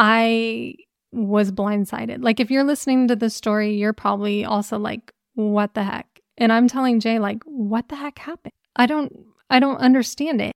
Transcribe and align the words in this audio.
I 0.00 0.76
was 1.10 1.50
blindsided. 1.50 2.22
Like, 2.22 2.38
if 2.38 2.52
you're 2.52 2.62
listening 2.62 3.08
to 3.08 3.16
this 3.16 3.34
story, 3.34 3.74
you're 3.74 3.92
probably 3.92 4.44
also 4.44 4.78
like, 4.78 5.12
what 5.34 5.74
the 5.74 5.82
heck? 5.82 6.20
And 6.36 6.52
I'm 6.52 6.68
telling 6.68 7.00
Jay, 7.00 7.18
like, 7.18 7.42
what 7.44 7.88
the 7.88 7.96
heck 7.96 8.20
happened? 8.20 8.52
I 8.76 8.86
don't, 8.86 9.12
I 9.50 9.58
don't 9.58 9.78
understand 9.78 10.40
it. 10.40 10.52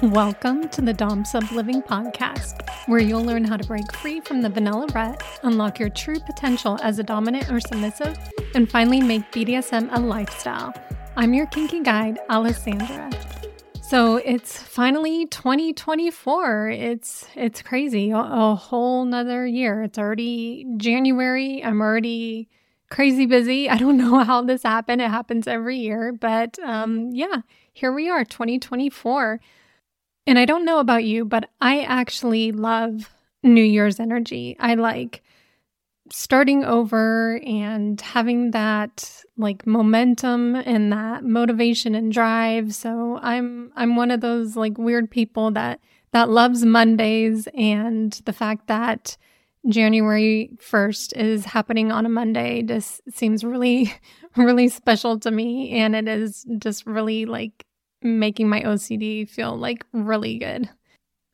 Welcome 0.00 0.70
to 0.70 0.80
the 0.80 0.94
Dom 0.94 1.26
Sub 1.26 1.44
Living 1.52 1.82
Podcast, 1.82 2.66
where 2.88 3.00
you'll 3.00 3.22
learn 3.22 3.44
how 3.44 3.58
to 3.58 3.68
break 3.68 3.94
free 3.96 4.22
from 4.22 4.40
the 4.40 4.48
vanilla 4.48 4.86
rut, 4.94 5.22
unlock 5.42 5.78
your 5.78 5.90
true 5.90 6.20
potential 6.20 6.78
as 6.82 6.98
a 6.98 7.02
dominant 7.02 7.50
or 7.50 7.60
submissive, 7.60 8.18
and 8.54 8.70
finally 8.70 9.02
make 9.02 9.30
BDSM 9.30 9.94
a 9.94 10.00
lifestyle. 10.00 10.72
I'm 11.16 11.34
your 11.34 11.46
kinky 11.48 11.82
guide, 11.82 12.18
Alesandra. 12.30 13.41
So 13.92 14.16
it's 14.16 14.56
finally 14.56 15.26
2024. 15.26 16.70
It's 16.70 17.26
it's 17.34 17.60
crazy. 17.60 18.10
A, 18.10 18.16
a 18.16 18.54
whole 18.54 19.04
nother 19.04 19.46
year. 19.46 19.82
It's 19.82 19.98
already 19.98 20.64
January. 20.78 21.62
I'm 21.62 21.82
already 21.82 22.48
crazy 22.88 23.26
busy. 23.26 23.68
I 23.68 23.76
don't 23.76 23.98
know 23.98 24.20
how 24.20 24.40
this 24.40 24.62
happened. 24.62 25.02
It 25.02 25.10
happens 25.10 25.46
every 25.46 25.76
year, 25.76 26.10
but 26.10 26.58
um, 26.60 27.10
yeah, 27.12 27.42
here 27.74 27.92
we 27.92 28.08
are, 28.08 28.24
2024. 28.24 29.40
And 30.26 30.38
I 30.38 30.46
don't 30.46 30.64
know 30.64 30.78
about 30.78 31.04
you, 31.04 31.26
but 31.26 31.50
I 31.60 31.82
actually 31.82 32.50
love 32.50 33.10
New 33.42 33.62
Year's 33.62 34.00
energy. 34.00 34.56
I 34.58 34.72
like 34.72 35.22
starting 36.12 36.62
over 36.64 37.40
and 37.44 38.00
having 38.00 38.50
that 38.50 39.22
like 39.38 39.66
momentum 39.66 40.54
and 40.56 40.92
that 40.92 41.24
motivation 41.24 41.94
and 41.94 42.12
drive. 42.12 42.74
So 42.74 43.18
I'm 43.22 43.72
I'm 43.76 43.96
one 43.96 44.10
of 44.10 44.20
those 44.20 44.56
like 44.56 44.76
weird 44.78 45.10
people 45.10 45.50
that 45.52 45.80
that 46.12 46.28
loves 46.28 46.64
Mondays 46.64 47.48
and 47.56 48.12
the 48.26 48.32
fact 48.32 48.66
that 48.66 49.16
January 49.68 50.50
1st 50.56 51.16
is 51.16 51.44
happening 51.46 51.90
on 51.90 52.04
a 52.04 52.08
Monday 52.08 52.62
just 52.62 53.00
seems 53.10 53.44
really 53.44 53.92
really 54.36 54.68
special 54.68 55.18
to 55.20 55.30
me 55.30 55.70
and 55.70 55.94
it 55.96 56.08
is 56.08 56.44
just 56.58 56.86
really 56.86 57.24
like 57.24 57.64
making 58.02 58.48
my 58.48 58.60
OCD 58.62 59.28
feel 59.28 59.56
like 59.56 59.84
really 59.92 60.38
good. 60.38 60.68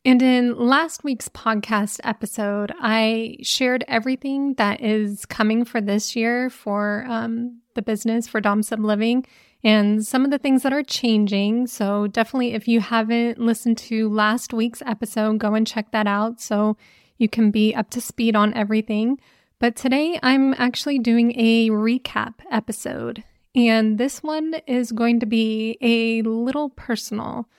And 0.05 0.21
in 0.21 0.57
last 0.57 1.03
week's 1.03 1.27
podcast 1.27 1.99
episode, 2.05 2.71
I 2.79 3.35
shared 3.41 3.83
everything 3.87 4.53
that 4.53 4.81
is 4.81 5.25
coming 5.25 5.65
for 5.65 5.81
this 5.81 6.15
year 6.15 6.49
for 6.49 7.05
um, 7.07 7.59
the 7.75 7.81
business 7.81 8.25
for 8.25 8.39
Dom 8.39 8.63
Sub 8.63 8.79
Living 8.79 9.25
and 9.61 10.05
some 10.05 10.23
of 10.23 10.31
the 10.31 10.37
things 10.37 10.63
that 10.63 10.71
are 10.71 10.83
changing. 10.83 11.67
So, 11.67 12.07
definitely, 12.07 12.53
if 12.53 12.65
you 12.65 12.79
haven't 12.79 13.39
listened 13.39 13.77
to 13.79 14.07
last 14.09 14.53
week's 14.53 14.81
episode, 14.83 15.37
go 15.37 15.53
and 15.53 15.67
check 15.67 15.91
that 15.91 16.07
out 16.07 16.39
so 16.39 16.77
you 17.17 17.27
can 17.27 17.51
be 17.51 17.75
up 17.75 17.89
to 17.89 17.99
speed 17.99 18.37
on 18.37 18.53
everything. 18.53 19.19
But 19.59 19.75
today, 19.75 20.17
I'm 20.23 20.53
actually 20.53 20.99
doing 20.99 21.37
a 21.37 21.69
recap 21.71 22.35
episode. 22.49 23.25
And 23.53 23.97
this 23.97 24.23
one 24.23 24.55
is 24.65 24.93
going 24.93 25.19
to 25.19 25.25
be 25.25 25.77
a 25.81 26.21
little 26.21 26.69
personal. 26.69 27.49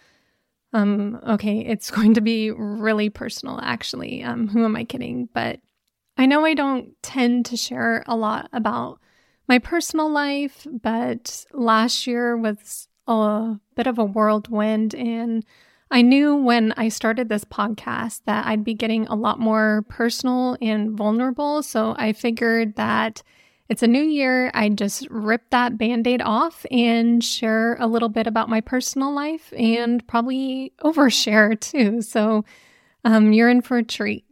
Um, 0.73 1.21
okay, 1.27 1.61
it's 1.61 1.91
going 1.91 2.15
to 2.15 2.21
be 2.21 2.51
really 2.51 3.11
personal, 3.11 3.61
actually. 3.63 4.23
Um, 4.23 4.49
who 4.49 4.65
am 4.65 4.77
I 4.77 4.85
kidding? 4.85 5.29
But 5.33 5.61
I 6.17 6.27
know 6.27 6.45
I 6.45 6.55
don't 6.55 6.95
tend 7.03 7.47
to 7.47 7.57
share 7.57 8.05
a 8.07 8.17
lot 8.17 8.49
about 8.53 9.01
my 9.49 9.59
personal 9.59 10.11
life, 10.11 10.67
but 10.71 11.45
last 11.53 12.07
year 12.07 12.37
was 12.37 12.89
a 13.07 13.57
bit 13.75 13.87
of 13.87 13.99
a 13.99 14.05
whirlwind. 14.05 14.95
And 14.95 15.45
I 15.91 16.03
knew 16.03 16.37
when 16.37 16.73
I 16.77 16.89
started 16.89 17.29
this 17.29 17.45
podcast 17.45 18.23
that 18.27 18.47
I'd 18.47 18.63
be 18.63 18.75
getting 18.75 19.09
a 19.09 19.17
lot 19.17 19.41
more 19.41 19.85
personal 19.89 20.57
and 20.63 20.93
vulnerable. 20.97 21.63
So 21.63 21.97
I 21.99 22.13
figured 22.13 22.77
that 22.77 23.23
it's 23.71 23.85
a 23.85 23.87
new 23.87 24.03
year. 24.03 24.51
I 24.53 24.69
just 24.69 25.09
rip 25.11 25.49
that 25.51 25.79
band 25.79 26.05
aid 26.09 26.21
off 26.23 26.67
and 26.73 27.23
share 27.23 27.77
a 27.77 27.87
little 27.87 28.09
bit 28.09 28.27
about 28.27 28.49
my 28.49 28.61
personal 28.61 29.15
life 29.15 29.53
and 29.57 30.05
probably 30.09 30.73
overshare 30.83 31.59
too. 31.59 32.03
So 32.03 32.45
um, 33.05 33.33
you're 33.33 33.49
in 33.49 33.63
for 33.63 33.79
a 33.79 33.85
treat. 33.85 34.25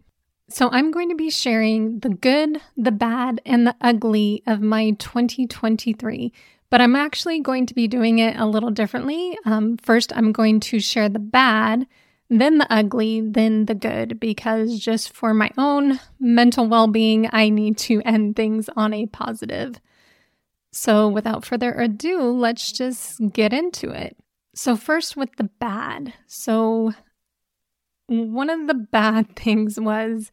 So 0.51 0.69
I'm 0.73 0.91
going 0.91 1.09
to 1.11 1.15
be 1.15 1.31
sharing 1.31 2.01
the 2.01 2.09
good, 2.09 2.61
the 2.77 2.91
bad, 2.91 3.41
and 3.47 3.65
the 3.65 3.77
ugly 3.81 4.43
of 4.45 4.61
my 4.61 4.91
2023. 4.99 6.33
But 6.69 6.81
I'm 6.81 6.97
actually 6.97 7.39
going 7.41 7.67
to 7.67 7.75
be 7.75 7.87
doing 7.87 8.19
it 8.19 8.37
a 8.37 8.45
little 8.45 8.71
differently. 8.71 9.39
Um, 9.45 9.77
first, 9.77 10.13
I'm 10.17 10.33
going 10.33 10.59
to 10.61 10.81
share 10.81 11.09
the 11.09 11.21
bad 11.21 11.87
then 12.31 12.59
the 12.59 12.71
ugly, 12.73 13.23
then 13.23 13.65
the 13.65 13.75
good, 13.75 14.21
because 14.21 14.79
just 14.79 15.15
for 15.15 15.33
my 15.33 15.51
own 15.57 15.99
mental 16.21 16.69
well 16.69 16.87
being, 16.87 17.29
I 17.33 17.49
need 17.49 17.79
to 17.79 18.03
end 18.05 18.37
things 18.37 18.69
on 18.77 18.93
a 18.93 19.07
positive. 19.07 19.81
So, 20.73 21.09
without 21.09 21.47
further 21.47 21.73
ado, 21.73 22.21
let's 22.31 22.71
just 22.73 23.21
get 23.33 23.55
into 23.55 23.91
it. 23.91 24.17
So, 24.55 24.77
first 24.77 25.17
with 25.17 25.35
the 25.37 25.49
bad. 25.59 26.13
So, 26.27 26.93
one 28.09 28.51
of 28.51 28.67
the 28.67 28.75
bad 28.75 29.35
things 29.37 29.81
was 29.81 30.31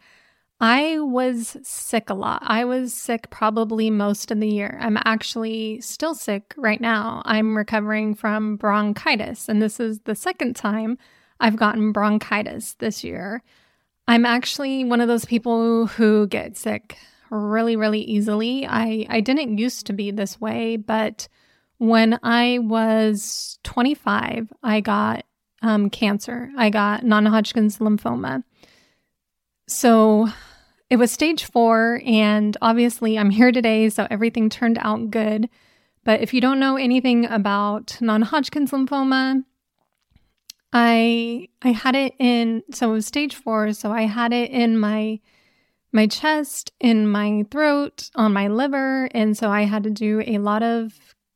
I 0.60 1.00
was 1.00 1.58
sick 1.64 2.10
a 2.10 2.14
lot. 2.14 2.42
I 2.46 2.66
was 2.66 2.94
sick 2.94 3.30
probably 3.30 3.90
most 3.90 4.32
of 4.32 4.40
the 4.40 4.48
year. 4.50 4.78
I'm 4.82 4.98
actually 5.06 5.80
still 5.82 6.16
sick 6.16 6.54
right 6.58 6.80
now. 6.80 7.22
I'm 7.26 7.58
recovering 7.58 8.16
from 8.16 8.58
bronchitis, 8.58 9.48
and 9.48 9.62
this 9.62 9.80
is 9.80 10.00
the 10.02 10.16
second 10.16 10.58
time 10.58 10.98
I've 11.46 11.58
gotten 11.58 11.92
bronchitis 11.92 12.74
this 12.80 13.04
year. 13.04 13.44
I'm 14.08 14.26
actually 14.26 14.84
one 14.84 15.00
of 15.00 15.08
those 15.08 15.26
people 15.26 15.86
who 15.86 16.26
get 16.26 16.58
sick 16.58 16.98
really, 17.30 17.76
really 17.76 18.02
easily. 18.02 18.66
I, 18.66 19.06
I 19.10 19.22
didn't 19.22 19.60
used 19.60 19.86
to 19.86 19.94
be 19.94 20.10
this 20.10 20.42
way, 20.42 20.76
but 20.78 21.28
when 21.78 22.20
I 22.24 22.58
was 22.64 23.60
25, 23.64 24.54
I 24.64 24.82
got 24.82 25.24
um, 25.62 25.92
cancer. 25.92 26.50
I 26.58 26.72
got 26.72 27.04
non 27.04 27.28
Hodgkin's 27.28 27.78
lymphoma. 27.78 28.44
So 29.68 30.28
it 30.90 30.96
was 30.98 31.12
stage 31.12 31.44
four, 31.44 32.02
and 32.08 32.58
obviously 32.60 33.20
I'm 33.20 33.30
here 33.30 33.52
today, 33.52 33.90
so 33.90 34.08
everything 34.10 34.50
turned 34.50 34.80
out 34.82 35.12
good. 35.12 35.48
But 36.06 36.22
if 36.22 36.34
you 36.34 36.42
don't 36.42 36.60
know 36.60 36.76
anything 36.76 37.28
about 37.28 38.00
non 38.02 38.24
Hodgkin's 38.24 38.72
lymphoma, 38.72 39.44
I 40.78 41.48
I 41.62 41.72
had 41.72 41.96
it 41.96 42.16
in 42.20 42.62
so 42.74 42.90
it 42.90 42.94
was 42.94 43.08
stage 43.08 43.34
4, 43.34 43.72
so 43.72 43.92
I 43.94 44.04
had 44.04 44.34
it 44.34 44.52
in 44.52 44.78
my 44.78 45.22
my 45.94 46.06
chest, 46.06 46.74
in 46.82 47.08
my 47.08 47.46
throat, 47.50 48.10
on 48.16 48.34
my 48.34 48.50
liver, 48.50 49.06
and 49.14 49.38
so 49.38 49.50
I 49.50 49.62
had 49.62 49.84
to 49.84 49.90
do 49.90 50.22
a 50.28 50.38
lot 50.40 50.64
of 50.64 50.94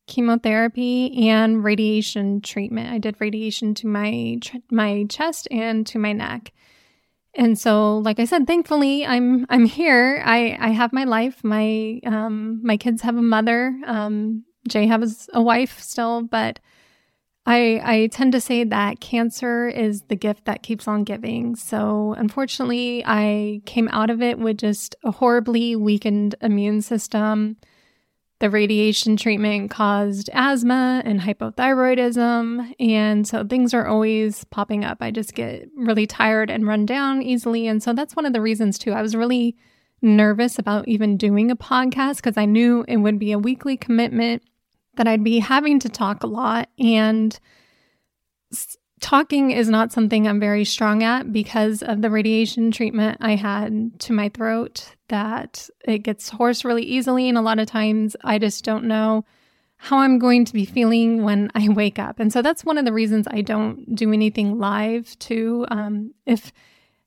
chemotherapy 0.08 1.30
and 1.30 1.64
radiation 1.64 2.42
treatment. 2.42 2.92
I 2.92 2.98
did 2.98 3.16
radiation 3.22 3.74
to 3.76 3.88
my 3.88 4.40
my 4.70 5.06
chest 5.08 5.48
and 5.50 5.88
to 5.88 6.00
my 6.00 6.12
neck. 6.12 6.52
And 7.34 7.58
so 7.58 8.00
like 8.00 8.20
I 8.20 8.26
said, 8.26 8.46
thankfully 8.46 9.06
I'm 9.06 9.46
I'm 9.50 9.66
here. 9.66 10.22
I 10.26 10.58
I 10.60 10.70
have 10.72 10.92
my 10.92 11.06
life. 11.06 11.46
My 11.46 12.02
um 12.06 12.60
my 12.62 12.76
kids 12.76 13.04
have 13.04 13.16
a 13.16 13.22
mother. 13.22 13.80
Um 13.86 14.44
Jay 14.68 14.86
has 14.88 15.30
a 15.34 15.42
wife 15.42 15.80
still, 15.80 16.24
but 16.24 16.60
I, 17.50 17.82
I 17.84 18.08
tend 18.12 18.34
to 18.34 18.42
say 18.42 18.64
that 18.64 19.00
cancer 19.00 19.68
is 19.68 20.04
the 20.04 20.16
gift 20.16 20.46
that 20.46 20.62
keeps 20.62 20.88
on 20.88 21.04
giving. 21.04 21.56
So, 21.56 22.14
unfortunately, 22.16 23.02
I 23.08 23.64
came 23.66 23.88
out 23.88 24.12
of 24.12 24.22
it 24.22 24.38
with 24.38 24.58
just 24.58 24.96
a 25.04 25.10
horribly 25.10 25.76
weakened 25.76 26.36
immune 26.42 26.84
system. 26.84 27.58
The 28.38 28.52
radiation 28.52 29.18
treatment 29.18 29.72
caused 29.72 30.30
asthma 30.32 31.02
and 31.04 31.22
hypothyroidism. 31.22 32.76
And 32.80 33.28
so 33.28 33.44
things 33.44 33.74
are 33.74 33.88
always 33.88 34.44
popping 34.44 34.86
up. 34.86 35.00
I 35.02 35.10
just 35.10 35.34
get 35.34 35.70
really 35.76 36.06
tired 36.06 36.52
and 36.52 36.68
run 36.68 36.86
down 36.86 37.24
easily. 37.24 37.66
And 37.66 37.82
so 37.82 37.94
that's 37.94 38.16
one 38.16 38.28
of 38.28 38.34
the 38.34 38.42
reasons, 38.42 38.78
too. 38.78 38.92
I 38.92 39.02
was 39.02 39.16
really 39.16 39.58
nervous 40.04 40.60
about 40.60 40.88
even 40.88 41.18
doing 41.18 41.50
a 41.50 41.56
podcast 41.56 42.18
because 42.18 42.38
I 42.38 42.46
knew 42.46 42.86
it 42.88 42.98
would 42.98 43.18
be 43.18 43.32
a 43.32 43.40
weekly 43.40 43.76
commitment 43.76 44.44
that 44.96 45.08
I'd 45.08 45.24
be 45.24 45.40
having 45.40 45.80
to 45.80 45.90
talk 45.90 46.24
a 46.24 46.28
lot. 46.28 46.70
And 46.78 47.38
talking 49.00 49.52
is 49.52 49.70
not 49.70 49.92
something 49.92 50.28
I'm 50.28 50.40
very 50.40 50.66
strong 50.66 51.04
at 51.04 51.32
because 51.32 51.82
of 51.82 52.02
the 52.02 52.10
radiation 52.10 52.72
treatment 52.72 53.18
I 53.22 53.36
had 53.36 54.00
to 54.02 54.14
my 54.14 54.30
throat, 54.30 54.96
that 55.08 55.70
it 55.86 56.00
gets 56.00 56.30
hoarse 56.30 56.66
really 56.66 56.84
easily. 56.84 57.30
And 57.30 57.38
a 57.38 57.42
lot 57.42 57.60
of 57.60 57.68
times 57.68 58.16
I 58.24 58.40
just 58.40 58.64
don't 58.64 58.86
know 58.86 59.26
how 59.78 60.00
I'm 60.00 60.20
going 60.20 60.44
to 60.44 60.54
be 60.54 60.66
feeling 60.66 61.24
when 61.24 61.50
I 61.56 61.70
wake 61.74 62.00
up. 62.00 62.20
And 62.20 62.32
so 62.32 62.42
that's 62.42 62.66
one 62.66 62.78
of 62.78 62.86
the 62.86 62.94
reasons 62.94 63.28
I 63.30 63.42
don't 63.42 63.96
do 63.96 64.12
anything 64.12 64.60
live 64.60 65.18
too. 65.20 65.66
Um, 65.70 66.14
if 66.26 66.52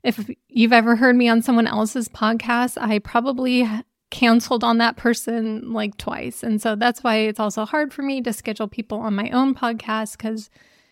if 0.03 0.29
you've 0.49 0.73
ever 0.73 0.97
heard 0.97 1.15
me 1.15 1.29
on 1.29 1.43
someone 1.43 1.69
else's 1.69 2.09
podcast, 2.09 2.77
I 2.81 2.99
probably 2.99 3.69
canceled 4.13 4.63
on 4.63 4.79
that 4.79 4.97
person 4.97 5.73
like 5.73 5.97
twice. 5.97 6.45
And 6.45 6.63
so 6.63 6.77
that's 6.77 7.03
why 7.03 7.17
it's 7.17 7.41
also 7.41 7.65
hard 7.65 7.93
for 7.93 8.03
me 8.03 8.21
to 8.21 8.33
schedule 8.33 8.69
people 8.69 9.01
on 9.01 9.15
my 9.15 9.31
own 9.31 9.55
podcast 9.55 10.19
because 10.19 10.51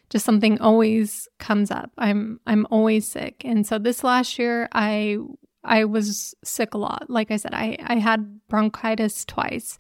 just 0.09 0.25
something 0.25 0.59
always 0.61 1.29
comes 1.39 1.71
up. 1.71 1.93
I'm 1.99 2.41
I'm 2.47 2.67
always 2.71 3.07
sick. 3.07 3.43
And 3.45 3.65
so 3.65 3.79
this 3.79 4.03
last 4.03 4.39
year 4.39 4.69
I 4.73 5.19
I 5.63 5.85
was 5.85 6.35
sick 6.43 6.73
a 6.73 6.79
lot. 6.79 7.11
Like 7.11 7.31
I 7.31 7.37
said, 7.37 7.55
I 7.55 7.77
I 7.85 7.97
had 7.97 8.41
bronchitis 8.49 9.27
twice. 9.27 9.77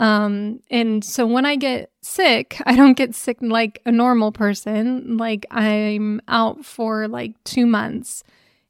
Um 0.00 0.60
and 0.70 1.04
so 1.04 1.26
when 1.26 1.44
I 1.44 1.56
get 1.56 1.92
sick, 2.00 2.60
I 2.66 2.74
don't 2.74 2.96
get 2.96 3.14
sick 3.14 3.36
like 3.42 3.82
a 3.84 3.92
normal 3.92 4.32
person. 4.32 5.18
Like 5.18 5.44
I'm 5.50 6.22
out 6.26 6.64
for 6.64 7.06
like 7.06 7.34
2 7.44 7.66
months 7.66 8.24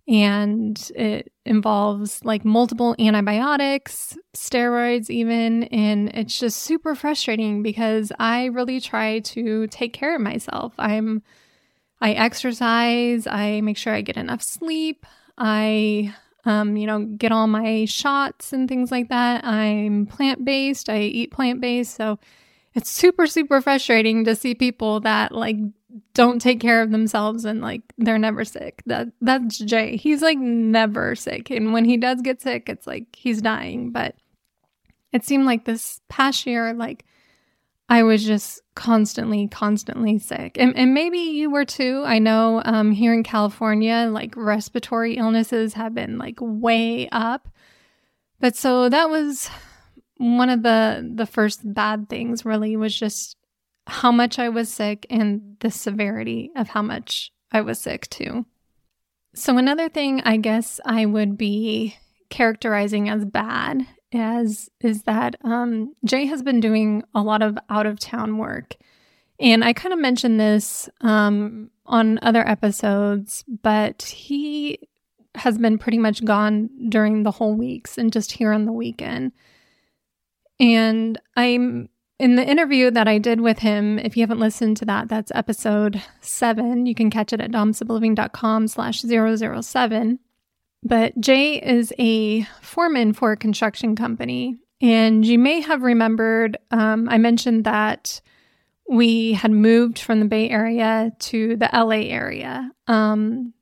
and 0.09 0.91
it 0.95 1.33
involves 1.45 2.25
like 2.25 2.45
multiple 2.45 2.95
antibiotics, 2.99 4.17
steroids, 4.37 5.11
even. 5.11 5.65
And 5.65 6.11
it's 6.15 6.39
just 6.39 6.61
super 6.61 6.95
frustrating 6.95 7.63
because 7.63 8.13
I 8.19 8.47
really 8.47 8.81
try 8.81 9.21
to 9.21 9.67
take 9.67 9.93
care 9.93 10.15
of 10.15 10.21
myself. 10.21 10.75
I'm, 10.79 11.23
I 12.01 12.13
exercise, 12.13 13.27
I 13.27 13.61
make 13.63 13.77
sure 13.77 13.95
I 13.95 14.03
get 14.03 14.17
enough 14.17 14.43
sleep, 14.43 15.07
I, 15.39 16.15
um, 16.45 16.77
you 16.77 16.87
know, 16.87 17.01
get 17.01 17.33
all 17.33 17.49
my 17.49 17.85
shots 17.87 18.53
and 18.53 18.69
things 18.69 18.93
like 18.93 19.09
that. 19.09 19.45
I'm 19.45 20.07
plant 20.07 20.45
based, 20.45 20.89
I 20.89 21.01
eat 21.01 21.33
plant 21.33 21.61
based. 21.61 21.97
So 21.97 22.21
it's 22.75 22.91
super, 22.91 23.27
super 23.27 23.61
frustrating 23.61 24.25
to 24.25 24.37
see 24.37 24.55
people 24.55 25.01
that 25.01 25.33
like 25.33 25.57
don't 26.15 26.41
take 26.41 26.61
care 26.61 26.83
of 26.83 26.91
themselves 26.91 27.45
and 27.45 27.61
like 27.61 27.83
they're 27.99 28.19
never 28.19 28.45
sick. 28.45 28.83
That 28.87 29.09
that's 29.21 29.59
Jay. 29.59 29.97
He's 29.97 30.23
like 30.23 30.39
never 30.39 31.15
sick. 31.15 31.51
And 31.51 31.73
when 31.73 31.85
he 31.85 31.97
does 31.97 32.23
get 32.23 32.43
sick, 32.43 32.69
it's 32.69 32.87
like 32.87 33.15
he's 33.15 33.41
dying. 33.41 33.93
But 33.93 34.17
it 35.13 35.25
seemed 35.25 35.47
like 35.47 35.65
this 35.65 36.01
past 36.09 36.47
year, 36.47 36.73
like 36.73 37.05
I 37.89 38.03
was 38.03 38.25
just 38.25 38.61
constantly, 38.75 39.47
constantly 39.47 40.19
sick. 40.19 40.57
And, 40.59 40.77
and 40.77 40.93
maybe 40.93 41.19
you 41.19 41.51
were 41.51 41.65
too. 41.65 42.03
I 42.05 42.19
know 42.19 42.61
um, 42.65 42.91
here 42.91 43.15
in 43.15 43.23
California, 43.23 44.09
like 44.11 44.35
respiratory 44.37 45.17
illnesses 45.17 45.75
have 45.75 45.95
been 45.95 46.19
like 46.19 46.39
way 46.41 47.09
up. 47.11 47.49
But 48.41 48.57
so 48.57 48.89
that 48.89 49.09
was 49.09 49.49
one 50.19 50.51
of 50.51 50.63
the 50.63 51.09
the 51.15 51.27
first 51.27 51.61
bad 51.63 52.09
things 52.09 52.45
really 52.45 52.77
was 52.77 52.99
just 52.99 53.37
how 53.87 54.11
much 54.11 54.39
I 54.39 54.49
was 54.49 54.73
sick 54.73 55.07
and 55.11 55.57
the 55.61 55.71
severity 55.71 56.51
of 56.57 56.69
how 56.69 56.83
much 56.83 57.31
I 57.53 57.61
was 57.61 57.81
sick 57.81 58.09
too. 58.09 58.47
So, 59.35 59.59
another 59.59 59.89
thing 59.89 60.23
I 60.25 60.39
guess 60.39 60.81
I 60.85 61.07
would 61.07 61.37
be 61.37 61.97
characterizing 62.31 63.09
as 63.09 63.25
bad 63.25 63.87
as 64.13 64.71
is 64.81 65.03
that 65.03 65.37
um, 65.45 65.95
Jay 66.05 66.27
has 66.27 66.43
been 66.43 66.61
doing 66.61 67.03
a 67.15 67.23
lot 67.23 67.43
of 67.43 67.59
out 67.69 67.87
of 67.87 67.99
town 67.99 68.39
work. 68.39 68.77
And 69.39 69.63
I 69.63 69.73
kind 69.73 69.93
of 69.93 69.99
mentioned 69.99 70.41
this 70.41 70.89
um, 71.03 71.71
on 71.85 72.19
other 72.23 72.47
episodes, 72.47 73.45
but 73.63 74.03
he 74.03 74.79
has 75.35 75.59
been 75.59 75.77
pretty 75.77 75.99
much 75.99 76.25
gone 76.25 76.71
during 76.89 77.23
the 77.23 77.31
whole 77.31 77.55
weeks 77.55 77.99
and 77.99 78.13
just 78.13 78.33
here 78.33 78.53
on 78.53 78.65
the 78.65 78.73
weekend. 78.73 79.33
And 80.59 81.21
I'm 81.37 81.91
in 82.19 82.37
the 82.37 82.49
interview 82.49 82.91
that 82.91 83.07
I 83.09 83.19
did 83.19 83.41
with 83.41 83.59
him, 83.59 83.99
if 83.99 84.17
you 84.17 84.23
haven't 84.23 84.41
listened 84.41 84.79
to 84.79 84.85
that, 84.87 85.09
that's 85.09 85.33
episode 85.35 86.03
seven. 86.21 86.87
You 86.87 86.95
can 86.95 87.11
catch 87.11 87.33
it 87.33 87.41
at 87.41 87.51
domsubliving.com 87.51 88.69
slash 88.69 89.03
007. 89.03 90.19
But 90.83 91.21
Jay 91.21 91.61
is 91.61 91.93
a 91.99 92.43
foreman 92.63 93.13
for 93.13 93.33
a 93.33 93.37
construction 93.37 93.97
company. 93.97 94.57
And 94.81 95.27
you 95.27 95.39
may 95.39 95.61
have 95.61 95.83
remembered, 95.83 96.59
um, 96.71 97.09
I 97.09 97.19
mentioned 97.19 97.65
that 97.65 98.21
we 98.89 99.33
had 99.33 99.51
moved 99.51 99.99
from 99.99 100.21
the 100.21 100.27
Bay 100.27 100.49
Area 100.49 101.13
to 101.19 101.57
the 101.57 101.69
LA 101.73 102.09
area. 102.09 102.71
Um, 102.87 103.53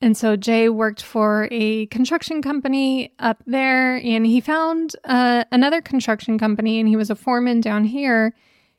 and 0.00 0.16
so 0.16 0.36
Jay 0.36 0.68
worked 0.68 1.02
for 1.02 1.48
a 1.50 1.86
construction 1.86 2.40
company 2.40 3.12
up 3.18 3.42
there, 3.46 3.96
and 3.96 4.24
he 4.24 4.40
found 4.40 4.94
uh, 5.04 5.44
another 5.50 5.80
construction 5.80 6.38
company, 6.38 6.78
and 6.78 6.88
he 6.88 6.96
was 6.96 7.10
a 7.10 7.16
foreman 7.16 7.60
down 7.60 7.84
here, 7.84 8.34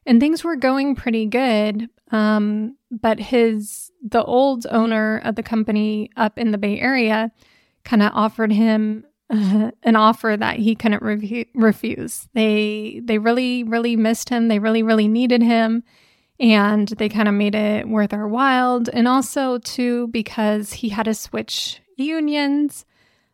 and 0.05 0.19
things 0.21 0.43
were 0.43 0.55
going 0.55 0.95
pretty 0.95 1.25
good. 1.25 1.89
Um, 2.11 2.77
but 2.89 3.19
his 3.19 3.91
the 4.01 4.23
old 4.23 4.65
owner 4.71 5.21
of 5.23 5.35
the 5.35 5.43
company 5.43 6.09
up 6.15 6.37
in 6.37 6.51
the 6.51 6.57
Bay 6.57 6.79
Area 6.79 7.31
kind 7.83 8.01
of 8.01 8.11
offered 8.13 8.51
him 8.51 9.05
uh, 9.29 9.71
an 9.83 9.95
offer 9.97 10.35
that 10.37 10.57
he 10.57 10.73
couldn't 10.73 11.03
re- 11.03 11.49
refuse. 11.53 12.29
They 12.33 13.01
they 13.03 13.17
really 13.17 13.63
really 13.63 13.97
missed 13.97 14.29
him. 14.29 14.47
They 14.47 14.59
really 14.59 14.83
really 14.83 15.09
needed 15.09 15.43
him 15.43 15.83
and 16.39 16.87
they 16.87 17.09
kind 17.09 17.27
of 17.27 17.33
made 17.33 17.55
it 17.55 17.87
worth 17.87 18.13
our 18.13 18.27
while. 18.27 18.81
And 18.93 19.07
also, 19.07 19.57
too, 19.59 20.07
because 20.07 20.73
he 20.73 20.89
had 20.89 21.03
to 21.03 21.13
switch 21.13 21.81
unions, 21.97 22.85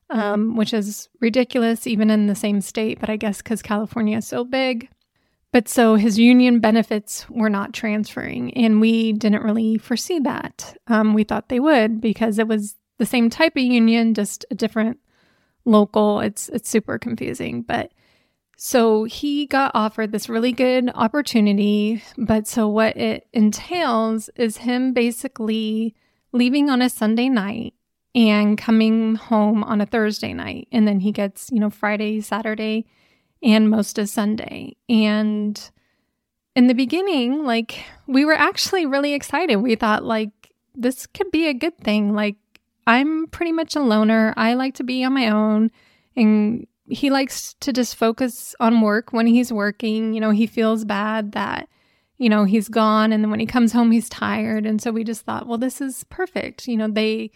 um, 0.09 0.55
which 0.55 0.73
is 0.73 1.09
ridiculous, 1.19 1.87
even 1.87 2.09
in 2.09 2.27
the 2.27 2.35
same 2.35 2.61
state, 2.61 2.99
but 2.99 3.09
I 3.09 3.15
guess 3.15 3.41
because 3.41 3.61
California 3.61 4.17
is 4.17 4.27
so 4.27 4.43
big. 4.43 4.89
But 5.51 5.69
so 5.69 5.95
his 5.95 6.19
union 6.19 6.59
benefits 6.59 7.29
were 7.29 7.49
not 7.49 7.73
transferring, 7.73 8.53
and 8.55 8.81
we 8.81 9.13
didn't 9.13 9.43
really 9.43 9.77
foresee 9.77 10.19
that. 10.19 10.75
Um, 10.87 11.13
we 11.13 11.23
thought 11.23 11.47
they 11.47 11.61
would 11.61 12.01
because 12.01 12.39
it 12.39 12.47
was 12.47 12.75
the 12.97 13.05
same 13.05 13.29
type 13.29 13.55
of 13.55 13.63
union, 13.63 14.13
just 14.13 14.45
a 14.51 14.55
different 14.55 14.99
local. 15.63 16.19
It's 16.19 16.49
it's 16.49 16.69
super 16.69 16.99
confusing, 16.99 17.61
but 17.61 17.91
so 18.57 19.03
he 19.03 19.45
got 19.45 19.71
offered 19.73 20.11
this 20.11 20.29
really 20.29 20.51
good 20.51 20.91
opportunity, 20.95 22.03
but 22.17 22.47
so 22.47 22.67
what 22.67 22.95
it 22.97 23.27
entails 23.33 24.29
is 24.35 24.57
him 24.57 24.93
basically 24.93 25.95
leaving 26.31 26.69
on 26.69 26.81
a 26.81 26.89
Sunday 26.89 27.29
night 27.29 27.73
and 28.13 28.57
coming 28.57 29.15
home 29.15 29.63
on 29.63 29.81
a 29.81 29.85
Thursday 29.85 30.33
night. 30.33 30.67
And 30.71 30.87
then 30.87 31.01
he 31.01 31.11
gets, 31.11 31.49
you 31.51 31.59
know, 31.59 31.69
Friday, 31.69 32.21
Saturday, 32.21 32.85
and 33.43 33.69
most 33.69 33.99
of 33.99 34.07
Sunday. 34.07 34.77
And 34.87 35.59
in 36.55 36.67
the 36.67 36.73
beginning, 36.73 37.43
like 37.43 37.83
we 38.07 38.23
were 38.23 38.33
actually 38.33 38.85
really 38.85 39.13
excited. 39.13 39.57
We 39.57 39.75
thought, 39.75 40.03
like, 40.03 40.31
this 40.73 41.07
could 41.07 41.31
be 41.31 41.47
a 41.47 41.53
good 41.53 41.77
thing. 41.77 42.13
Like, 42.13 42.35
I'm 42.87 43.27
pretty 43.27 43.51
much 43.51 43.75
a 43.75 43.81
loner. 43.81 44.33
I 44.37 44.53
like 44.53 44.75
to 44.75 44.83
be 44.83 45.03
on 45.03 45.13
my 45.13 45.29
own 45.29 45.71
and 46.15 46.67
he 46.87 47.09
likes 47.09 47.55
to 47.61 47.73
just 47.73 47.95
focus 47.95 48.55
on 48.59 48.81
work 48.81 49.11
when 49.11 49.27
he's 49.27 49.51
working. 49.51 50.13
You 50.13 50.21
know, 50.21 50.31
he 50.31 50.47
feels 50.47 50.85
bad 50.85 51.31
that, 51.31 51.67
you 52.17 52.29
know, 52.29 52.45
he's 52.45 52.69
gone 52.69 53.11
and 53.11 53.23
then 53.23 53.31
when 53.31 53.39
he 53.39 53.45
comes 53.45 53.71
home 53.71 53.91
he's 53.91 54.09
tired. 54.09 54.65
And 54.65 54.81
so 54.81 54.91
we 54.91 55.03
just 55.03 55.21
thought, 55.25 55.47
well, 55.47 55.57
this 55.57 55.81
is 55.81 56.03
perfect. 56.05 56.67
You 56.67 56.77
know, 56.77 56.87
they 56.87 57.31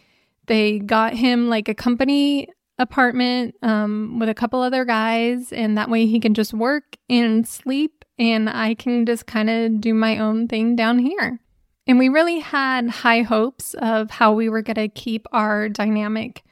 they 0.48 0.80
got 0.80 1.14
him 1.14 1.50
like 1.50 1.68
a 1.68 1.76
company 1.76 2.50
apartment 2.80 3.56
um, 3.62 4.18
with 4.20 4.30
a 4.30 4.34
couple 4.34 4.62
other 4.62 4.86
guys 4.86 5.52
and 5.52 5.78
that 5.78 5.90
way 5.90 6.06
he 6.06 6.20
can 6.20 6.34
just 6.34 6.54
work 6.54 6.96
and 7.10 7.48
sleep 7.48 8.06
and 8.18 8.50
I 8.50 8.74
can 8.74 9.06
just 9.06 9.26
kind 9.26 9.50
of 9.50 9.82
do 9.82 9.94
my 9.94 10.18
own 10.18 10.48
thing 10.48 10.76
down 10.76 11.00
here. 11.00 11.40
And 11.88 11.98
we 11.98 12.10
really 12.10 12.40
had 12.40 12.90
high 12.90 13.24
hopes 13.24 13.74
of 13.76 14.12
how 14.12 14.34
we 14.34 14.48
were 14.48 14.62
going 14.62 14.76
to 14.76 14.88
keep 14.88 15.26
our 15.32 15.70
dynamic 15.70 16.44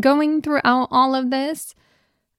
going 0.00 0.40
throughout 0.40 0.88
all 0.90 1.14
of 1.14 1.30
this 1.30 1.74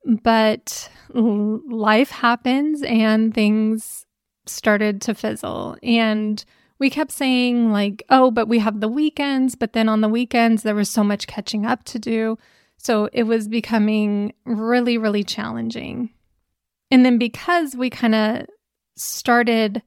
but 0.05 0.89
life 1.13 2.11
happens 2.11 2.83
and 2.83 3.33
things 3.33 4.05
started 4.45 5.01
to 5.01 5.15
fizzle. 5.15 5.77
And 5.81 6.43
we 6.77 6.89
kept 6.89 7.11
saying, 7.11 7.71
like, 7.71 8.03
oh, 8.09 8.31
but 8.31 8.47
we 8.47 8.59
have 8.59 8.79
the 8.81 8.87
weekends. 8.87 9.55
But 9.55 9.73
then 9.73 9.89
on 9.89 10.01
the 10.01 10.09
weekends, 10.09 10.63
there 10.63 10.75
was 10.75 10.89
so 10.89 11.03
much 11.03 11.25
catching 11.25 11.65
up 11.65 11.83
to 11.85 11.99
do. 11.99 12.37
So 12.77 13.09
it 13.13 13.23
was 13.23 13.47
becoming 13.47 14.33
really, 14.45 14.97
really 14.97 15.23
challenging. 15.23 16.11
And 16.91 17.03
then 17.03 17.17
because 17.17 17.75
we 17.75 17.89
kind 17.89 18.13
of 18.13 18.45
started 18.95 19.81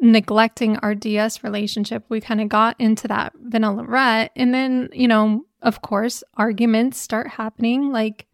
neglecting 0.00 0.76
our 0.78 0.94
DS 0.94 1.42
relationship, 1.42 2.04
we 2.08 2.20
kind 2.20 2.40
of 2.40 2.48
got 2.48 2.76
into 2.78 3.08
that 3.08 3.32
vanilla 3.40 3.84
rut. 3.84 4.30
And 4.36 4.52
then, 4.52 4.90
you 4.92 5.08
know, 5.08 5.46
of 5.62 5.80
course, 5.82 6.22
arguments 6.36 6.98
start 6.98 7.28
happening. 7.28 7.90
Like, 7.90 8.26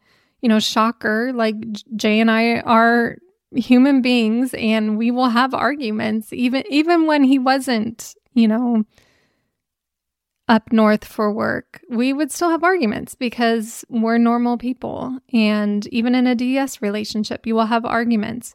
you 0.45 0.49
know, 0.49 0.61
shocker, 0.61 1.33
like 1.33 1.55
Jay 1.97 2.21
and 2.21 2.31
I 2.31 2.61
are 2.61 3.17
human 3.57 4.03
beings 4.03 4.53
and 4.53 4.99
we 4.99 5.11
will 5.11 5.31
have 5.31 5.55
arguments 5.55 6.35
even 6.35 6.65
even 6.69 7.07
when 7.07 7.25
he 7.25 7.39
wasn't, 7.39 8.15
you 8.35 8.47
know, 8.47 8.85
up 10.47 10.71
north 10.71 11.03
for 11.03 11.33
work. 11.33 11.81
We 11.89 12.13
would 12.13 12.31
still 12.31 12.51
have 12.51 12.63
arguments 12.63 13.15
because 13.15 13.87
we're 13.89 14.19
normal 14.19 14.59
people 14.59 15.19
and 15.33 15.87
even 15.87 16.15
in 16.15 16.27
a 16.27 16.35
DS 16.35 16.83
relationship, 16.83 17.47
you 17.47 17.55
will 17.55 17.65
have 17.65 17.87
arguments. 17.87 18.55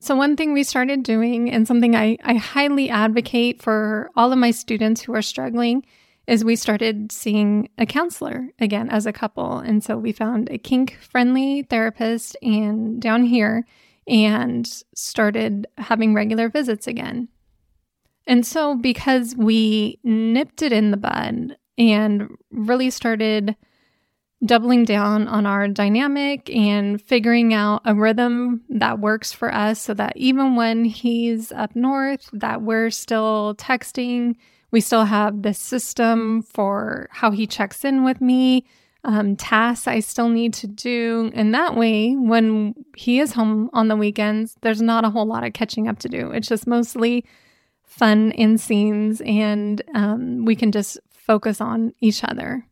So, 0.00 0.16
one 0.16 0.36
thing 0.36 0.54
we 0.54 0.64
started 0.64 1.02
doing, 1.02 1.50
and 1.50 1.68
something 1.68 1.94
I, 1.94 2.16
I 2.24 2.36
highly 2.36 2.88
advocate 2.88 3.60
for 3.60 4.10
all 4.16 4.32
of 4.32 4.38
my 4.38 4.52
students 4.52 5.02
who 5.02 5.14
are 5.14 5.22
struggling, 5.22 5.84
is 6.26 6.44
we 6.44 6.56
started 6.56 7.12
seeing 7.12 7.68
a 7.78 7.86
counselor 7.86 8.48
again 8.58 8.88
as 8.90 9.06
a 9.06 9.12
couple. 9.12 9.58
And 9.58 9.82
so 9.82 9.96
we 9.96 10.12
found 10.12 10.50
a 10.50 10.58
kink 10.58 10.98
friendly 11.00 11.62
therapist 11.62 12.36
and 12.42 13.00
down 13.00 13.24
here 13.24 13.64
and 14.08 14.66
started 14.94 15.66
having 15.78 16.14
regular 16.14 16.48
visits 16.48 16.86
again. 16.86 17.28
And 18.26 18.44
so, 18.44 18.74
because 18.74 19.36
we 19.36 20.00
nipped 20.02 20.62
it 20.62 20.72
in 20.72 20.90
the 20.90 20.96
bud 20.96 21.56
and 21.78 22.28
really 22.50 22.90
started 22.90 23.54
doubling 24.44 24.84
down 24.84 25.28
on 25.28 25.46
our 25.46 25.68
dynamic 25.68 26.50
and 26.54 27.00
figuring 27.00 27.54
out 27.54 27.82
a 27.84 27.94
rhythm 27.94 28.62
that 28.68 28.98
works 28.98 29.32
for 29.32 29.52
us 29.52 29.80
so 29.80 29.94
that 29.94 30.16
even 30.16 30.56
when 30.56 30.84
he's 30.84 31.52
up 31.52 31.74
north 31.74 32.28
that 32.32 32.60
we're 32.60 32.90
still 32.90 33.54
texting 33.56 34.36
we 34.70 34.80
still 34.80 35.04
have 35.04 35.42
this 35.42 35.58
system 35.58 36.42
for 36.42 37.08
how 37.10 37.30
he 37.30 37.46
checks 37.46 37.84
in 37.84 38.04
with 38.04 38.20
me 38.20 38.64
um, 39.04 39.36
tasks 39.36 39.86
i 39.86 40.00
still 40.00 40.28
need 40.28 40.52
to 40.52 40.66
do. 40.66 41.30
And 41.34 41.54
that 41.54 41.76
way 41.76 42.14
when 42.14 42.74
he 42.96 43.20
is 43.20 43.32
home 43.32 43.70
on 43.72 43.88
the 43.88 43.96
weekends 43.96 44.56
there's 44.62 44.82
not 44.82 45.04
a 45.04 45.10
whole 45.10 45.26
lot 45.26 45.44
of 45.44 45.52
catching 45.52 45.88
up 45.88 46.00
to 46.00 46.08
do. 46.08 46.32
It's 46.32 46.48
just 46.48 46.66
mostly 46.66 47.24
fun 47.84 48.32
in 48.32 48.58
scenes 48.58 49.22
and 49.24 49.80
um, 49.94 50.44
we 50.44 50.56
can 50.56 50.72
just 50.72 50.98
focus 51.08 51.60
on 51.60 51.94
each 52.00 52.22
other. 52.24 52.66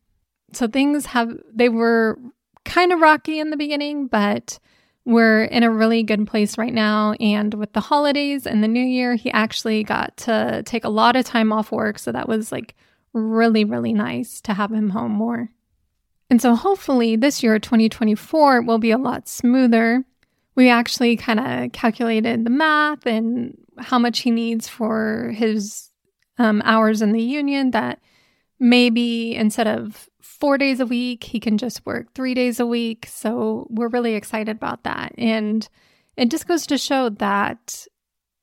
So 0.53 0.69
things 0.69 1.07
have, 1.07 1.33
they 1.53 1.69
were 1.69 2.19
kind 2.65 2.93
of 2.93 3.01
rocky 3.01 3.39
in 3.39 3.51
the 3.51 3.57
beginning, 3.57 4.07
but 4.07 4.59
we're 5.05 5.45
in 5.45 5.63
a 5.63 5.71
really 5.71 6.03
good 6.03 6.27
place 6.27 6.57
right 6.57 6.73
now. 6.73 7.13
And 7.21 7.53
with 7.55 7.73
the 7.73 7.81
holidays 7.81 8.47
and 8.47 8.63
the 8.63 8.69
new 8.69 8.85
year, 8.85 9.15
he 9.17 9.31
actually 9.33 9.85
got 9.85 10.17
to 10.19 10.63
take 10.65 10.85
a 10.85 10.89
lot 10.89 11.17
of 11.17 11.25
time 11.25 11.53
off 11.53 11.71
work. 11.71 11.99
So 11.99 12.11
that 12.13 12.29
was 12.29 12.51
like 12.51 12.75
really, 13.13 13.65
really 13.65 13.93
nice 13.93 14.41
to 14.43 14.55
have 14.55 14.73
him 14.73 14.91
home 14.91 15.13
more. 15.13 15.51
And 16.31 16.41
so 16.41 16.55
hopefully 16.55 17.17
this 17.17 17.43
year, 17.43 17.59
2024, 17.59 18.63
will 18.63 18.79
be 18.79 18.91
a 18.91 18.99
lot 18.99 19.29
smoother. 19.29 20.05
We 20.55 20.71
actually 20.71 21.17
kind 21.17 21.41
of 21.41 21.73
calculated 21.73 22.45
the 22.45 22.51
math 22.51 23.07
and 23.07 23.57
how 23.79 23.99
much 23.99 24.21
he 24.21 24.31
needs 24.31 24.69
for 24.69 25.33
his 25.35 25.91
um, 26.39 26.63
hours 26.65 27.03
in 27.03 27.13
the 27.13 27.23
union 27.23 27.73
that 27.73 28.01
maybe 28.59 29.35
instead 29.35 29.67
of 29.67 30.09
four 30.45 30.59
days 30.59 30.79
a 30.79 30.85
week. 30.85 31.25
He 31.25 31.41
can 31.41 31.57
just 31.57 31.87
work 31.87 32.13
three 32.13 32.35
days 32.35 32.61
a 32.61 32.67
week. 32.67 33.07
So 33.09 33.67
we're 33.71 33.89
really 33.89 34.15
excited 34.15 34.55
about 34.55 34.85
that. 34.85 35.15
And 35.17 35.67
it 36.19 36.31
just 36.31 36.47
goes 36.47 36.67
to 36.67 36.77
show 36.77 37.09
that 37.09 37.87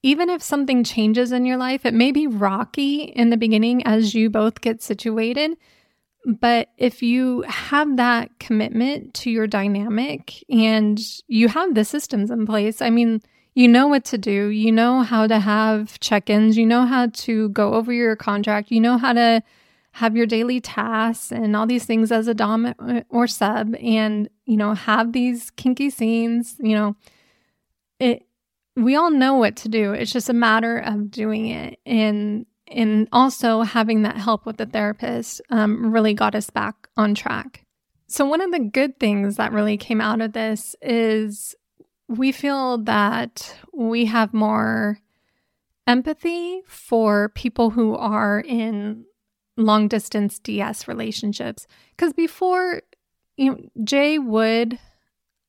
even 0.01 0.27
if 0.27 0.41
something 0.41 0.83
changes 0.83 1.31
in 1.31 1.45
your 1.45 1.57
life, 1.57 1.85
it 1.85 1.93
may 1.93 2.11
be 2.11 2.25
rocky 2.25 3.03
in 3.03 3.29
the 3.29 3.37
beginning 3.37 3.85
as 3.85 4.15
you 4.15 4.31
both 4.31 4.61
get 4.61 4.81
situated. 4.81 5.51
But 6.25 6.69
if 6.75 7.03
you 7.03 7.43
have 7.47 7.97
that 7.97 8.31
commitment 8.39 9.13
to 9.13 9.29
your 9.29 9.45
dynamic 9.45 10.43
and 10.49 10.99
you 11.27 11.49
have 11.49 11.75
the 11.75 11.85
systems 11.85 12.31
in 12.31 12.47
place, 12.47 12.81
I 12.81 12.89
mean, 12.89 13.21
you 13.53 13.67
know 13.67 13.87
what 13.87 14.05
to 14.05 14.17
do, 14.17 14.47
you 14.47 14.71
know 14.71 15.01
how 15.03 15.27
to 15.27 15.37
have 15.37 15.99
check 15.99 16.31
ins, 16.31 16.57
you 16.57 16.65
know 16.65 16.87
how 16.87 17.09
to 17.13 17.49
go 17.49 17.75
over 17.75 17.93
your 17.93 18.15
contract, 18.15 18.71
you 18.71 18.79
know 18.79 18.97
how 18.97 19.13
to 19.13 19.43
have 19.93 20.15
your 20.15 20.25
daily 20.25 20.61
tasks 20.61 21.31
and 21.31 21.55
all 21.55 21.67
these 21.67 21.85
things 21.85 22.11
as 22.11 22.27
a 22.27 22.33
dom 22.33 22.73
or 23.09 23.27
sub 23.27 23.75
and 23.75 24.29
you 24.45 24.55
know 24.57 24.73
have 24.73 25.11
these 25.11 25.51
kinky 25.51 25.89
scenes 25.89 26.55
you 26.59 26.75
know 26.75 26.95
it 27.99 28.25
we 28.75 28.95
all 28.95 29.11
know 29.11 29.35
what 29.35 29.55
to 29.57 29.69
do. 29.69 29.93
It's 29.93 30.11
just 30.11 30.29
a 30.29 30.33
matter 30.33 30.77
of 30.77 31.11
doing 31.11 31.47
it. 31.47 31.79
And 31.85 32.45
and 32.67 33.09
also 33.11 33.63
having 33.63 34.03
that 34.03 34.15
help 34.15 34.45
with 34.45 34.55
the 34.55 34.65
therapist 34.65 35.41
um, 35.49 35.91
really 35.91 36.13
got 36.13 36.35
us 36.35 36.49
back 36.49 36.87
on 36.95 37.13
track. 37.13 37.65
So 38.07 38.25
one 38.25 38.39
of 38.39 38.51
the 38.51 38.59
good 38.59 38.97
things 38.97 39.35
that 39.35 39.51
really 39.51 39.75
came 39.75 39.99
out 39.99 40.21
of 40.21 40.31
this 40.31 40.73
is 40.81 41.53
we 42.07 42.31
feel 42.31 42.77
that 42.83 43.57
we 43.73 44.05
have 44.05 44.33
more 44.33 44.99
empathy 45.85 46.61
for 46.65 47.29
people 47.29 47.71
who 47.71 47.93
are 47.95 48.39
in 48.39 49.03
long 49.65 49.87
distance 49.87 50.39
DS 50.39 50.87
relationships. 50.87 51.67
Because 51.95 52.13
before, 52.13 52.81
you 53.37 53.51
know, 53.51 53.59
Jay 53.83 54.19
would 54.19 54.79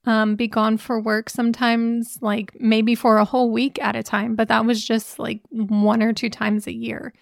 um, 0.04 0.34
be 0.34 0.48
gone 0.48 0.76
for 0.78 1.00
work 1.00 1.30
sometimes, 1.30 2.18
like 2.20 2.58
maybe 2.60 2.94
for 2.94 3.18
a 3.18 3.24
whole 3.24 3.50
week 3.50 3.80
at 3.82 3.96
a 3.96 4.02
time, 4.02 4.34
but 4.34 4.48
that 4.48 4.64
was 4.64 4.84
just 4.84 5.18
like 5.18 5.40
one 5.50 6.02
or 6.02 6.12
two 6.12 6.30
times 6.30 6.66
a 6.66 6.74
year. 6.74 7.12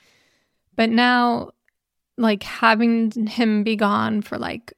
But 0.77 0.91
now, 0.91 1.51
like 2.17 2.43
having 2.43 3.11
him 3.27 3.65
be 3.65 3.77
gone 3.77 4.23
for 4.23 4.39
like 4.39 4.73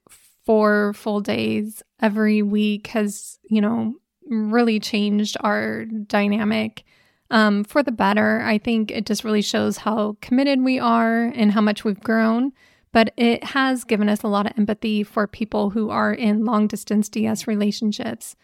four 0.44 0.92
full 0.94 1.20
days 1.20 1.82
every 2.00 2.42
week 2.42 2.88
has, 2.88 3.38
you 3.44 3.60
know, 3.60 3.94
really 4.28 4.80
changed 4.80 5.36
our 5.40 5.84
dynamic 5.84 6.84
um, 7.32 7.64
for 7.64 7.82
the 7.82 7.90
better. 7.90 8.42
I 8.42 8.58
think 8.58 8.92
it 8.92 9.06
just 9.06 9.24
really 9.24 9.42
shows 9.42 9.78
how 9.78 10.16
committed 10.20 10.62
we 10.62 10.78
are 10.78 11.24
and 11.24 11.50
how 11.50 11.62
much 11.62 11.82
we've 11.82 12.00
grown. 12.00 12.52
But 12.92 13.14
it 13.16 13.42
has 13.42 13.84
given 13.84 14.10
us 14.10 14.22
a 14.22 14.28
lot 14.28 14.46
of 14.46 14.52
empathy 14.58 15.02
for 15.02 15.26
people 15.26 15.70
who 15.70 15.88
are 15.88 16.12
in 16.12 16.44
long 16.44 16.66
distance 16.66 17.08
DS 17.08 17.46
relationships. 17.46 18.36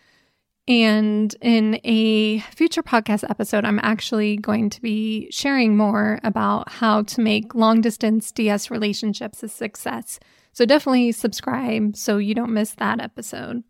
And 0.67 1.35
in 1.43 1.81
a 1.85 2.41
future 2.41 2.83
podcast 2.83 3.29
episode, 3.29 3.67
I'm 3.67 3.81
actually 3.83 4.37
going 4.37 4.71
to 4.71 4.81
be 4.81 5.31
sharing 5.31 5.77
more 5.77 6.19
about 6.25 6.71
how 6.71 7.03
to 7.03 7.21
make 7.21 7.55
long 7.55 7.83
distance 7.83 8.33
DS 8.33 8.71
relationships 8.71 9.43
a 9.43 9.49
success. 9.49 10.19
So 10.55 10.65
definitely 10.65 11.13
subscribe 11.13 11.95
so 11.97 12.17
you 12.17 12.35
don't 12.35 12.53
miss 12.53 12.75
that 12.75 13.01
episode. 13.01 13.65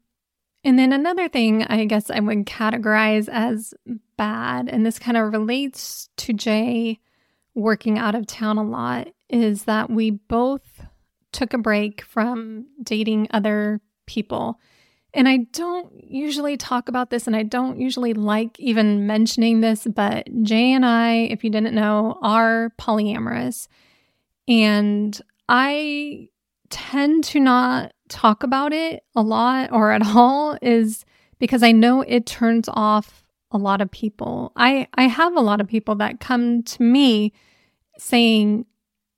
And 0.64 0.78
then 0.78 0.92
another 0.92 1.28
thing 1.28 1.62
I 1.64 1.84
guess 1.84 2.10
I 2.10 2.20
would 2.20 2.46
categorize 2.46 3.28
as 3.28 3.74
bad, 4.16 4.68
and 4.68 4.84
this 4.84 4.98
kind 4.98 5.16
of 5.16 5.32
relates 5.32 6.08
to 6.18 6.32
Jay 6.32 6.98
working 7.54 7.98
out 7.98 8.14
of 8.14 8.26
town 8.26 8.58
a 8.58 8.64
lot, 8.64 9.08
is 9.28 9.64
that 9.64 9.90
we 9.90 10.10
both 10.10 10.82
took 11.32 11.52
a 11.52 11.58
break 11.58 12.02
from 12.02 12.66
dating 12.82 13.28
other 13.30 13.80
people. 14.06 14.58
And 15.14 15.28
I 15.28 15.38
don't 15.52 15.92
usually 16.04 16.56
talk 16.56 16.88
about 16.88 17.10
this, 17.10 17.26
and 17.26 17.34
I 17.34 17.42
don't 17.42 17.80
usually 17.80 18.12
like 18.12 18.58
even 18.58 19.06
mentioning 19.06 19.60
this, 19.60 19.86
but 19.86 20.28
Jay 20.42 20.72
and 20.72 20.84
I, 20.84 21.28
if 21.30 21.44
you 21.44 21.50
didn't 21.50 21.74
know, 21.74 22.18
are 22.20 22.72
polyamorous. 22.78 23.68
And 24.46 25.20
I 25.48 26.28
tend 26.70 27.24
to 27.24 27.40
not 27.40 27.92
talk 28.08 28.42
about 28.42 28.72
it 28.72 29.04
a 29.14 29.22
lot 29.22 29.72
or 29.72 29.92
at 29.92 30.02
all 30.06 30.58
is 30.62 31.04
because 31.38 31.62
I 31.62 31.72
know 31.72 32.02
it 32.02 32.26
turns 32.26 32.68
off 32.72 33.24
a 33.50 33.58
lot 33.58 33.80
of 33.80 33.90
people. 33.90 34.52
I 34.56 34.88
I 34.94 35.04
have 35.04 35.36
a 35.36 35.40
lot 35.40 35.60
of 35.60 35.68
people 35.68 35.94
that 35.96 36.20
come 36.20 36.62
to 36.62 36.82
me 36.82 37.32
saying, 37.96 38.66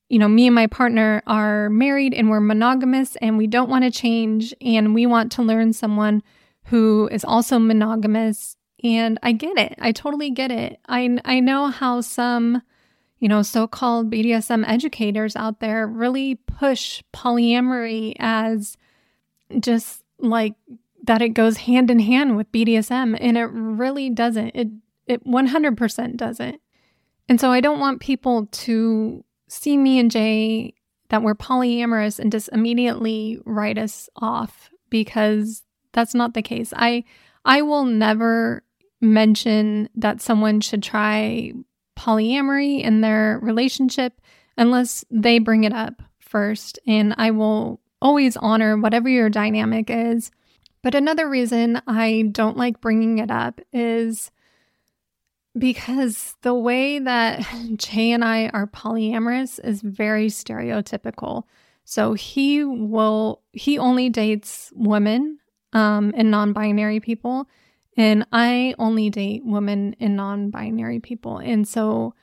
you 0.09 0.19
know, 0.19 0.29
me 0.29 0.47
and 0.47 0.55
my 0.55 0.67
partner 0.67 1.23
are 1.27 1.69
married 1.71 2.15
and 2.15 2.31
we're 2.31 2.41
monogamous 2.41 3.17
and 3.17 3.37
we 3.37 3.47
don't 3.47 3.71
want 3.71 3.85
to 3.85 3.91
change 3.91 4.55
and 4.61 4.95
we 4.95 5.07
want 5.07 5.33
to 5.33 5.43
learn 5.43 5.73
someone 5.73 6.23
who 6.65 7.09
is 7.11 7.25
also 7.25 7.59
monogamous 7.59 8.57
and 8.83 9.19
I 9.23 9.33
get 9.33 9.59
it. 9.59 9.75
I 9.79 9.93
totally 9.93 10.31
get 10.31 10.51
it. 10.51 10.79
I 10.89 11.19
I 11.25 11.41
know 11.41 11.69
how 11.69 12.01
some 12.01 12.63
you 13.21 13.29
know, 13.29 13.43
so 13.43 13.67
called 13.67 14.11
BDSM 14.11 14.67
educators 14.67 15.37
out 15.37 15.61
there 15.61 15.87
really 15.87 16.37
push 16.37 17.03
polyamory 17.15 18.15
as 18.19 18.79
just 19.59 20.03
like 20.19 20.55
that 21.05 21.23
it 21.23 21.31
goes 21.31 21.57
hand 21.57 21.91
in 21.91 21.99
hand 21.99 22.37
with 22.37 22.53
BDSM 22.53 23.17
and 23.21 23.37
it 23.37 23.47
really 23.47 24.11
doesn't. 24.11 24.53
It 24.55 24.69
it 25.07 25.25
100% 25.25 26.17
doesn't. 26.17 26.61
And 27.29 27.41
so 27.41 27.51
I 27.51 27.61
don't 27.61 27.81
want 27.81 28.01
people 28.01 28.47
to 28.47 29.25
see 29.49 29.77
me 29.77 29.99
and 29.99 30.11
Jay 30.11 30.75
that 31.09 31.23
we're 31.23 31.35
polyamorous 31.35 32.21
and 32.21 32.31
just 32.31 32.49
immediately 32.53 33.41
write 33.45 33.79
us 33.79 34.09
off 34.17 34.71
because 34.89 35.63
that's 35.93 36.15
not 36.15 36.35
the 36.35 36.43
case. 36.43 36.73
I 36.77 37.05
I 37.45 37.63
will 37.63 37.85
never 37.85 38.63
mention 39.01 39.89
that 39.97 40.21
someone 40.21 40.61
should 40.61 40.83
try 40.83 41.53
polyamory 41.99 42.83
in 42.83 43.01
their 43.01 43.39
relationship 43.43 44.21
unless 44.57 45.05
they 45.11 45.39
bring 45.39 45.65
it 45.65 45.73
up 45.73 46.03
first. 46.19 46.79
And 46.87 47.15
I 47.19 47.31
will 47.31 47.81
always 48.03 48.37
honor 48.37 48.77
whatever 48.77 49.09
your 49.09 49.29
dynamic 49.29 49.91
is. 49.91 50.31
But 50.83 50.95
another 50.95 51.29
reason 51.29 51.81
I 51.87 52.29
don't 52.33 52.57
like 52.57 52.81
bringing 52.81 53.19
it 53.19 53.31
up 53.31 53.61
is 53.73 54.31
because 55.59 56.37
the 56.43 56.55
way 56.55 56.99
that 56.99 57.47
Jay 57.77 58.13
and 58.13 58.25
I 58.25 58.49
are 58.49 58.67
polyamorous 58.67 59.61
is 59.63 59.83
very 59.83 60.29
stereotypical. 60.29 61.45
So 61.85 62.15
he 62.15 62.65
will, 62.65 63.43
he 63.53 63.79
only 63.79 64.09
dates 64.09 64.73
women 64.75 65.39
um, 65.73 66.13
and 66.17 66.31
non 66.31 66.53
binary 66.53 67.01
people. 67.01 67.49
And 67.97 68.25
I 68.33 68.75
only 68.79 69.11
date 69.11 69.43
women 69.45 69.97
and 70.01 70.17
non 70.17 70.51
binary 70.51 71.01
people. 71.01 71.39
And 71.39 71.67
so 71.67 72.15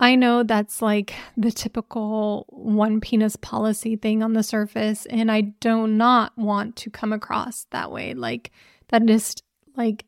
I 0.00 0.16
know 0.16 0.42
that's 0.42 0.82
like 0.82 1.14
the 1.36 1.52
typical 1.52 2.46
one 2.48 3.00
penis 3.00 3.36
policy 3.36 3.96
thing 3.96 4.22
on 4.22 4.32
the 4.32 4.42
surface. 4.42 5.06
And 5.06 5.30
I 5.30 5.40
do 5.40 5.86
not 5.86 6.36
want 6.36 6.76
to 6.76 6.90
come 6.90 7.12
across 7.12 7.66
that 7.70 7.92
way. 7.92 8.14
Like, 8.14 8.50
that 8.88 9.06
just 9.06 9.42
like 9.76 10.04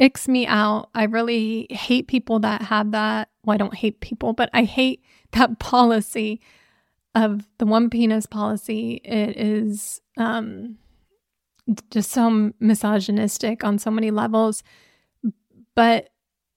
icks 0.00 0.28
me 0.28 0.46
out. 0.46 0.90
I 0.94 1.04
really 1.04 1.66
hate 1.70 2.08
people 2.08 2.40
that 2.40 2.62
have 2.62 2.90
that 2.90 3.30
well, 3.44 3.54
I 3.54 3.58
don't 3.58 3.74
hate 3.74 4.00
people, 4.00 4.32
but 4.32 4.50
I 4.52 4.64
hate 4.64 5.02
that 5.32 5.58
policy 5.58 6.40
of 7.14 7.46
the 7.58 7.66
one 7.66 7.90
penis 7.90 8.26
policy. 8.26 9.00
It 9.04 9.36
is 9.36 10.00
um, 10.16 10.78
just 11.90 12.10
so 12.10 12.52
misogynistic 12.60 13.64
on 13.64 13.78
so 13.78 13.90
many 13.90 14.10
levels. 14.10 14.62
But 15.74 16.10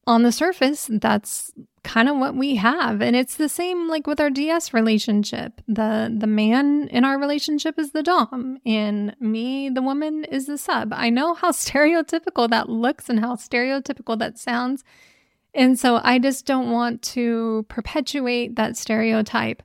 on 0.05 0.23
the 0.23 0.31
surface, 0.31 0.89
that's 0.91 1.51
kind 1.83 2.09
of 2.09 2.17
what 2.17 2.35
we 2.35 2.55
have. 2.55 3.01
And 3.01 3.15
it's 3.15 3.35
the 3.35 3.49
same 3.49 3.87
like 3.87 4.07
with 4.07 4.19
our 4.19 4.29
DS 4.29 4.73
relationship. 4.73 5.61
The 5.67 6.13
the 6.15 6.27
man 6.27 6.87
in 6.89 7.05
our 7.05 7.19
relationship 7.19 7.77
is 7.77 7.91
the 7.91 8.03
dom 8.03 8.59
and 8.65 9.15
me 9.19 9.69
the 9.69 9.81
woman 9.81 10.23
is 10.25 10.47
the 10.47 10.57
sub. 10.57 10.93
I 10.93 11.09
know 11.09 11.33
how 11.33 11.51
stereotypical 11.51 12.49
that 12.49 12.69
looks 12.69 13.09
and 13.09 13.19
how 13.19 13.35
stereotypical 13.35 14.17
that 14.19 14.37
sounds. 14.37 14.83
And 15.53 15.77
so 15.77 16.01
I 16.03 16.19
just 16.19 16.45
don't 16.45 16.71
want 16.71 17.01
to 17.13 17.65
perpetuate 17.69 18.55
that 18.55 18.75
stereotype. 18.75 19.61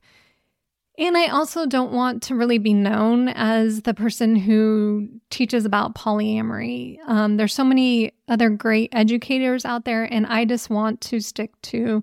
And 0.98 1.16
I 1.16 1.28
also 1.28 1.64
don't 1.64 1.92
want 1.92 2.24
to 2.24 2.34
really 2.34 2.58
be 2.58 2.74
known 2.74 3.28
as 3.28 3.82
the 3.82 3.94
person 3.94 4.34
who 4.34 5.08
teaches 5.30 5.64
about 5.64 5.94
polyamory. 5.94 6.98
Um, 7.06 7.36
there's 7.36 7.54
so 7.54 7.62
many 7.62 8.12
other 8.26 8.50
great 8.50 8.90
educators 8.92 9.64
out 9.64 9.84
there, 9.84 10.12
and 10.12 10.26
I 10.26 10.44
just 10.44 10.70
want 10.70 11.00
to 11.02 11.20
stick 11.20 11.52
to 11.62 12.02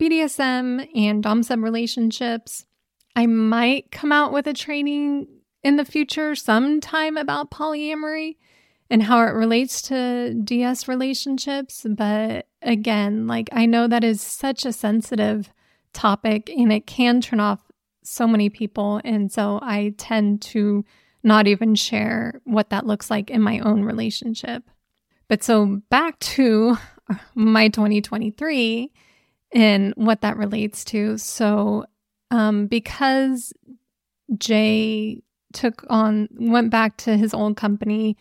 BDSM 0.00 0.88
and 0.96 1.22
Dom 1.22 1.42
sub 1.42 1.62
relationships. 1.62 2.64
I 3.14 3.26
might 3.26 3.90
come 3.90 4.12
out 4.12 4.32
with 4.32 4.46
a 4.46 4.54
training 4.54 5.26
in 5.62 5.76
the 5.76 5.84
future 5.84 6.34
sometime 6.34 7.18
about 7.18 7.50
polyamory 7.50 8.36
and 8.88 9.02
how 9.02 9.20
it 9.20 9.32
relates 9.32 9.82
to 9.82 10.32
DS 10.42 10.88
relationships. 10.88 11.86
But 11.86 12.46
again, 12.62 13.26
like 13.26 13.50
I 13.52 13.66
know 13.66 13.86
that 13.88 14.04
is 14.04 14.22
such 14.22 14.64
a 14.64 14.72
sensitive 14.72 15.50
topic 15.92 16.48
and 16.48 16.72
it 16.72 16.86
can 16.86 17.20
turn 17.20 17.38
off 17.38 17.60
so 18.02 18.26
many 18.26 18.48
people. 18.48 19.00
And 19.04 19.30
so 19.30 19.58
I 19.62 19.94
tend 19.96 20.42
to 20.42 20.84
not 21.22 21.46
even 21.46 21.74
share 21.74 22.40
what 22.44 22.70
that 22.70 22.86
looks 22.86 23.10
like 23.10 23.30
in 23.30 23.40
my 23.42 23.60
own 23.60 23.84
relationship. 23.84 24.64
But 25.28 25.42
so 25.42 25.80
back 25.88 26.18
to 26.20 26.76
my 27.34 27.68
2023 27.68 28.92
and 29.52 29.92
what 29.96 30.22
that 30.22 30.36
relates 30.36 30.84
to. 30.86 31.18
So, 31.18 31.84
um, 32.30 32.66
because 32.66 33.52
Jay 34.38 35.22
took 35.52 35.84
on, 35.90 36.28
went 36.32 36.70
back 36.70 36.96
to 36.98 37.16
his 37.16 37.34
old 37.34 37.56
company 37.56 38.16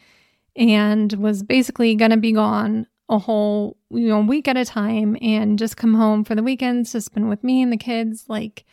and 0.56 1.12
was 1.14 1.44
basically 1.44 1.96
going 1.96 2.12
to 2.12 2.18
be 2.18 2.34
gone 2.34 2.88
a 3.08 3.18
whole, 3.18 3.78
you 3.90 4.08
know, 4.08 4.22
week 4.22 4.48
at 4.48 4.58
a 4.58 4.66
time 4.66 5.18
and 5.22 5.58
just 5.58 5.78
come 5.78 5.94
home 5.94 6.24
for 6.24 6.36
the 6.36 6.44
weekends 6.44 6.92
to 6.92 7.02
spend 7.02 7.30
with 7.30 7.44
me 7.44 7.62
and 7.62 7.72
the 7.72 7.78
kids, 7.78 8.26
like, 8.28 8.66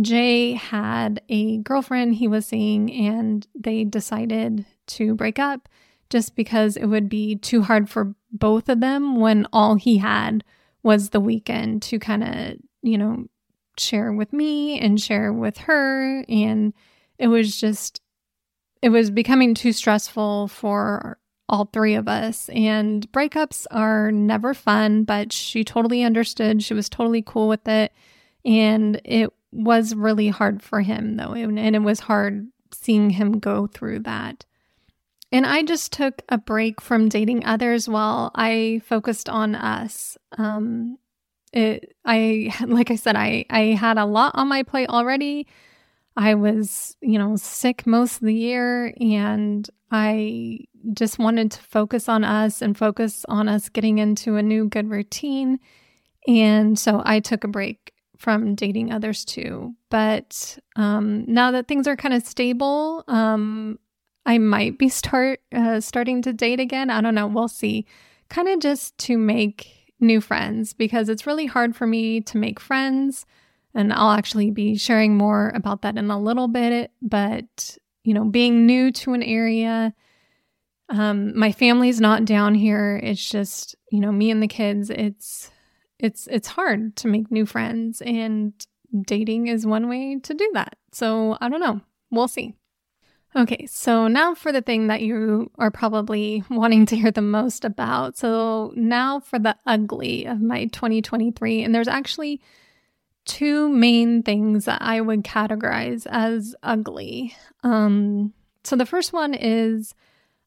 Jay 0.00 0.52
had 0.54 1.20
a 1.28 1.58
girlfriend 1.58 2.14
he 2.14 2.28
was 2.28 2.46
seeing, 2.46 2.90
and 2.92 3.46
they 3.54 3.84
decided 3.84 4.64
to 4.86 5.14
break 5.14 5.38
up 5.38 5.68
just 6.08 6.34
because 6.34 6.76
it 6.76 6.86
would 6.86 7.08
be 7.08 7.36
too 7.36 7.62
hard 7.62 7.88
for 7.88 8.14
both 8.30 8.68
of 8.68 8.80
them 8.80 9.16
when 9.16 9.46
all 9.52 9.74
he 9.74 9.98
had 9.98 10.44
was 10.82 11.10
the 11.10 11.20
weekend 11.20 11.82
to 11.82 11.98
kind 11.98 12.24
of, 12.24 12.56
you 12.82 12.98
know, 12.98 13.26
share 13.78 14.12
with 14.12 14.32
me 14.32 14.78
and 14.78 15.00
share 15.00 15.32
with 15.32 15.56
her. 15.58 16.24
And 16.28 16.74
it 17.18 17.28
was 17.28 17.58
just, 17.58 18.00
it 18.82 18.90
was 18.90 19.10
becoming 19.10 19.54
too 19.54 19.72
stressful 19.72 20.48
for 20.48 21.18
all 21.48 21.66
three 21.66 21.94
of 21.94 22.08
us. 22.08 22.48
And 22.50 23.10
breakups 23.12 23.66
are 23.70 24.10
never 24.10 24.54
fun, 24.54 25.04
but 25.04 25.32
she 25.32 25.64
totally 25.64 26.02
understood. 26.02 26.62
She 26.62 26.74
was 26.74 26.88
totally 26.88 27.22
cool 27.22 27.48
with 27.48 27.66
it. 27.68 27.92
And 28.44 29.00
it 29.04 29.30
was 29.52 29.94
really 29.94 30.28
hard 30.28 30.62
for 30.62 30.80
him, 30.80 31.16
though. 31.16 31.32
And 31.32 31.58
it 31.58 31.82
was 31.82 32.00
hard 32.00 32.48
seeing 32.72 33.10
him 33.10 33.38
go 33.38 33.66
through 33.66 34.00
that. 34.00 34.44
And 35.30 35.46
I 35.46 35.62
just 35.62 35.92
took 35.92 36.22
a 36.28 36.36
break 36.36 36.80
from 36.80 37.08
dating 37.08 37.44
others 37.46 37.88
while 37.88 38.30
I 38.34 38.82
focused 38.84 39.28
on 39.28 39.54
us. 39.54 40.18
Um, 40.36 40.98
it, 41.52 41.94
I, 42.04 42.52
like 42.66 42.90
I 42.90 42.96
said, 42.96 43.16
I, 43.16 43.46
I 43.48 43.60
had 43.60 43.98
a 43.98 44.04
lot 44.04 44.32
on 44.34 44.48
my 44.48 44.62
plate 44.62 44.88
already. 44.88 45.46
I 46.16 46.34
was, 46.34 46.94
you 47.00 47.18
know, 47.18 47.36
sick 47.36 47.86
most 47.86 48.16
of 48.16 48.26
the 48.26 48.34
year 48.34 48.92
and 49.00 49.68
I 49.90 50.60
just 50.92 51.18
wanted 51.18 51.52
to 51.52 51.62
focus 51.62 52.08
on 52.08 52.24
us 52.24 52.60
and 52.60 52.76
focus 52.76 53.24
on 53.28 53.48
us 53.48 53.70
getting 53.70 53.98
into 53.98 54.36
a 54.36 54.42
new 54.42 54.68
good 54.68 54.90
routine. 54.90 55.58
And 56.28 56.78
so 56.78 57.02
I 57.04 57.20
took 57.20 57.44
a 57.44 57.48
break 57.48 57.92
from 58.22 58.54
dating 58.54 58.92
others 58.92 59.24
too. 59.24 59.74
But 59.90 60.56
um, 60.76 61.24
now 61.26 61.50
that 61.50 61.66
things 61.66 61.88
are 61.88 61.96
kind 61.96 62.14
of 62.14 62.22
stable, 62.22 63.02
um, 63.08 63.80
I 64.24 64.38
might 64.38 64.78
be 64.78 64.88
start 65.00 65.40
uh, 65.52 65.80
starting 65.80 66.22
to 66.22 66.32
date 66.32 66.60
again. 66.60 66.88
I 66.88 67.00
don't 67.00 67.16
know. 67.16 67.26
We'll 67.26 67.48
see. 67.48 67.84
Kind 68.30 68.48
of 68.48 68.60
just 68.60 68.96
to 68.98 69.18
make 69.18 69.92
new 69.98 70.20
friends 70.20 70.72
because 70.72 71.08
it's 71.08 71.26
really 71.26 71.46
hard 71.46 71.74
for 71.74 71.86
me 71.86 72.20
to 72.22 72.38
make 72.38 72.60
friends. 72.60 73.26
And 73.74 73.92
I'll 73.92 74.10
actually 74.12 74.50
be 74.50 74.76
sharing 74.76 75.16
more 75.16 75.50
about 75.54 75.82
that 75.82 75.96
in 75.96 76.10
a 76.10 76.20
little 76.20 76.46
bit. 76.46 76.92
But, 77.02 77.76
you 78.04 78.14
know, 78.14 78.24
being 78.24 78.66
new 78.66 78.92
to 78.92 79.14
an 79.14 79.22
area, 79.22 79.94
um, 80.90 81.36
my 81.36 81.50
family's 81.50 82.00
not 82.00 82.24
down 82.24 82.54
here. 82.54 83.00
It's 83.02 83.28
just, 83.28 83.74
you 83.90 83.98
know, 83.98 84.12
me 84.12 84.30
and 84.30 84.42
the 84.42 84.48
kids. 84.48 84.90
It's 84.90 85.50
it's 86.02 86.26
it's 86.30 86.48
hard 86.48 86.96
to 86.96 87.08
make 87.08 87.30
new 87.30 87.46
friends 87.46 88.02
and 88.02 88.52
dating 89.00 89.46
is 89.46 89.66
one 89.66 89.88
way 89.88 90.18
to 90.18 90.34
do 90.34 90.50
that. 90.54 90.76
So, 90.92 91.38
I 91.40 91.48
don't 91.48 91.60
know. 91.60 91.80
We'll 92.10 92.28
see. 92.28 92.54
Okay, 93.34 93.64
so 93.64 94.08
now 94.08 94.34
for 94.34 94.52
the 94.52 94.60
thing 94.60 94.88
that 94.88 95.00
you 95.00 95.50
are 95.58 95.70
probably 95.70 96.44
wanting 96.50 96.84
to 96.86 96.96
hear 96.96 97.10
the 97.10 97.22
most 97.22 97.64
about. 97.64 98.18
So, 98.18 98.72
now 98.76 99.20
for 99.20 99.38
the 99.38 99.56
ugly 99.66 100.26
of 100.26 100.42
my 100.42 100.66
2023. 100.66 101.62
And 101.62 101.74
there's 101.74 101.88
actually 101.88 102.42
two 103.24 103.68
main 103.68 104.22
things 104.22 104.64
that 104.66 104.82
I 104.82 105.00
would 105.00 105.22
categorize 105.22 106.06
as 106.10 106.54
ugly. 106.62 107.34
Um, 107.62 108.34
so, 108.64 108.76
the 108.76 108.86
first 108.86 109.12
one 109.12 109.32
is 109.32 109.94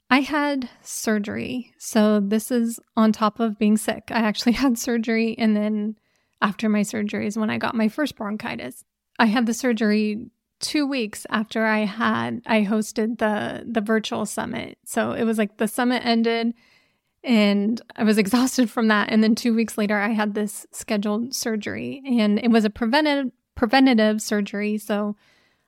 I 0.10 0.20
had 0.20 0.70
surgery. 0.82 1.74
So, 1.78 2.20
this 2.20 2.52
is 2.52 2.80
on 2.96 3.12
top 3.12 3.40
of 3.40 3.58
being 3.58 3.78
sick. 3.78 4.04
I 4.12 4.20
actually 4.20 4.52
had 4.64 4.78
surgery, 4.78 5.36
and 5.38 5.56
then 5.56 5.96
after 6.42 6.70
my 6.70 6.84
surgery 6.84 7.28
is 7.28 7.38
when 7.38 7.50
I 7.50 7.58
got 7.58 7.76
my 7.76 7.88
first 7.88 8.16
bronchitis. 8.16 8.84
I 9.18 9.26
had 9.28 9.46
the 9.46 9.54
surgery 9.54 10.30
two 10.60 10.86
weeks 10.86 11.26
after 11.30 11.66
I 11.66 11.80
had 11.80 12.42
I 12.46 12.64
hosted 12.64 13.18
the 13.18 13.66
the 13.68 13.82
virtual 13.82 14.26
summit. 14.26 14.78
So 14.86 15.12
it 15.12 15.24
was 15.24 15.38
like 15.38 15.58
the 15.58 15.68
summit 15.68 16.06
ended 16.06 16.54
and 17.24 17.82
I 17.96 18.04
was 18.04 18.18
exhausted 18.24 18.70
from 18.70 18.88
that. 18.90 19.10
And 19.12 19.24
then 19.24 19.36
two 19.36 19.56
weeks 19.56 19.78
later 19.78 19.98
I 19.98 20.10
had 20.10 20.34
this 20.34 20.66
scheduled 20.72 21.34
surgery. 21.34 22.02
And 22.06 22.40
it 22.40 22.50
was 22.50 22.66
a 22.66 22.70
preventative 22.70 23.32
preventative 23.56 24.22
surgery. 24.22 24.78
So 24.78 25.16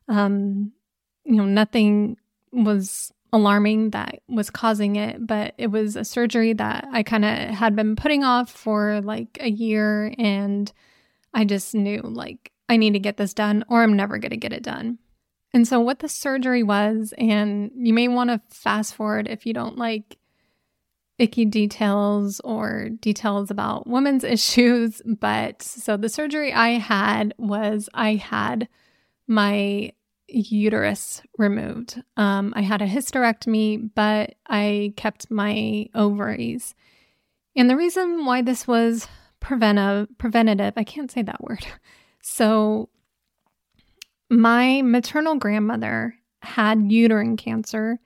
um, 0.08 0.72
you 1.26 1.36
know, 1.36 1.46
nothing 1.46 2.18
was 2.52 3.12
alarming 3.34 3.92
that 3.92 4.22
was 4.28 4.50
causing 4.50 4.96
it, 4.96 5.26
but 5.26 5.54
it 5.58 5.68
was 5.68 5.96
a 5.96 6.06
surgery 6.06 6.54
that 6.54 6.88
I 6.92 7.04
kind 7.04 7.26
of 7.26 7.32
had 7.32 7.76
been 7.76 7.96
putting 7.96 8.24
off 8.24 8.50
for 8.50 9.02
like 9.02 9.38
a 9.42 9.50
year 9.50 10.14
and 10.18 10.72
I 11.34 11.46
just 11.46 11.76
knew 11.76 12.02
like 12.02 12.52
I 12.70 12.78
need 12.78 12.94
to 12.94 13.00
get 13.00 13.18
this 13.18 13.34
done 13.34 13.64
or 13.70 13.84
I'm 13.84 13.96
never 13.96 14.18
going 14.18 14.32
to 14.32 14.38
get 14.38 14.54
it 14.54 14.64
done. 14.64 15.00
And 15.54 15.68
so 15.68 15.80
what 15.80 16.00
the 16.00 16.10
surgery 16.10 16.64
was 16.64 17.14
and 17.18 17.72
you 17.76 17.94
may 17.94 18.08
want 18.08 18.30
to 18.30 18.42
fast 18.50 18.96
forward 18.96 19.28
if 19.28 19.46
you 19.46 19.54
don't 19.54 19.78
like 19.78 20.18
icky 21.20 21.46
details 21.46 22.40
or 22.42 22.90
details 22.90 23.50
about 23.50 23.88
women's 23.88 24.24
issues, 24.24 25.02
but 25.06 25.62
so 25.62 25.98
the 25.98 26.10
surgery 26.10 26.54
I 26.54 26.72
had 26.72 27.34
was 27.38 27.90
I 27.94 28.16
had 28.16 28.68
my 29.28 29.92
uterus 30.28 31.22
removed. 31.38 32.02
Um, 32.18 32.54
I 32.56 32.62
had 32.62 32.82
a 32.82 32.88
hysterectomy, 32.88 33.90
but 33.96 34.36
I 34.48 34.94
kept 34.98 35.32
my 35.32 35.88
ovaries. 35.96 36.76
And 37.56 37.70
the 37.70 37.78
reason 37.78 38.26
why 38.26 38.42
this 38.42 38.68
was 38.68 39.08
preventive, 39.40 40.10
preventative, 40.18 40.74
I 40.78 40.84
can't 40.84 41.12
say 41.12 41.22
that 41.24 41.44
word. 41.44 41.66
So, 42.30 42.90
my 44.30 44.82
maternal 44.82 45.36
grandmother 45.36 46.16
had 46.42 46.92
uterine 46.92 47.38
cancer, 47.38 48.02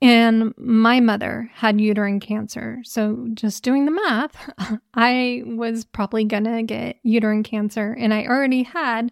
and 0.00 0.54
my 0.56 1.00
mother 1.00 1.50
had 1.52 1.80
uterine 1.80 2.20
cancer. 2.20 2.80
So, 2.84 3.26
just 3.34 3.64
doing 3.64 3.86
the 3.86 3.90
math, 3.90 4.52
I 4.94 5.42
was 5.46 5.84
probably 5.84 6.22
gonna 6.24 6.62
get 6.62 6.98
uterine 7.02 7.42
cancer, 7.42 7.92
and 7.98 8.14
I 8.14 8.26
already 8.26 8.62
had 8.62 9.10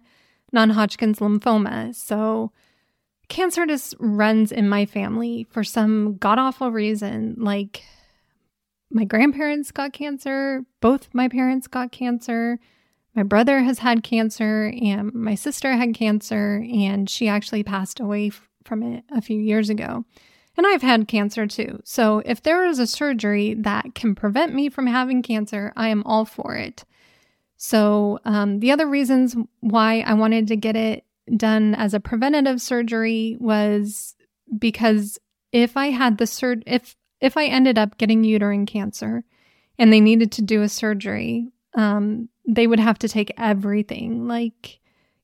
non 0.51 0.71
Hodgkin's 0.71 1.19
lymphoma. 1.19 1.93
So, 1.95 2.51
cancer 3.27 3.65
just 3.65 3.95
runs 3.99 4.51
in 4.51 4.67
my 4.67 4.85
family 4.85 5.45
for 5.49 5.63
some 5.63 6.17
god 6.17 6.39
awful 6.39 6.71
reason. 6.71 7.35
Like, 7.37 7.83
my 8.91 9.03
grandparents 9.03 9.71
got 9.71 9.93
cancer, 9.93 10.65
both 10.81 11.09
my 11.13 11.27
parents 11.27 11.67
got 11.67 11.91
cancer. 11.91 12.59
my 13.15 13.23
brother 13.23 13.59
has 13.59 13.79
had 13.79 14.03
cancer 14.03 14.71
and 14.81 15.13
my 15.13 15.35
sister 15.35 15.73
had 15.73 15.93
cancer 15.93 16.63
and 16.71 17.09
she 17.09 17.27
actually 17.27 17.63
passed 17.63 17.99
away 17.99 18.27
f- 18.27 18.47
from 18.63 18.81
it 18.83 19.03
a 19.11 19.21
few 19.21 19.39
years 19.39 19.69
ago. 19.69 20.05
And 20.55 20.65
I've 20.67 20.81
had 20.81 21.07
cancer 21.07 21.47
too. 21.47 21.79
So 21.83 22.21
if 22.25 22.41
there 22.41 22.65
is 22.65 22.79
a 22.79 22.87
surgery 22.87 23.55
that 23.55 23.95
can 23.95 24.13
prevent 24.15 24.53
me 24.53 24.69
from 24.69 24.87
having 24.87 25.21
cancer, 25.21 25.73
I 25.75 25.89
am 25.89 26.03
all 26.03 26.25
for 26.25 26.55
it. 26.55 26.83
So 27.61 28.19
um, 28.23 28.61
the 28.61 28.71
other 28.71 28.87
reasons 28.87 29.35
why 29.59 29.99
I 29.99 30.13
wanted 30.13 30.47
to 30.47 30.55
get 30.55 30.77
it 30.77 31.03
done 31.35 31.75
as 31.75 31.93
a 31.93 31.99
preventative 31.99 32.61
surgery 32.61 33.35
was 33.37 34.15
because 34.57 35.19
if 35.51 35.75
I 35.75 35.87
had 35.87 36.17
the 36.17 36.25
sur- 36.25 36.63
if 36.65 36.95
if 37.19 37.35
I 37.35 37.47
ended 37.47 37.77
up 37.77 37.97
getting 37.97 38.23
uterine 38.23 38.65
cancer 38.65 39.25
and 39.77 39.91
they 39.91 39.99
needed 39.99 40.31
to 40.33 40.41
do 40.41 40.61
a 40.61 40.69
surgery, 40.69 41.49
um, 41.73 42.29
they 42.47 42.65
would 42.65 42.79
have 42.79 42.97
to 42.99 43.09
take 43.09 43.33
everything, 43.37 44.25
like 44.25 44.79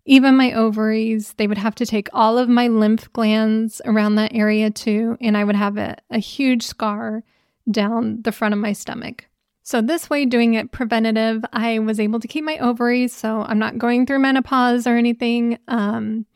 even 0.06 0.36
my 0.36 0.52
ovaries. 0.52 1.36
They 1.38 1.48
would 1.48 1.58
have 1.58 1.76
to 1.76 1.86
take 1.86 2.10
all 2.12 2.38
of 2.38 2.50
my 2.50 2.68
lymph 2.68 3.12
glands 3.14 3.82
around 3.86 4.16
that 4.16 4.36
area 4.36 4.72
too, 4.72 5.18
and 5.22 5.38
I 5.38 5.46
would 5.46 5.56
have 5.56 5.78
a, 5.78 5.96
a 6.10 6.20
huge 6.20 6.64
scar 6.64 7.24
down 7.72 8.24
the 8.24 8.34
front 8.34 8.54
of 8.54 8.60
my 8.60 8.74
stomach. 8.74 9.28
So, 9.68 9.82
this 9.82 10.12
way, 10.12 10.26
doing 10.26 10.54
it 10.54 10.72
preventative, 10.72 11.44
I 11.52 11.80
was 11.80 12.00
able 12.00 12.20
to 12.20 12.28
keep 12.28 12.44
my 12.44 12.60
ovaries. 12.60 13.16
So, 13.16 13.42
I'm 13.42 13.58
not 13.58 13.80
going 13.80 14.06
through 14.06 14.20
menopause 14.20 14.86
or 14.86 14.96
anything. 14.96 15.58
Um, 15.68 16.28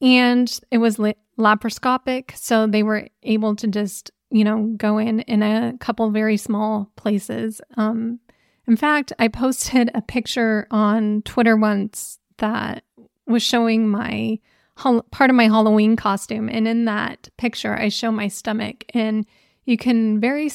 and 0.00 0.60
it 0.70 0.78
was 0.78 0.96
laparoscopic. 0.96 2.34
So, 2.34 2.66
they 2.66 2.82
were 2.82 3.06
able 3.22 3.54
to 3.56 3.66
just, 3.68 4.12
you 4.30 4.44
know, 4.44 4.72
go 4.78 4.96
in 4.96 5.20
in 5.20 5.42
a 5.42 5.74
couple 5.78 6.10
very 6.10 6.38
small 6.38 6.90
places. 6.96 7.60
Um, 7.76 8.18
in 8.66 8.78
fact, 8.78 9.12
I 9.18 9.28
posted 9.28 9.90
a 9.94 10.00
picture 10.00 10.66
on 10.70 11.20
Twitter 11.26 11.56
once 11.56 12.18
that 12.38 12.82
was 13.26 13.42
showing 13.42 13.90
my 13.90 14.38
part 14.76 15.28
of 15.28 15.36
my 15.36 15.48
Halloween 15.48 15.96
costume. 15.96 16.48
And 16.48 16.66
in 16.66 16.86
that 16.86 17.28
picture, 17.36 17.76
I 17.76 17.90
show 17.90 18.10
my 18.10 18.28
stomach, 18.28 18.84
and 18.94 19.26
you 19.66 19.76
can 19.76 20.18
very 20.18 20.48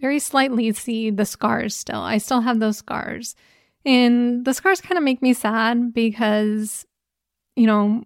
very 0.00 0.18
slightly 0.18 0.72
see 0.72 1.10
the 1.10 1.24
scars 1.24 1.74
still. 1.74 2.00
I 2.00 2.18
still 2.18 2.40
have 2.40 2.60
those 2.60 2.78
scars. 2.78 3.34
And 3.84 4.44
the 4.44 4.54
scars 4.54 4.80
kind 4.80 4.98
of 4.98 5.04
make 5.04 5.22
me 5.22 5.32
sad 5.32 5.94
because, 5.94 6.86
you 7.54 7.66
know, 7.66 8.02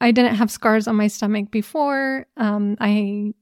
I 0.00 0.10
didn't 0.10 0.34
have 0.34 0.50
scars 0.50 0.86
on 0.86 0.96
my 0.96 1.06
stomach 1.06 1.50
before. 1.50 2.26
Um, 2.36 2.76
I 2.80 3.32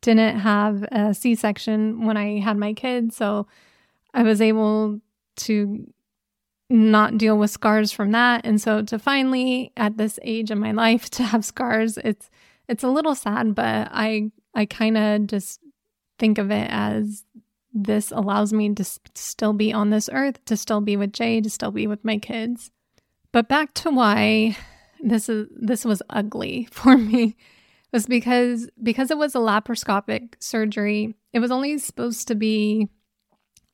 didn't 0.00 0.38
have 0.38 0.82
a 0.84 1.12
C 1.12 1.34
section 1.34 2.06
when 2.06 2.16
I 2.16 2.40
had 2.40 2.56
my 2.56 2.72
kids. 2.72 3.16
So 3.16 3.46
I 4.14 4.22
was 4.22 4.40
able 4.40 5.00
to 5.36 5.92
not 6.70 7.18
deal 7.18 7.36
with 7.36 7.50
scars 7.50 7.92
from 7.92 8.12
that. 8.12 8.46
And 8.46 8.60
so 8.60 8.82
to 8.82 8.98
finally 8.98 9.72
at 9.76 9.96
this 9.96 10.18
age 10.22 10.50
in 10.50 10.58
my 10.58 10.72
life 10.72 11.10
to 11.10 11.24
have 11.24 11.44
scars, 11.44 11.98
it's 11.98 12.30
it's 12.68 12.84
a 12.84 12.88
little 12.88 13.16
sad, 13.16 13.54
but 13.54 13.88
I 13.90 14.30
I 14.54 14.64
kind 14.66 14.96
of 14.96 15.26
just 15.26 15.60
think 16.20 16.38
of 16.38 16.50
it 16.52 16.68
as 16.70 17.24
this 17.72 18.12
allows 18.12 18.52
me 18.52 18.74
to 18.74 18.84
still 19.14 19.52
be 19.52 19.72
on 19.72 19.90
this 19.90 20.08
earth, 20.12 20.44
to 20.44 20.56
still 20.56 20.80
be 20.80 20.96
with 20.96 21.12
Jay, 21.12 21.40
to 21.40 21.50
still 21.50 21.70
be 21.70 21.86
with 21.86 22.04
my 22.04 22.18
kids. 22.18 22.70
But 23.32 23.48
back 23.48 23.74
to 23.74 23.90
why 23.90 24.56
this 25.00 25.28
is 25.28 25.48
this 25.50 25.84
was 25.84 26.02
ugly 26.10 26.68
for 26.70 26.96
me 26.96 27.36
was 27.92 28.06
because 28.06 28.68
because 28.82 29.10
it 29.10 29.18
was 29.18 29.34
a 29.34 29.38
laparoscopic 29.38 30.34
surgery. 30.38 31.14
It 31.32 31.40
was 31.40 31.50
only 31.50 31.78
supposed 31.78 32.28
to 32.28 32.34
be 32.34 32.88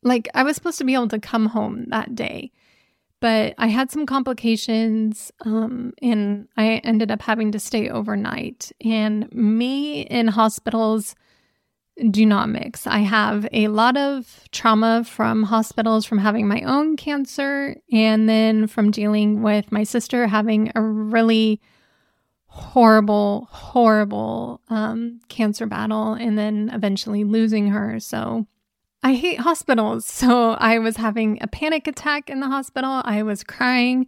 like 0.03 0.29
I 0.35 0.43
was 0.43 0.57
supposed 0.57 0.79
to 0.79 0.85
be 0.85 0.95
able 0.95 1.09
to 1.09 1.19
come 1.19 1.47
home 1.47 1.87
that 1.89 2.15
day. 2.15 2.53
But 3.21 3.55
I 3.57 3.69
had 3.69 3.91
some 3.91 4.05
complications 4.05 5.33
um, 5.45 5.95
and 6.03 6.49
I 6.57 6.77
ended 6.85 7.11
up 7.11 7.23
having 7.23 7.51
to 7.53 7.59
stay 7.59 7.89
overnight. 7.89 8.73
And 8.85 9.33
me 9.33 10.03
in 10.03 10.29
hospitals 10.29 11.15
do 12.11 12.27
not 12.27 12.49
mix. 12.49 12.87
I 12.87 12.99
have 12.99 13.49
a 13.53 13.69
lot 13.69 13.97
of 13.97 14.41
trauma 14.53 15.03
from 15.05 15.45
hospitals 15.45 16.05
from 16.05 16.19
having 16.19 16.47
my 16.47 16.61
own 16.63 16.97
cancer 16.97 17.77
and 17.91 18.29
then 18.29 18.67
from 18.67 18.91
dealing 18.91 19.43
with 19.43 19.73
my 19.73 19.83
sister 19.83 20.27
having 20.27 20.71
a 20.75 20.83
really 20.83 21.61
horrible, 22.49 23.49
horrible 23.51 24.61
um, 24.69 25.21
cancer 25.29 25.67
battle 25.67 26.13
and 26.15 26.39
then 26.39 26.71
eventually 26.73 27.25
losing 27.25 27.69
her. 27.69 27.99
So 27.99 28.47
I 29.03 29.15
hate 29.15 29.41
hospitals. 29.41 30.07
So 30.27 30.51
I 30.53 30.79
was 30.79 30.97
having 30.97 31.39
a 31.41 31.47
panic 31.47 31.87
attack 31.87 32.29
in 32.29 32.41
the 32.41 32.49
hospital. 32.49 33.03
I 33.05 33.23
was 33.23 33.43
crying 33.43 34.07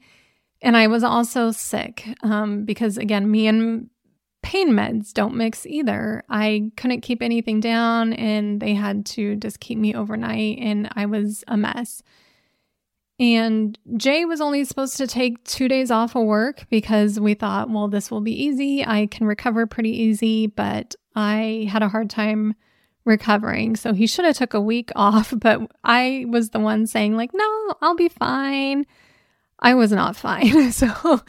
and 0.60 0.76
I 0.76 0.88
was 0.88 1.04
also 1.04 1.52
sick 1.52 2.08
um, 2.22 2.64
because, 2.64 2.98
again, 2.98 3.30
me 3.30 3.46
and 3.46 3.90
pain 4.42 4.70
meds 4.70 5.12
don't 5.12 5.34
mix 5.34 5.66
either. 5.66 6.22
I 6.28 6.70
couldn't 6.76 7.00
keep 7.00 7.22
anything 7.22 7.60
down 7.60 8.12
and 8.12 8.60
they 8.60 8.74
had 8.74 9.04
to 9.06 9.36
just 9.36 9.60
keep 9.60 9.78
me 9.78 9.94
overnight 9.94 10.58
and 10.60 10.88
I 10.94 11.06
was 11.06 11.44
a 11.48 11.56
mess. 11.56 12.02
And 13.20 13.76
Jay 13.96 14.24
was 14.24 14.40
only 14.40 14.64
supposed 14.64 14.96
to 14.98 15.08
take 15.08 15.42
two 15.42 15.66
days 15.66 15.90
off 15.90 16.14
of 16.14 16.24
work 16.24 16.66
because 16.70 17.18
we 17.18 17.34
thought, 17.34 17.68
well, 17.68 17.88
this 17.88 18.10
will 18.12 18.20
be 18.20 18.44
easy. 18.44 18.84
I 18.86 19.06
can 19.06 19.26
recover 19.26 19.66
pretty 19.66 19.90
easy, 19.90 20.46
but 20.46 20.94
I 21.16 21.68
had 21.68 21.82
a 21.82 21.88
hard 21.88 22.10
time 22.10 22.54
recovering. 23.04 23.74
So 23.74 23.92
he 23.92 24.06
should 24.06 24.24
have 24.24 24.36
took 24.36 24.54
a 24.54 24.60
week 24.60 24.92
off, 24.96 25.34
but 25.36 25.60
I 25.82 26.26
was 26.28 26.50
the 26.50 26.60
one 26.60 26.86
saying 26.86 27.16
like, 27.16 27.30
"No, 27.34 27.74
I'll 27.82 27.96
be 27.96 28.08
fine." 28.08 28.86
I 29.58 29.74
was 29.74 29.90
not 29.90 30.14
fine. 30.26 30.70
so 30.70 31.20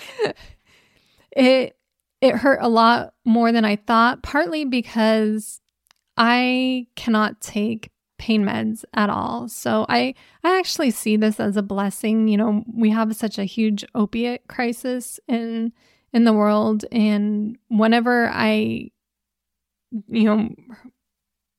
it 1.32 1.76
it 2.22 2.36
hurt 2.36 2.60
a 2.62 2.70
lot 2.70 3.14
more 3.26 3.52
than 3.52 3.66
I 3.66 3.78
thought, 3.78 4.24
partly 4.24 4.66
because 4.66 5.62
I 6.18 6.88
cannot 6.96 7.40
take 7.42 7.92
pain 8.18 8.44
meds 8.44 8.84
at 8.94 9.10
all. 9.10 9.48
So 9.48 9.86
I 9.88 10.14
I 10.44 10.60
actually 10.60 10.92
see 10.92 11.16
this 11.16 11.40
as 11.40 11.58
a 11.58 11.64
blessing. 11.64 12.28
You 12.28 12.38
know, 12.38 12.64
we 12.72 12.90
have 12.90 13.16
such 13.16 13.40
a 13.40 13.46
huge 13.46 13.86
opiate 13.96 14.48
crisis 14.48 15.20
in 15.28 15.72
in 16.12 16.26
the 16.26 16.34
world 16.34 16.86
and 16.92 17.58
whenever 17.70 18.30
I 18.34 18.92
you 20.10 20.24
know 20.24 20.50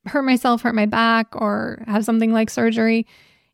hurt 0.06 0.22
myself, 0.22 0.62
hurt 0.62 0.74
my 0.74 0.86
back 0.86 1.34
or 1.34 1.82
have 1.86 2.04
something 2.04 2.32
like 2.32 2.50
surgery 2.50 3.06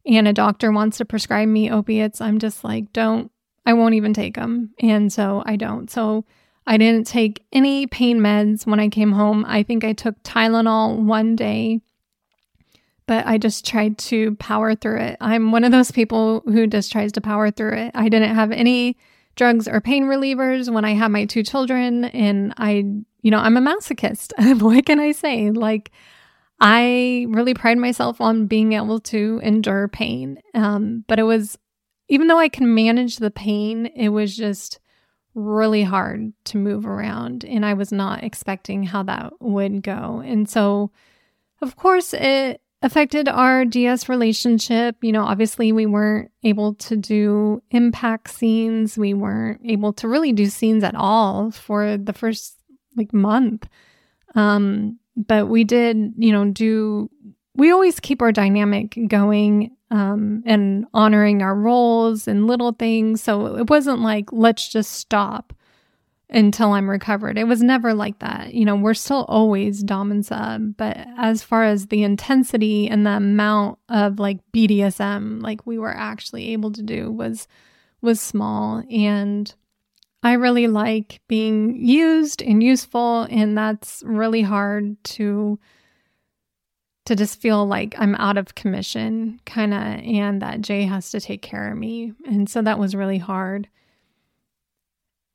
and 0.06 0.28
a 0.28 0.32
doctor 0.32 0.70
wants 0.70 0.98
to 0.98 1.04
prescribe 1.04 1.48
me 1.48 1.70
opiates, 1.70 2.20
I'm 2.20 2.38
just 2.38 2.64
like, 2.64 2.92
don't 2.92 3.30
I 3.64 3.72
won't 3.72 3.94
even 3.94 4.14
take 4.14 4.36
them. 4.36 4.70
And 4.80 5.12
so 5.12 5.42
I 5.44 5.56
don't. 5.56 5.90
So 5.90 6.24
I 6.66 6.76
didn't 6.76 7.06
take 7.06 7.44
any 7.52 7.86
pain 7.86 8.18
meds 8.20 8.66
when 8.66 8.80
I 8.80 8.88
came 8.88 9.12
home. 9.12 9.44
I 9.46 9.62
think 9.62 9.84
I 9.84 9.92
took 9.92 10.20
Tylenol 10.22 10.98
one 10.98 11.36
day, 11.36 11.80
but 13.06 13.26
I 13.26 13.38
just 13.38 13.64
tried 13.64 13.98
to 13.98 14.34
power 14.36 14.74
through 14.74 15.00
it. 15.00 15.16
I'm 15.20 15.52
one 15.52 15.62
of 15.62 15.70
those 15.70 15.92
people 15.92 16.42
who 16.46 16.66
just 16.66 16.90
tries 16.90 17.12
to 17.12 17.20
power 17.20 17.50
through 17.50 17.74
it. 17.74 17.92
I 17.94 18.08
didn't 18.08 18.34
have 18.34 18.50
any 18.50 18.96
drugs 19.36 19.68
or 19.68 19.80
pain 19.80 20.04
relievers 20.04 20.72
when 20.72 20.84
I 20.84 20.94
had 20.94 21.08
my 21.08 21.24
two 21.24 21.44
children, 21.44 22.06
and 22.06 22.52
I, 22.56 22.84
you 23.22 23.30
know, 23.30 23.38
I'm 23.38 23.56
a 23.56 23.60
masochist. 23.60 24.60
what 24.60 24.86
can 24.86 24.98
I 24.98 25.12
say? 25.12 25.50
Like, 25.50 25.92
I 26.58 27.26
really 27.28 27.54
pride 27.54 27.78
myself 27.78 28.20
on 28.20 28.46
being 28.46 28.72
able 28.72 28.98
to 29.00 29.40
endure 29.44 29.88
pain. 29.88 30.40
Um, 30.54 31.04
but 31.06 31.18
it 31.18 31.24
was, 31.24 31.58
even 32.08 32.26
though 32.26 32.38
I 32.38 32.48
can 32.48 32.74
manage 32.74 33.18
the 33.18 33.30
pain, 33.30 33.86
it 33.86 34.08
was 34.08 34.36
just 34.36 34.80
really 35.36 35.82
hard 35.82 36.32
to 36.46 36.56
move 36.56 36.86
around 36.86 37.44
and 37.44 37.64
I 37.64 37.74
was 37.74 37.92
not 37.92 38.24
expecting 38.24 38.82
how 38.82 39.02
that 39.02 39.34
would 39.38 39.82
go. 39.82 40.22
And 40.24 40.48
so 40.48 40.90
of 41.60 41.76
course 41.76 42.14
it 42.14 42.62
affected 42.80 43.28
our 43.28 43.66
DS 43.66 44.08
relationship. 44.08 44.96
You 45.02 45.12
know, 45.12 45.24
obviously 45.24 45.72
we 45.72 45.84
weren't 45.84 46.30
able 46.42 46.74
to 46.76 46.96
do 46.96 47.62
impact 47.70 48.30
scenes. 48.30 48.96
We 48.96 49.12
weren't 49.12 49.60
able 49.62 49.92
to 49.94 50.08
really 50.08 50.32
do 50.32 50.46
scenes 50.46 50.82
at 50.82 50.94
all 50.94 51.50
for 51.50 51.98
the 51.98 52.14
first 52.14 52.56
like 52.96 53.12
month. 53.12 53.68
Um 54.34 54.98
but 55.16 55.48
we 55.48 55.64
did, 55.64 56.14
you 56.16 56.32
know, 56.32 56.50
do 56.50 57.10
we 57.56 57.70
always 57.70 58.00
keep 58.00 58.22
our 58.22 58.32
dynamic 58.32 58.98
going 59.08 59.76
um, 59.90 60.42
and 60.46 60.86
honoring 60.92 61.42
our 61.42 61.54
roles 61.54 62.28
and 62.28 62.46
little 62.46 62.72
things. 62.72 63.22
So 63.22 63.56
it 63.56 63.70
wasn't 63.70 64.00
like, 64.00 64.32
let's 64.32 64.68
just 64.68 64.92
stop 64.92 65.52
until 66.28 66.72
I'm 66.72 66.90
recovered. 66.90 67.38
It 67.38 67.44
was 67.46 67.62
never 67.62 67.94
like 67.94 68.18
that. 68.18 68.52
You 68.52 68.64
know, 68.64 68.76
we're 68.76 68.94
still 68.94 69.24
always 69.28 69.82
Dom 69.82 70.10
and 70.10 70.26
Sub, 70.26 70.76
but 70.76 70.96
as 71.16 71.42
far 71.42 71.64
as 71.64 71.86
the 71.86 72.02
intensity 72.02 72.88
and 72.88 73.06
the 73.06 73.12
amount 73.12 73.78
of 73.88 74.18
like 74.18 74.38
BDSM, 74.52 75.40
like 75.40 75.66
we 75.66 75.78
were 75.78 75.94
actually 75.94 76.52
able 76.52 76.72
to 76.72 76.82
do 76.82 77.10
was 77.10 77.46
was 78.02 78.20
small 78.20 78.82
and 78.90 79.54
I 80.22 80.34
really 80.34 80.66
like 80.66 81.20
being 81.28 81.76
used 81.76 82.42
and 82.42 82.62
useful 82.62 83.22
and 83.30 83.56
that's 83.56 84.02
really 84.04 84.42
hard 84.42 85.02
to 85.04 85.58
to 87.06 87.16
just 87.16 87.40
feel 87.40 87.66
like 87.66 87.94
I'm 87.98 88.14
out 88.16 88.36
of 88.36 88.54
commission, 88.54 89.40
kind 89.46 89.72
of, 89.72 89.80
and 89.80 90.42
that 90.42 90.60
Jay 90.60 90.84
has 90.84 91.10
to 91.12 91.20
take 91.20 91.40
care 91.40 91.70
of 91.70 91.78
me. 91.78 92.12
And 92.26 92.48
so 92.48 92.62
that 92.62 92.78
was 92.78 92.94
really 92.94 93.18
hard. 93.18 93.68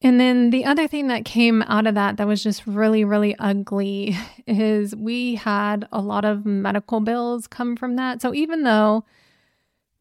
And 0.04 0.20
then 0.20 0.50
the 0.50 0.66
other 0.66 0.88
thing 0.88 1.08
that 1.08 1.26
came 1.26 1.62
out 1.64 1.88
of 1.88 1.96
that 1.96 2.18
that 2.18 2.28
was 2.28 2.44
just 2.44 2.66
really, 2.66 3.06
really 3.06 3.36
ugly 3.38 4.18
is 4.48 4.96
we 4.96 5.36
had 5.36 5.88
a 5.92 6.02
lot 6.02 6.26
of 6.26 6.46
medical 6.46 7.00
bills 7.00 7.48
come 7.48 7.76
from 7.76 7.96
that. 7.96 8.22
So 8.22 8.34
even 8.34 8.64
though 8.64 9.06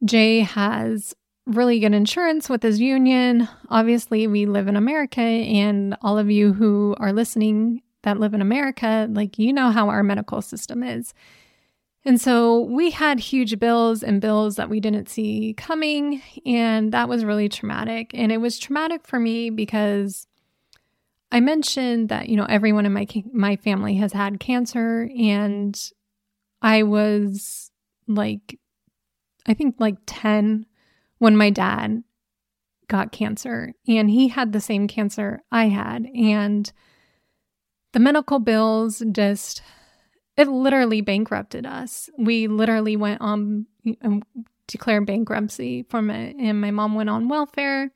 Jay 0.03 0.39
has 0.39 1.15
really 1.45 1.79
good 1.79 1.93
insurance 1.93 2.49
with 2.49 2.63
his 2.63 2.81
union, 2.81 3.47
obviously 3.69 4.27
we 4.27 4.45
live 4.45 4.67
in 4.67 4.75
America, 4.75 5.21
and 5.21 5.95
all 6.01 6.17
of 6.17 6.29
you 6.29 6.53
who 6.53 6.95
are 6.99 7.13
listening 7.13 7.81
that 8.03 8.19
live 8.19 8.33
in 8.33 8.41
America, 8.41 9.07
like 9.09 9.37
you 9.37 9.53
know 9.53 9.69
how 9.69 9.89
our 9.89 10.03
medical 10.03 10.41
system 10.41 10.83
is. 10.83 11.13
And 12.03 12.19
so 12.19 12.61
we 12.61 12.91
had 12.91 13.19
huge 13.19 13.59
bills 13.59 14.01
and 14.01 14.21
bills 14.21 14.55
that 14.55 14.69
we 14.69 14.79
didn't 14.79 15.07
see 15.07 15.53
coming. 15.55 16.21
And 16.45 16.91
that 16.93 17.07
was 17.07 17.23
really 17.23 17.47
traumatic. 17.47 18.11
And 18.13 18.31
it 18.31 18.37
was 18.37 18.57
traumatic 18.57 19.05
for 19.05 19.19
me 19.19 19.49
because 19.51 20.25
I 21.31 21.39
mentioned 21.39 22.09
that, 22.09 22.27
you 22.27 22.35
know, 22.35 22.47
everyone 22.49 22.85
in 22.85 22.93
my, 22.93 23.07
my 23.31 23.55
family 23.55 23.95
has 23.95 24.13
had 24.13 24.39
cancer. 24.39 25.09
And 25.17 25.79
I 26.61 26.83
was 26.83 27.71
like, 28.07 28.59
I 29.45 29.53
think 29.53 29.75
like 29.77 29.97
10 30.07 30.65
when 31.19 31.37
my 31.37 31.51
dad 31.51 32.03
got 32.87 33.11
cancer. 33.11 33.73
And 33.87 34.09
he 34.09 34.27
had 34.27 34.53
the 34.53 34.59
same 34.59 34.87
cancer 34.87 35.43
I 35.51 35.67
had. 35.67 36.07
And 36.15 36.71
the 37.93 37.99
medical 37.99 38.39
bills 38.39 39.03
just 39.11 39.61
it 40.37 40.47
literally 40.47 41.01
bankrupted 41.01 41.65
us. 41.65 42.09
We 42.17 42.47
literally 42.47 42.95
went 42.95 43.21
on 43.21 43.65
um, 44.01 44.23
declared 44.67 45.05
bankruptcy 45.05 45.83
from 45.89 46.09
it, 46.09 46.35
and 46.37 46.59
my 46.61 46.71
mom 46.71 46.95
went 46.95 47.09
on 47.09 47.29
welfare. 47.29 47.91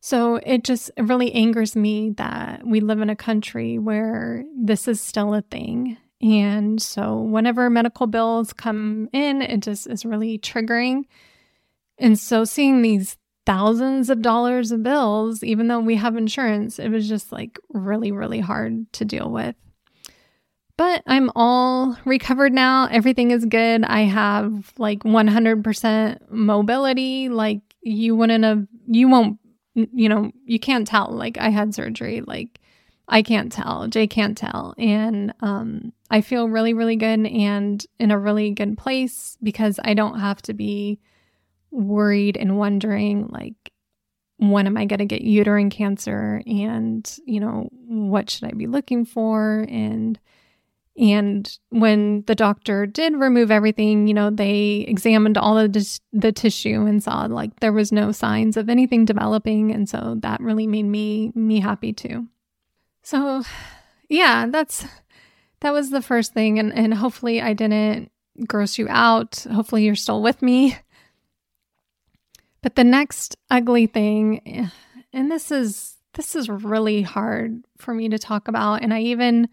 So 0.00 0.36
it 0.36 0.62
just 0.64 0.90
it 0.96 1.02
really 1.02 1.32
angers 1.32 1.74
me 1.74 2.10
that 2.16 2.64
we 2.64 2.80
live 2.80 3.00
in 3.00 3.10
a 3.10 3.16
country 3.16 3.78
where 3.78 4.44
this 4.56 4.86
is 4.86 5.00
still 5.00 5.34
a 5.34 5.42
thing. 5.42 5.96
And 6.20 6.80
so 6.80 7.20
whenever 7.20 7.68
medical 7.70 8.06
bills 8.06 8.52
come 8.52 9.08
in, 9.12 9.42
it 9.42 9.60
just 9.60 9.86
is 9.86 10.04
really 10.04 10.38
triggering. 10.38 11.04
And 11.98 12.18
so 12.18 12.44
seeing 12.44 12.82
these 12.82 13.16
thousands 13.46 14.10
of 14.10 14.22
dollars 14.22 14.72
of 14.72 14.82
bills, 14.82 15.42
even 15.42 15.68
though 15.68 15.80
we 15.80 15.96
have 15.96 16.16
insurance, 16.16 16.78
it 16.78 16.90
was 16.90 17.08
just 17.08 17.32
like 17.32 17.58
really, 17.70 18.12
really 18.12 18.40
hard 18.40 18.92
to 18.94 19.04
deal 19.04 19.30
with. 19.30 19.56
But 20.78 21.02
I'm 21.08 21.30
all 21.34 21.98
recovered 22.04 22.52
now. 22.52 22.86
Everything 22.90 23.32
is 23.32 23.44
good. 23.44 23.84
I 23.84 24.02
have 24.02 24.72
like 24.78 25.00
100% 25.00 26.30
mobility. 26.30 27.28
Like 27.28 27.60
you 27.82 28.14
wouldn't 28.14 28.44
have, 28.44 28.64
you 28.86 29.08
won't, 29.08 29.40
you 29.74 30.08
know, 30.08 30.30
you 30.44 30.60
can't 30.60 30.86
tell. 30.86 31.10
Like 31.10 31.36
I 31.36 31.48
had 31.48 31.74
surgery. 31.74 32.20
Like 32.20 32.60
I 33.08 33.22
can't 33.22 33.50
tell. 33.50 33.88
Jay 33.88 34.06
can't 34.06 34.38
tell. 34.38 34.76
And 34.78 35.34
um, 35.40 35.92
I 36.12 36.20
feel 36.20 36.48
really, 36.48 36.74
really 36.74 36.94
good 36.94 37.26
and 37.26 37.84
in 37.98 38.12
a 38.12 38.18
really 38.18 38.52
good 38.52 38.78
place 38.78 39.36
because 39.42 39.80
I 39.82 39.94
don't 39.94 40.20
have 40.20 40.40
to 40.42 40.54
be 40.54 41.00
worried 41.72 42.36
and 42.36 42.56
wondering, 42.56 43.26
like, 43.28 43.72
when 44.36 44.68
am 44.68 44.76
I 44.76 44.84
going 44.84 45.00
to 45.00 45.06
get 45.06 45.22
uterine 45.22 45.70
cancer? 45.70 46.40
And, 46.46 47.18
you 47.26 47.40
know, 47.40 47.68
what 47.72 48.30
should 48.30 48.44
I 48.44 48.52
be 48.52 48.68
looking 48.68 49.04
for? 49.04 49.66
And, 49.68 50.20
and 50.98 51.58
when 51.68 52.24
the 52.26 52.34
doctor 52.34 52.84
did 52.84 53.14
remove 53.14 53.52
everything, 53.52 54.08
you 54.08 54.14
know, 54.14 54.30
they 54.30 54.84
examined 54.88 55.38
all 55.38 55.56
of 55.56 55.72
the, 55.72 56.00
the 56.12 56.32
tissue 56.32 56.86
and 56.86 57.00
saw 57.00 57.26
like 57.26 57.60
there 57.60 57.72
was 57.72 57.92
no 57.92 58.10
signs 58.10 58.56
of 58.56 58.68
anything 58.68 59.04
developing. 59.04 59.70
And 59.70 59.88
so 59.88 60.16
that 60.22 60.40
really 60.40 60.66
made 60.66 60.86
me, 60.86 61.30
me 61.36 61.60
happy 61.60 61.92
too. 61.92 62.26
So 63.02 63.44
yeah, 64.08 64.46
that's, 64.50 64.86
that 65.60 65.72
was 65.72 65.90
the 65.90 66.02
first 66.02 66.34
thing. 66.34 66.58
And, 66.58 66.72
and 66.72 66.92
hopefully 66.92 67.40
I 67.40 67.52
didn't 67.52 68.10
gross 68.48 68.76
you 68.76 68.88
out. 68.90 69.46
Hopefully 69.52 69.84
you're 69.84 69.94
still 69.94 70.20
with 70.20 70.42
me. 70.42 70.76
But 72.60 72.74
the 72.74 72.82
next 72.82 73.36
ugly 73.50 73.86
thing, 73.86 74.68
and 75.12 75.30
this 75.30 75.52
is, 75.52 75.94
this 76.14 76.34
is 76.34 76.48
really 76.48 77.02
hard 77.02 77.62
for 77.76 77.94
me 77.94 78.08
to 78.08 78.18
talk 78.18 78.48
about. 78.48 78.82
And 78.82 78.92
I 78.92 79.02
even, 79.02 79.48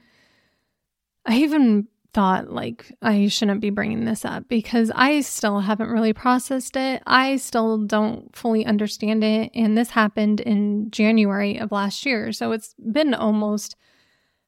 I 1.26 1.38
even 1.38 1.88
thought 2.16 2.50
like 2.50 2.96
I 3.02 3.28
shouldn't 3.28 3.60
be 3.60 3.72
bringing 3.72 4.06
this 4.06 4.24
up 4.24 4.48
because 4.48 4.90
I 4.96 5.20
still 5.20 5.60
haven't 5.60 5.90
really 5.90 6.14
processed 6.14 6.78
it. 6.78 7.04
I 7.06 7.36
still 7.36 7.80
don't 7.80 8.34
fully 8.34 8.66
understand 8.66 9.22
it. 9.22 9.52
And 9.54 9.78
this 9.78 9.90
happened 9.90 10.40
in 10.40 10.92
January 10.92 11.58
of 11.58 11.74
last 11.74 12.06
year. 12.06 12.32
So 12.32 12.54
it's 12.54 12.74
been 12.76 13.14
almost 13.14 13.76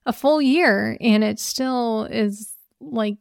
a 0.05 0.13
full 0.13 0.41
year 0.41 0.97
and 1.01 1.25
it 1.25 1.39
still 1.39 2.05
is 2.05 2.53
like 2.79 3.17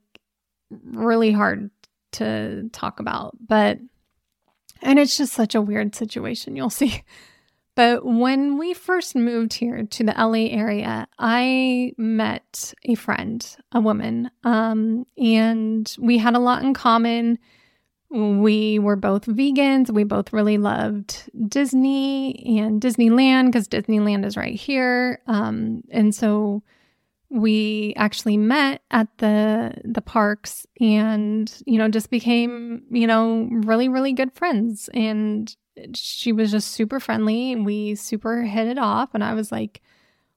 really 0.71 1.33
hard 1.33 1.71
to 2.13 2.69
talk 2.73 3.01
about. 3.01 3.37
But, 3.45 3.81
and 4.81 5.01
it's 5.01 5.17
just 5.17 5.33
such 5.33 5.57
a 5.57 5.61
weird 5.61 5.97
situation. 5.97 6.55
You'll 6.55 6.71
see. 6.71 7.03
But 7.77 8.07
when 8.07 8.57
we 8.57 8.73
first 8.73 9.15
moved 9.15 9.53
here 9.53 9.85
to 9.85 10.03
the 10.03 10.15
LA 10.17 10.49
area, 10.49 11.07
I 11.19 11.93
met 11.99 12.73
a 12.87 12.95
friend, 12.95 13.47
a 13.71 13.81
woman, 13.81 14.31
um, 14.45 15.07
and 15.19 15.95
we 16.01 16.17
had 16.17 16.35
a 16.35 16.39
lot 16.39 16.63
in 16.63 16.73
common. 16.73 17.39
We 18.09 18.79
were 18.79 18.97
both 18.97 19.27
vegans. 19.27 19.91
We 19.91 20.05
both 20.05 20.33
really 20.33 20.57
loved 20.57 21.31
Disney 21.49 22.59
and 22.59 22.81
Disneyland 22.81 23.47
because 23.47 23.69
Disneyland 23.69 24.25
is 24.25 24.39
right 24.39 24.55
here. 24.55 25.21
Um, 25.27 25.83
and 25.91 26.15
so 26.15 26.63
we 27.29 27.93
actually 27.99 28.39
met 28.39 28.83
at 28.91 29.09
the 29.19 29.75
the 29.85 30.01
parks 30.01 30.67
and 30.81 31.53
you 31.67 31.77
know 31.77 31.89
just 31.89 32.09
became 32.09 32.85
you 32.89 33.07
know 33.07 33.49
really 33.51 33.89
really 33.89 34.13
good 34.13 34.33
friends 34.33 34.89
and 34.95 35.57
she 35.95 36.33
was 36.33 36.51
just 36.51 36.71
super 36.71 37.01
friendly. 37.01 37.55
We 37.57 37.95
super 37.95 38.43
hit 38.43 38.67
it 38.67 38.79
off. 38.79 39.11
And 39.15 39.23
I 39.23 39.35
was 39.35 39.53
like, 39.53 39.83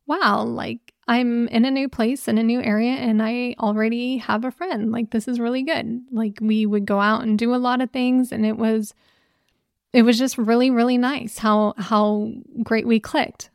wow, 0.06 0.43
like 0.43 0.93
I'm 1.08 1.47
in 1.47 1.65
a 1.65 1.71
new 1.71 1.89
place 1.89 2.28
in 2.28 2.38
a 2.38 2.43
new 2.43 2.62
area 2.62 2.91
and 2.91 3.21
I 3.21 3.56
already 3.60 4.17
have 4.17 4.45
a 4.45 4.52
friend. 4.52 4.91
Like 4.91 5.12
this 5.12 5.28
is 5.28 5.39
really 5.39 5.63
good. 5.63 6.02
Like 6.12 6.38
we 6.41 6.65
would 6.65 6.86
go 6.86 6.99
out 6.99 7.23
and 7.23 7.38
do 7.38 7.54
a 7.54 7.58
lot 7.58 7.82
of 7.82 7.91
things 7.91 8.32
and 8.32 8.45
it 8.45 8.58
was 8.58 8.93
it 9.91 10.04
was 10.04 10.19
just 10.19 10.38
really 10.38 10.69
really 10.69 10.97
nice 10.97 11.39
how 11.39 11.73
how 11.78 12.32
great 12.63 12.88
we 12.88 12.99
clicked. 12.99 13.49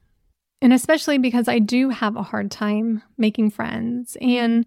And 0.63 0.73
especially 0.73 1.19
because 1.19 1.47
I 1.47 1.59
do 1.59 1.91
have 1.91 2.17
a 2.17 2.23
hard 2.23 2.51
time 2.51 3.03
making 3.19 3.51
friends 3.51 4.17
and 4.21 4.65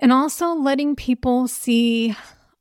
and 0.00 0.12
also 0.12 0.48
letting 0.48 0.96
people 0.96 1.48
see 1.48 2.14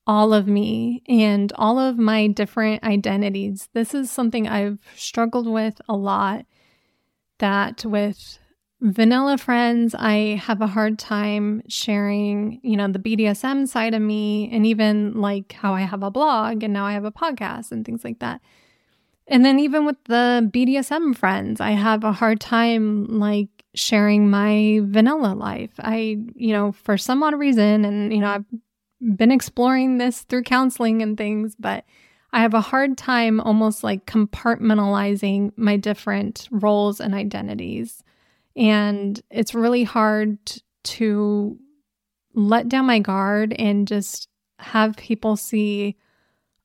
all 0.07 0.33
of 0.33 0.47
me 0.47 1.01
and 1.07 1.51
all 1.55 1.79
of 1.79 1.97
my 1.97 2.27
different 2.27 2.83
identities. 2.83 3.69
This 3.73 3.93
is 3.93 4.11
something 4.11 4.47
I've 4.47 4.79
struggled 4.95 5.47
with 5.47 5.81
a 5.89 5.95
lot. 5.95 6.45
That 7.39 7.83
with 7.83 8.39
vanilla 8.81 9.37
friends, 9.37 9.95
I 9.97 10.39
have 10.41 10.61
a 10.61 10.67
hard 10.67 10.99
time 10.99 11.63
sharing, 11.67 12.59
you 12.63 12.77
know, 12.77 12.87
the 12.87 12.99
BDSM 12.99 13.67
side 13.67 13.93
of 13.93 14.01
me 14.01 14.49
and 14.51 14.65
even 14.65 15.19
like 15.19 15.53
how 15.53 15.73
I 15.73 15.81
have 15.81 16.03
a 16.03 16.11
blog 16.11 16.63
and 16.63 16.71
now 16.71 16.85
I 16.85 16.93
have 16.93 17.05
a 17.05 17.11
podcast 17.11 17.71
and 17.71 17.83
things 17.85 18.03
like 18.03 18.19
that. 18.19 18.41
And 19.27 19.43
then 19.43 19.59
even 19.59 19.85
with 19.85 19.97
the 20.05 20.49
BDSM 20.53 21.17
friends, 21.17 21.59
I 21.59 21.71
have 21.71 22.03
a 22.03 22.11
hard 22.11 22.39
time 22.39 23.05
like 23.19 23.49
sharing 23.73 24.29
my 24.29 24.81
vanilla 24.83 25.33
life. 25.33 25.71
I, 25.79 26.17
you 26.35 26.53
know, 26.53 26.71
for 26.71 26.97
some 26.97 27.23
odd 27.23 27.37
reason, 27.37 27.85
and, 27.85 28.13
you 28.13 28.19
know, 28.19 28.29
I've 28.29 28.45
been 29.15 29.31
exploring 29.31 29.97
this 29.97 30.21
through 30.21 30.43
counseling 30.43 31.01
and 31.01 31.17
things, 31.17 31.55
but 31.59 31.85
I 32.33 32.41
have 32.41 32.53
a 32.53 32.61
hard 32.61 32.97
time 32.97 33.39
almost 33.39 33.83
like 33.83 34.05
compartmentalizing 34.05 35.53
my 35.55 35.77
different 35.77 36.47
roles 36.51 36.99
and 36.99 37.13
identities. 37.13 38.03
And 38.55 39.21
it's 39.29 39.55
really 39.55 39.83
hard 39.83 40.37
to 40.83 41.57
let 42.33 42.67
down 42.67 42.85
my 42.85 42.99
guard 42.99 43.53
and 43.53 43.87
just 43.87 44.27
have 44.59 44.97
people 44.97 45.37
see 45.37 45.95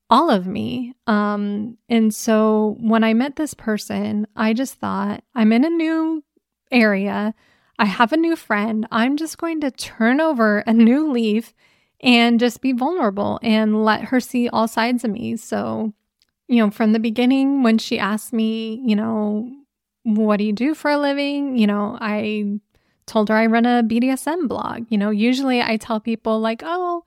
all 0.09 0.29
of 0.29 0.45
me. 0.45 0.93
Um, 1.07 1.77
and 1.87 2.13
so 2.13 2.75
when 2.79 3.03
I 3.03 3.13
met 3.13 3.37
this 3.37 3.53
person, 3.53 4.27
I 4.35 4.53
just 4.53 4.75
thought, 4.75 5.23
I'm 5.33 5.53
in 5.53 5.63
a 5.63 5.69
new 5.69 6.21
area. 6.69 7.33
I 7.79 7.85
have 7.85 8.11
a 8.11 8.17
new 8.17 8.35
friend. 8.35 8.85
I'm 8.91 9.15
just 9.15 9.37
going 9.37 9.61
to 9.61 9.71
turn 9.71 10.19
over 10.19 10.59
a 10.59 10.73
new 10.73 11.11
leaf 11.11 11.53
and 12.01 12.39
just 12.39 12.61
be 12.61 12.73
vulnerable 12.73 13.39
and 13.41 13.83
let 13.83 14.05
her 14.05 14.19
see 14.19 14.49
all 14.49 14.67
sides 14.67 15.03
of 15.03 15.11
me. 15.11 15.37
So, 15.37 15.93
you 16.47 16.57
know, 16.57 16.71
from 16.71 16.93
the 16.93 16.99
beginning, 16.99 17.63
when 17.63 17.77
she 17.77 17.99
asked 17.99 18.33
me, 18.33 18.81
you 18.85 18.95
know, 18.95 19.49
what 20.03 20.37
do 20.37 20.43
you 20.43 20.53
do 20.53 20.73
for 20.73 20.89
a 20.91 20.97
living? 20.97 21.57
You 21.57 21.67
know, 21.67 21.97
I 22.01 22.59
told 23.05 23.29
her 23.29 23.35
I 23.35 23.45
run 23.45 23.65
a 23.65 23.83
BDSM 23.83 24.47
blog. 24.47 24.85
You 24.89 24.97
know, 24.97 25.11
usually 25.11 25.61
I 25.61 25.77
tell 25.77 25.99
people, 25.99 26.39
like, 26.39 26.61
oh, 26.65 27.03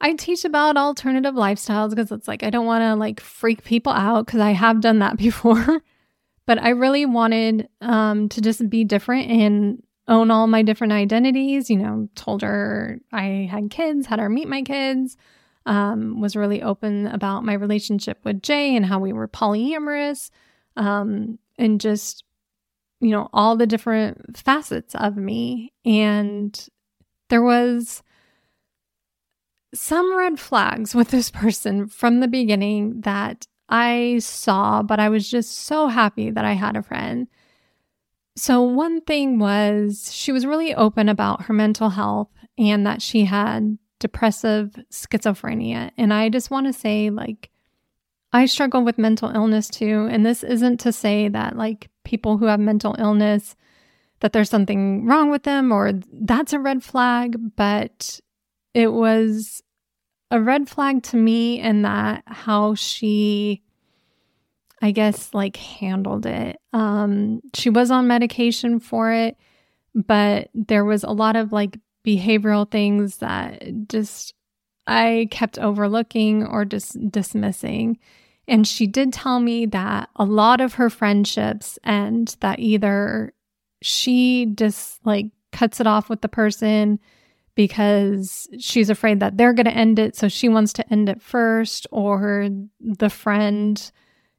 I 0.00 0.14
teach 0.14 0.44
about 0.44 0.76
alternative 0.76 1.34
lifestyles 1.34 1.90
because 1.90 2.10
it's 2.12 2.28
like 2.28 2.42
I 2.42 2.50
don't 2.50 2.66
want 2.66 2.82
to 2.82 2.94
like 2.94 3.20
freak 3.20 3.64
people 3.64 3.92
out 3.92 4.26
because 4.26 4.40
I 4.40 4.52
have 4.52 4.80
done 4.80 4.98
that 5.00 5.16
before. 5.18 5.82
but 6.46 6.62
I 6.62 6.70
really 6.70 7.06
wanted 7.06 7.68
um, 7.80 8.28
to 8.30 8.40
just 8.40 8.68
be 8.68 8.84
different 8.84 9.30
and 9.30 9.82
own 10.06 10.30
all 10.30 10.46
my 10.46 10.62
different 10.62 10.92
identities. 10.92 11.70
You 11.70 11.78
know, 11.78 12.08
told 12.14 12.42
her 12.42 12.98
I 13.12 13.48
had 13.50 13.70
kids, 13.70 14.06
had 14.06 14.18
her 14.18 14.28
meet 14.28 14.48
my 14.48 14.62
kids, 14.62 15.16
um, 15.66 16.20
was 16.20 16.36
really 16.36 16.62
open 16.62 17.06
about 17.06 17.44
my 17.44 17.54
relationship 17.54 18.18
with 18.24 18.42
Jay 18.42 18.76
and 18.76 18.84
how 18.84 18.98
we 18.98 19.12
were 19.12 19.28
polyamorous, 19.28 20.30
um, 20.76 21.38
and 21.58 21.80
just, 21.80 22.24
you 23.00 23.10
know, 23.10 23.28
all 23.32 23.56
the 23.56 23.66
different 23.66 24.36
facets 24.36 24.94
of 24.94 25.16
me. 25.16 25.72
And 25.84 26.68
there 27.30 27.42
was 27.42 28.02
some 29.74 30.16
red 30.16 30.38
flags 30.38 30.94
with 30.94 31.08
this 31.08 31.30
person 31.30 31.88
from 31.88 32.20
the 32.20 32.28
beginning 32.28 33.00
that 33.00 33.46
I 33.68 34.18
saw, 34.20 34.82
but 34.82 35.00
I 35.00 35.08
was 35.08 35.28
just 35.28 35.64
so 35.64 35.88
happy 35.88 36.30
that 36.30 36.44
I 36.44 36.52
had 36.52 36.76
a 36.76 36.82
friend. 36.82 37.26
So, 38.36 38.62
one 38.62 39.00
thing 39.00 39.38
was 39.38 40.12
she 40.12 40.32
was 40.32 40.46
really 40.46 40.74
open 40.74 41.08
about 41.08 41.42
her 41.42 41.54
mental 41.54 41.90
health 41.90 42.30
and 42.58 42.86
that 42.86 43.00
she 43.00 43.24
had 43.24 43.78
depressive 44.00 44.74
schizophrenia. 44.90 45.90
And 45.96 46.12
I 46.12 46.28
just 46.28 46.50
want 46.50 46.66
to 46.66 46.72
say, 46.72 47.10
like, 47.10 47.50
I 48.32 48.46
struggle 48.46 48.82
with 48.84 48.98
mental 48.98 49.30
illness 49.30 49.68
too. 49.68 50.08
And 50.10 50.26
this 50.26 50.42
isn't 50.42 50.78
to 50.80 50.92
say 50.92 51.28
that, 51.28 51.56
like, 51.56 51.88
people 52.04 52.38
who 52.38 52.46
have 52.46 52.60
mental 52.60 52.96
illness, 52.98 53.56
that 54.20 54.32
there's 54.32 54.50
something 54.50 55.06
wrong 55.06 55.30
with 55.30 55.44
them 55.44 55.72
or 55.72 55.92
that's 56.12 56.52
a 56.52 56.58
red 56.58 56.82
flag, 56.82 57.36
but 57.56 58.20
it 58.74 58.88
was 58.88 59.62
a 60.30 60.40
red 60.40 60.68
flag 60.68 61.02
to 61.04 61.16
me 61.16 61.60
in 61.60 61.82
that 61.82 62.24
how 62.26 62.74
she 62.74 63.62
I 64.84 64.90
guess 64.90 65.32
like 65.32 65.56
handled 65.56 66.26
it. 66.26 66.60
Um 66.72 67.40
she 67.54 67.70
was 67.70 67.90
on 67.90 68.06
medication 68.06 68.80
for 68.80 69.12
it, 69.12 69.38
but 69.94 70.50
there 70.52 70.84
was 70.84 71.04
a 71.04 71.10
lot 71.10 71.36
of 71.36 71.52
like 71.52 71.78
behavioral 72.06 72.70
things 72.70 73.18
that 73.18 73.88
just 73.88 74.34
I 74.86 75.28
kept 75.30 75.58
overlooking 75.58 76.44
or 76.44 76.66
just 76.66 77.10
dismissing. 77.10 77.98
And 78.46 78.68
she 78.68 78.86
did 78.86 79.12
tell 79.14 79.40
me 79.40 79.64
that 79.66 80.10
a 80.16 80.24
lot 80.26 80.60
of 80.60 80.74
her 80.74 80.90
friendships 80.90 81.78
end 81.82 82.36
that 82.40 82.58
either 82.58 83.32
she 83.80 84.46
just 84.54 85.00
like 85.06 85.26
cuts 85.50 85.80
it 85.80 85.86
off 85.86 86.10
with 86.10 86.20
the 86.20 86.28
person 86.28 86.98
because 87.54 88.48
she's 88.58 88.90
afraid 88.90 89.20
that 89.20 89.38
they're 89.38 89.54
going 89.54 89.64
to 89.64 89.72
end 89.72 89.98
it. 89.98 90.16
So 90.16 90.28
she 90.28 90.48
wants 90.48 90.72
to 90.74 90.92
end 90.92 91.08
it 91.08 91.22
first, 91.22 91.86
or 91.90 92.48
the 92.80 93.08
friend, 93.08 93.90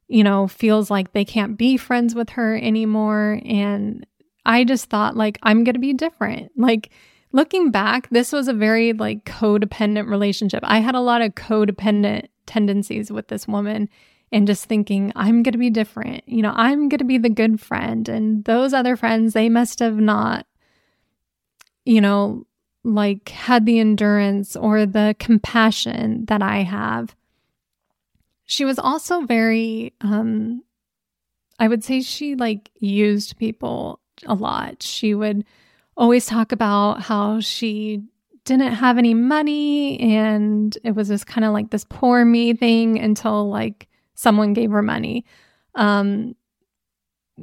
you 0.08 0.22
know, 0.22 0.46
feels 0.46 0.90
like 0.90 1.12
they 1.12 1.24
can't 1.24 1.58
be 1.58 1.76
friends 1.76 2.14
with 2.14 2.30
her 2.30 2.56
anymore. 2.56 3.40
And 3.44 4.06
I 4.44 4.64
just 4.64 4.88
thought, 4.88 5.16
like, 5.16 5.38
I'm 5.42 5.64
going 5.64 5.74
to 5.74 5.80
be 5.80 5.92
different. 5.92 6.52
Like, 6.56 6.90
looking 7.32 7.70
back, 7.70 8.08
this 8.10 8.32
was 8.32 8.48
a 8.48 8.52
very 8.52 8.92
like 8.92 9.24
codependent 9.24 10.08
relationship. 10.08 10.60
I 10.62 10.78
had 10.78 10.94
a 10.94 11.00
lot 11.00 11.22
of 11.22 11.34
codependent 11.34 12.28
tendencies 12.46 13.10
with 13.10 13.28
this 13.28 13.46
woman 13.46 13.88
and 14.32 14.46
just 14.46 14.64
thinking, 14.64 15.12
I'm 15.14 15.42
going 15.42 15.52
to 15.52 15.58
be 15.58 15.70
different. 15.70 16.26
You 16.26 16.42
know, 16.42 16.52
I'm 16.54 16.88
going 16.88 16.98
to 16.98 17.04
be 17.04 17.18
the 17.18 17.28
good 17.28 17.60
friend. 17.60 18.08
And 18.08 18.44
those 18.44 18.72
other 18.72 18.96
friends, 18.96 19.34
they 19.34 19.48
must 19.48 19.78
have 19.80 19.96
not, 19.96 20.46
you 21.84 22.00
know, 22.00 22.46
like 22.84 23.28
had 23.28 23.66
the 23.66 23.80
endurance 23.80 24.56
or 24.56 24.86
the 24.86 25.14
compassion 25.18 26.24
that 26.26 26.42
I 26.42 26.62
have. 26.62 27.14
She 28.46 28.64
was 28.64 28.78
also 28.78 29.22
very 29.22 29.92
um 30.00 30.62
I 31.58 31.68
would 31.68 31.84
say 31.84 32.00
she 32.00 32.34
like 32.34 32.70
used 32.78 33.38
people 33.38 34.00
a 34.26 34.34
lot. 34.34 34.82
She 34.82 35.14
would 35.14 35.44
always 35.96 36.26
talk 36.26 36.52
about 36.52 37.02
how 37.02 37.40
she 37.40 38.02
didn't 38.44 38.74
have 38.74 38.98
any 38.98 39.14
money 39.14 39.98
and 39.98 40.76
it 40.84 40.94
was 40.94 41.08
just 41.08 41.26
kind 41.26 41.44
of 41.44 41.52
like 41.52 41.70
this 41.70 41.84
poor 41.88 42.24
me 42.24 42.54
thing 42.54 42.98
until 42.98 43.48
like 43.48 43.88
someone 44.14 44.52
gave 44.52 44.70
her 44.70 44.82
money. 44.82 45.24
Um 45.74 46.36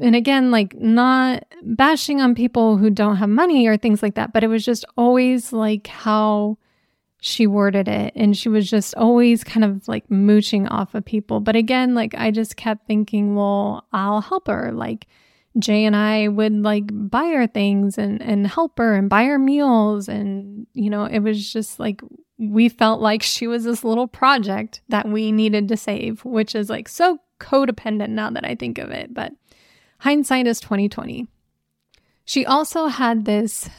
and 0.01 0.15
again, 0.15 0.49
like 0.49 0.73
not 0.75 1.43
bashing 1.61 2.19
on 2.19 2.33
people 2.33 2.77
who 2.77 2.89
don't 2.89 3.17
have 3.17 3.29
money 3.29 3.67
or 3.67 3.77
things 3.77 4.01
like 4.01 4.15
that, 4.15 4.33
but 4.33 4.43
it 4.43 4.47
was 4.47 4.65
just 4.65 4.85
always 4.97 5.53
like 5.53 5.85
how 5.87 6.57
she 7.25 7.47
worded 7.47 7.87
it. 7.87 8.11
And 8.17 8.35
she 8.35 8.49
was 8.49 8.69
just 8.69 8.93
always 8.95 9.45
kind 9.45 9.63
of 9.63 9.87
like 9.87 10.11
mooching 10.11 10.67
off 10.67 10.93
of 10.93 11.05
people. 11.05 11.39
But 11.39 11.55
again, 11.55 11.95
like 11.95 12.13
I 12.15 12.31
just 12.31 12.57
kept 12.57 12.85
thinking, 12.85 13.33
well, 13.33 13.87
I'll 13.93 14.19
help 14.19 14.47
her. 14.47 14.73
Like 14.73 15.07
Jay 15.57 15.85
and 15.85 15.95
I 15.95 16.27
would 16.27 16.51
like 16.51 16.89
buy 16.91 17.27
her 17.27 17.47
things 17.47 17.97
and, 17.97 18.21
and 18.21 18.45
help 18.45 18.77
her 18.77 18.93
and 18.93 19.09
buy 19.09 19.23
her 19.23 19.39
meals. 19.39 20.09
And, 20.09 20.67
you 20.73 20.89
know, 20.89 21.05
it 21.05 21.19
was 21.19 21.53
just 21.53 21.79
like 21.79 22.01
we 22.37 22.67
felt 22.67 22.99
like 22.99 23.23
she 23.23 23.47
was 23.47 23.63
this 23.63 23.85
little 23.85 24.07
project 24.07 24.81
that 24.89 25.07
we 25.07 25.31
needed 25.31 25.69
to 25.69 25.77
save, 25.77 26.25
which 26.25 26.53
is 26.53 26.69
like 26.69 26.89
so 26.89 27.19
codependent 27.39 28.09
now 28.09 28.31
that 28.31 28.45
I 28.45 28.55
think 28.55 28.77
of 28.77 28.91
it. 28.91 29.13
But 29.13 29.31
Hindsight 29.99 30.45
is 30.45 30.59
2020. 30.59 31.29
She 32.25 32.45
also 32.45 32.87
had 32.87 33.23
this 33.23 33.69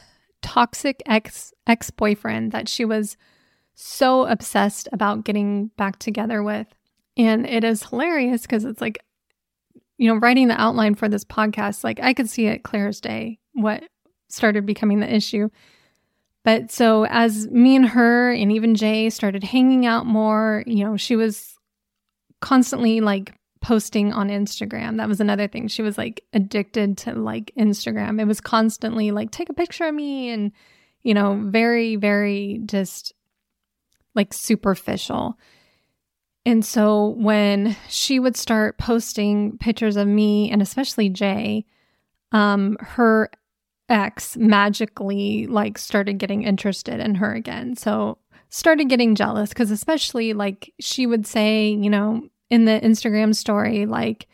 toxic 0.41 1.03
ex 1.05 1.53
ex 1.67 1.91
boyfriend 1.91 2.53
that 2.53 2.71
she 2.71 2.87
was 2.87 3.19
so 3.75 4.27
obsessed 4.27 4.89
about 4.93 5.25
getting 5.25 5.69
back 5.77 5.99
together 5.99 6.43
with. 6.43 6.67
And 7.17 7.47
it 7.47 7.65
is 7.65 7.83
hilarious 7.83 8.43
because 8.43 8.65
it's 8.65 8.81
like, 8.81 8.99
you 9.99 10.09
know, 10.09 10.19
writing 10.19 10.49
the 10.49 10.61
outline 10.61 10.95
for 10.95 11.09
this 11.09 11.25
podcast, 11.25 11.85
like 11.85 12.01
I 12.01 12.15
could 12.15 12.29
see 12.29 12.47
it 12.47 12.65
clear 12.65 12.89
as 12.89 13.01
day 13.01 13.39
what 13.53 13.85
started 14.29 14.67
becoming 14.67 15.01
the 15.01 15.13
issue. 15.13 15.49
But 16.45 16.71
so 16.71 17.07
as 17.07 17.49
me 17.49 17.77
and 17.77 17.87
her 17.87 18.33
and 18.33 18.53
even 18.53 18.75
Jay 18.75 19.09
started 19.11 19.45
hanging 19.45 19.87
out 19.87 20.07
more, 20.07 20.65
you 20.67 20.85
know, 20.85 20.97
she 20.97 21.17
was 21.17 21.55
constantly 22.41 23.01
like 23.01 23.35
posting 23.63 24.13
on 24.13 24.29
Instagram. 24.29 24.99
That 24.99 25.09
was 25.09 25.21
another 25.21 25.49
thing. 25.49 25.69
She 25.69 25.81
was 25.81 25.97
like 25.97 26.23
addicted 26.35 26.99
to 26.99 27.15
like 27.15 27.53
Instagram. 27.59 28.21
It 28.21 28.27
was 28.27 28.41
constantly 28.41 29.11
like, 29.11 29.31
take 29.31 29.49
a 29.49 29.55
picture 29.55 29.85
of 29.85 29.95
me 29.95 30.29
and, 30.31 30.53
you 31.03 31.15
know, 31.15 31.41
very, 31.47 31.97
very 31.97 32.61
just 32.67 33.15
like 34.15 34.33
superficial. 34.33 35.39
And 36.47 36.65
so 36.65 37.09
when 37.09 37.77
she 37.89 38.19
would 38.19 38.37
start 38.37 38.79
posting 38.79 39.57
pictures 39.59 39.97
of 39.97 40.07
me 40.07 40.51
and 40.51 40.61
especially 40.61 41.09
Jay, 41.09 41.65
um, 42.33 42.77
her 42.81 43.31
ex 43.89 44.37
magically 44.37 45.47
like 45.47 45.79
started 45.79 46.19
getting 46.19 46.43
interested 46.43 47.01
in 47.01 47.17
her 47.17 47.33
again. 47.35 47.77
So 47.77 48.19
started 48.51 48.89
getting 48.89 49.15
jealous 49.15 49.51
because 49.51 49.71
especially 49.71 50.33
like 50.33 50.73
she 50.81 51.07
would 51.07 51.27
say, 51.27 51.69
you 51.69 51.91
know, 51.91 52.29
in 52.51 52.67
the 52.67 52.81
Instagram 52.81 53.35
story, 53.35 53.87
like, 53.87 54.29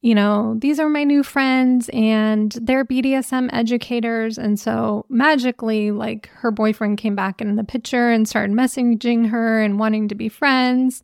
you 0.00 0.14
know, 0.14 0.54
these 0.58 0.78
are 0.78 0.88
my 0.88 1.02
new 1.02 1.22
friends 1.22 1.90
and 1.92 2.52
they're 2.62 2.84
BDSM 2.84 3.50
educators. 3.52 4.38
And 4.38 4.58
so 4.58 5.06
magically, 5.08 5.90
like, 5.90 6.28
her 6.34 6.50
boyfriend 6.52 6.98
came 6.98 7.16
back 7.16 7.40
in 7.40 7.56
the 7.56 7.64
picture 7.64 8.08
and 8.10 8.28
started 8.28 8.54
messaging 8.54 9.30
her 9.30 9.60
and 9.60 9.78
wanting 9.78 10.08
to 10.08 10.14
be 10.14 10.28
friends. 10.28 11.02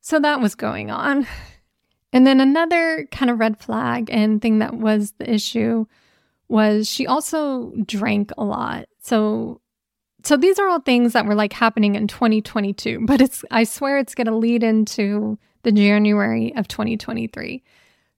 So 0.00 0.20
that 0.20 0.40
was 0.40 0.54
going 0.54 0.90
on. 0.90 1.26
And 2.10 2.26
then 2.26 2.40
another 2.40 3.06
kind 3.12 3.30
of 3.30 3.38
red 3.38 3.60
flag 3.60 4.08
and 4.10 4.40
thing 4.40 4.60
that 4.60 4.72
was 4.72 5.12
the 5.18 5.30
issue 5.30 5.84
was 6.48 6.88
she 6.88 7.06
also 7.06 7.72
drank 7.84 8.32
a 8.38 8.44
lot. 8.44 8.86
So 9.02 9.60
so 10.24 10.36
these 10.36 10.58
are 10.58 10.68
all 10.68 10.80
things 10.80 11.12
that 11.12 11.26
were 11.26 11.34
like 11.34 11.52
happening 11.52 11.94
in 11.94 12.08
2022, 12.08 13.04
but 13.06 13.20
it's 13.20 13.44
I 13.50 13.64
swear 13.64 13.98
it's 13.98 14.14
going 14.14 14.26
to 14.26 14.36
lead 14.36 14.62
into 14.62 15.38
the 15.62 15.72
January 15.72 16.54
of 16.56 16.68
2023. 16.68 17.62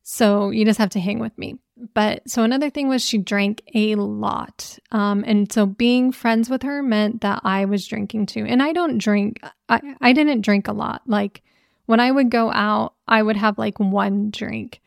So 0.02 0.50
you 0.50 0.64
just 0.64 0.78
have 0.78 0.90
to 0.90 1.00
hang 1.00 1.18
with 1.18 1.36
me. 1.38 1.58
But 1.94 2.28
so 2.28 2.42
another 2.42 2.68
thing 2.68 2.88
was 2.88 3.04
she 3.04 3.18
drank 3.18 3.62
a 3.74 3.94
lot. 3.94 4.78
Um, 4.92 5.24
and 5.26 5.50
so 5.50 5.66
being 5.66 6.12
friends 6.12 6.50
with 6.50 6.62
her 6.62 6.82
meant 6.82 7.22
that 7.22 7.40
I 7.44 7.64
was 7.64 7.86
drinking 7.86 8.26
too. 8.26 8.44
And 8.44 8.62
I 8.62 8.72
don't 8.72 8.98
drink, 8.98 9.40
I, 9.68 9.80
I 10.00 10.12
didn't 10.12 10.42
drink 10.42 10.68
a 10.68 10.72
lot. 10.72 11.02
Like 11.06 11.42
when 11.86 12.00
I 12.00 12.10
would 12.10 12.30
go 12.30 12.50
out, 12.50 12.94
I 13.08 13.22
would 13.22 13.36
have 13.36 13.56
like 13.56 13.78
one 13.78 14.30
drink, 14.30 14.80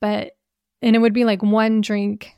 but, 0.00 0.36
and 0.80 0.96
it 0.96 1.00
would 1.00 1.12
be 1.12 1.24
like 1.24 1.42
one 1.42 1.80
drink 1.80 2.34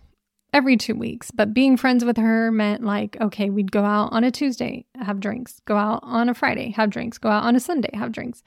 every 0.52 0.76
two 0.76 0.94
weeks. 0.94 1.30
But 1.30 1.54
being 1.54 1.76
friends 1.76 2.04
with 2.04 2.16
her 2.16 2.50
meant 2.50 2.84
like, 2.84 3.16
okay, 3.20 3.50
we'd 3.50 3.72
go 3.72 3.84
out 3.84 4.12
on 4.12 4.24
a 4.24 4.30
Tuesday, 4.30 4.84
have 5.00 5.20
drinks, 5.20 5.60
go 5.64 5.76
out 5.76 6.00
on 6.02 6.28
a 6.28 6.34
Friday, 6.34 6.70
have 6.70 6.90
drinks, 6.90 7.18
go 7.18 7.28
out 7.28 7.44
on 7.44 7.56
a 7.56 7.60
Sunday, 7.60 7.90
have 7.94 8.12
drinks. 8.12 8.42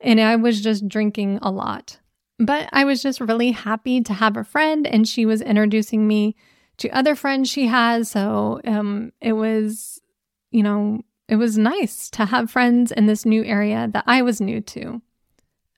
And 0.00 0.20
I 0.20 0.36
was 0.36 0.60
just 0.60 0.88
drinking 0.88 1.38
a 1.42 1.50
lot. 1.50 1.98
But 2.38 2.68
I 2.72 2.84
was 2.84 3.02
just 3.02 3.20
really 3.20 3.50
happy 3.50 4.00
to 4.02 4.14
have 4.14 4.36
a 4.36 4.44
friend, 4.44 4.86
and 4.86 5.08
she 5.08 5.26
was 5.26 5.42
introducing 5.42 6.06
me 6.06 6.36
to 6.76 6.88
other 6.90 7.16
friends 7.16 7.50
she 7.50 7.66
has. 7.66 8.10
So 8.10 8.60
um, 8.64 9.12
it 9.20 9.32
was, 9.32 10.00
you 10.52 10.62
know, 10.62 11.02
it 11.28 11.36
was 11.36 11.58
nice 11.58 12.08
to 12.10 12.24
have 12.26 12.50
friends 12.50 12.92
in 12.92 13.06
this 13.06 13.26
new 13.26 13.44
area 13.44 13.88
that 13.92 14.04
I 14.06 14.22
was 14.22 14.40
new 14.40 14.60
to. 14.60 15.02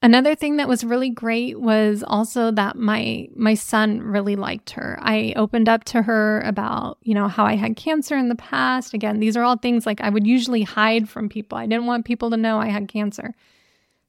Another 0.03 0.33
thing 0.33 0.57
that 0.57 0.67
was 0.67 0.83
really 0.83 1.11
great 1.11 1.59
was 1.59 2.03
also 2.05 2.49
that 2.51 2.75
my 2.75 3.27
my 3.35 3.53
son 3.53 4.01
really 4.01 4.35
liked 4.35 4.71
her. 4.71 4.97
I 4.99 5.33
opened 5.35 5.69
up 5.69 5.83
to 5.85 6.01
her 6.01 6.41
about, 6.41 6.97
you 7.03 7.13
know, 7.13 7.27
how 7.27 7.45
I 7.45 7.55
had 7.55 7.75
cancer 7.75 8.17
in 8.17 8.27
the 8.27 8.35
past. 8.35 8.95
Again, 8.95 9.19
these 9.19 9.37
are 9.37 9.43
all 9.43 9.57
things 9.57 9.85
like 9.85 10.01
I 10.01 10.09
would 10.09 10.25
usually 10.25 10.63
hide 10.63 11.07
from 11.07 11.29
people. 11.29 11.55
I 11.57 11.67
didn't 11.67 11.85
want 11.85 12.05
people 12.05 12.31
to 12.31 12.37
know 12.37 12.57
I 12.59 12.69
had 12.69 12.87
cancer. 12.87 13.35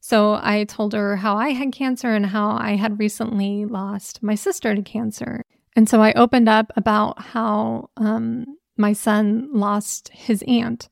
So 0.01 0.41
I 0.43 0.65
told 0.65 0.95
her 0.95 1.17
how 1.17 1.37
I 1.37 1.51
had 1.51 1.73
cancer 1.73 2.09
and 2.09 2.25
how 2.25 2.57
I 2.57 2.77
had 2.77 2.99
recently 2.99 3.67
lost 3.67 4.23
my 4.23 4.35
sister 4.35 4.75
to 4.75 4.83
cancer. 4.83 5.45
And 5.77 5.89
so 5.89 6.01
I 6.01 6.13
opened 6.15 6.49
up 6.49 6.73
about 6.75 7.21
how 7.21 7.91
um, 7.99 8.47
my 8.79 8.95
son 8.95 9.51
lost 9.53 10.09
his 10.09 10.43
aunt 10.49 10.89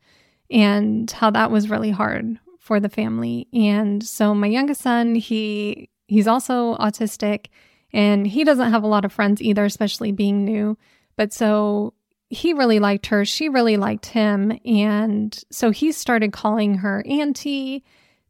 and 0.51 1.11
how 1.11 1.31
that 1.31 1.51
was 1.51 1.71
really 1.71 1.91
hard 1.91 2.39
for 2.71 2.79
the 2.79 2.89
family. 2.89 3.49
And 3.53 4.01
so 4.01 4.33
my 4.33 4.47
youngest 4.47 4.83
son, 4.83 5.17
he 5.17 5.91
he's 6.07 6.29
also 6.29 6.77
autistic 6.77 7.47
and 7.93 8.29
he 8.29 8.45
doesn't 8.45 8.71
have 8.71 8.85
a 8.85 8.87
lot 8.87 9.05
of 9.05 9.13
friends 9.13 9.43
either, 9.43 9.65
especially 9.65 10.13
being 10.13 10.45
new. 10.45 10.79
But 11.17 11.33
so 11.33 11.95
he 12.29 12.53
really 12.53 12.79
liked 12.79 13.07
her, 13.07 13.25
she 13.25 13.49
really 13.49 13.77
liked 13.77 14.07
him, 14.07 14.57
and 14.65 15.37
so 15.51 15.73
he 15.73 15.91
started 15.91 16.33
calling 16.33 16.77
her 16.77 17.03
auntie. 17.09 17.83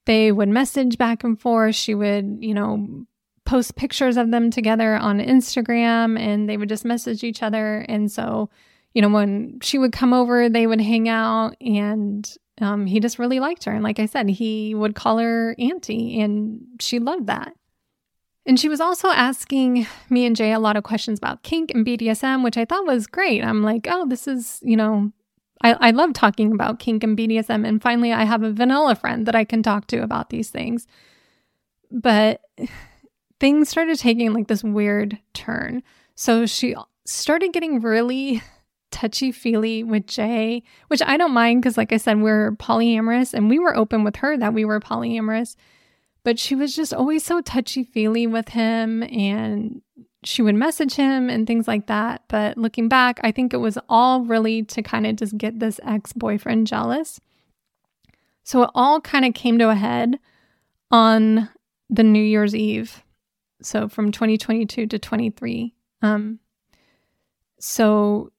They 0.07 0.32
would 0.32 0.49
message 0.49 0.97
back 0.97 1.22
and 1.22 1.38
forth. 1.38 1.74
She 1.74 1.95
would, 1.95 2.38
you 2.41 2.55
know, 2.55 3.05
post 3.45 3.76
pictures 3.76 4.16
of 4.16 4.30
them 4.30 4.51
together 4.51 4.95
on 4.95 5.18
Instagram 5.18 6.18
and 6.18 6.49
they 6.49 6.57
would 6.57 6.70
just 6.70 6.86
message 6.86 7.24
each 7.24 7.43
other. 7.43 7.84
And 7.91 8.11
so, 8.11 8.49
you 8.95 9.03
know, 9.03 9.11
when 9.11 9.59
she 9.61 9.76
would 9.76 9.93
come 9.93 10.14
over, 10.14 10.49
they 10.49 10.66
would 10.66 10.80
hang 10.80 11.11
out 11.11 11.57
and 11.61 12.26
um, 12.61 12.86
he 12.86 13.00
just 13.00 13.18
really 13.18 13.40
liked 13.40 13.64
her. 13.64 13.72
And 13.72 13.82
like 13.82 13.98
I 13.98 14.06
said, 14.06 14.28
he 14.28 14.74
would 14.74 14.94
call 14.94 15.18
her 15.18 15.54
auntie, 15.58 16.20
and 16.20 16.61
she 16.80 16.98
loved 16.98 17.26
that. 17.26 17.54
And 18.46 18.58
she 18.58 18.68
was 18.68 18.80
also 18.80 19.08
asking 19.08 19.86
me 20.08 20.24
and 20.24 20.34
Jay 20.34 20.52
a 20.52 20.58
lot 20.58 20.76
of 20.76 20.82
questions 20.82 21.18
about 21.18 21.42
kink 21.42 21.70
and 21.74 21.86
BDSM, 21.86 22.42
which 22.42 22.56
I 22.56 22.64
thought 22.64 22.86
was 22.86 23.06
great. 23.06 23.44
I'm 23.44 23.62
like, 23.62 23.86
oh, 23.88 24.06
this 24.06 24.26
is, 24.26 24.61
you 24.62 24.76
know, 24.76 25.12
I, 25.62 25.72
I 25.74 25.90
love 25.90 26.14
talking 26.14 26.52
about 26.52 26.78
kink 26.78 27.04
and 27.04 27.16
BDSM. 27.16 27.66
And 27.66 27.82
finally, 27.82 28.12
I 28.12 28.24
have 28.24 28.42
a 28.42 28.52
vanilla 28.52 28.94
friend 28.94 29.26
that 29.26 29.34
I 29.34 29.44
can 29.44 29.62
talk 29.62 29.86
to 29.88 30.02
about 30.02 30.30
these 30.30 30.48
things. 30.48 30.86
But 31.90 32.40
things 33.40 33.68
started 33.68 33.98
taking 33.98 34.32
like 34.32 34.48
this 34.48 34.64
weird 34.64 35.18
turn. 35.34 35.82
So 36.14 36.46
she 36.46 36.74
started 37.04 37.52
getting 37.52 37.80
really 37.80 38.42
touchy 38.91 39.32
feely 39.32 39.82
with 39.82 40.07
Jay, 40.07 40.62
which 40.88 41.03
I 41.05 41.16
don't 41.16 41.32
mind 41.32 41.62
because, 41.62 41.76
like 41.76 41.93
I 41.93 41.97
said, 41.97 42.20
we're 42.20 42.53
polyamorous 42.53 43.34
and 43.34 43.49
we 43.49 43.59
were 43.59 43.76
open 43.76 44.05
with 44.05 44.16
her 44.16 44.36
that 44.36 44.55
we 44.55 44.64
were 44.64 44.80
polyamorous. 44.80 45.57
But 46.22 46.38
she 46.38 46.55
was 46.55 46.76
just 46.76 46.93
always 46.93 47.24
so 47.24 47.41
touchy 47.41 47.82
feely 47.82 48.26
with 48.26 48.51
him 48.51 49.03
and 49.05 49.80
she 50.22 50.43
would 50.43 50.55
message 50.55 50.95
him 50.95 51.30
and 51.30 51.47
things 51.47 51.66
like 51.66 51.86
that. 51.86 52.22
But 52.28 52.59
looking 52.59 52.88
back, 52.88 53.20
I 53.22 53.32
think 53.32 53.55
it 53.55 53.59
was 53.59 53.78
all 53.88 54.22
really 54.22 54.62
to 54.64 54.82
kind 54.82 55.07
of 55.07 55.16
just 55.16 55.38
get 55.38 55.59
this 55.59 55.80
ex 55.82 56.12
boyfriend 56.12 56.66
jealous. 56.66 57.20
So 58.45 58.64
it 58.64 58.70
all 58.74 59.01
kind 59.01 59.24
of 59.24 59.34
came 59.34 59.59
to 59.59 59.70
a 59.70 59.74
head 59.74 60.18
on 60.91 61.49
the 61.88 62.03
New 62.03 62.22
Year's 62.22 62.55
Eve. 62.55 63.03
So 63.62 63.88
from 63.88 64.12
2022 64.12 64.86
to 64.86 64.99
23. 64.99 65.74
Um, 66.03 66.38
so 67.59 68.32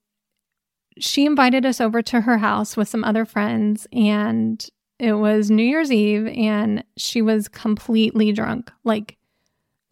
she 1.00 1.26
invited 1.26 1.66
us 1.66 1.82
over 1.82 2.02
to 2.02 2.22
her 2.22 2.38
house 2.38 2.76
with 2.76 2.88
some 2.88 3.04
other 3.04 3.26
friends 3.26 3.88
and 3.94 4.68
it 5.00 5.14
was 5.14 5.50
New 5.50 5.64
Year's 5.64 5.92
Eve 5.92 6.28
and 6.28 6.84
she 6.96 7.22
was 7.22 7.48
completely 7.48 8.32
drunk. 8.32 8.72
Like 8.84 9.18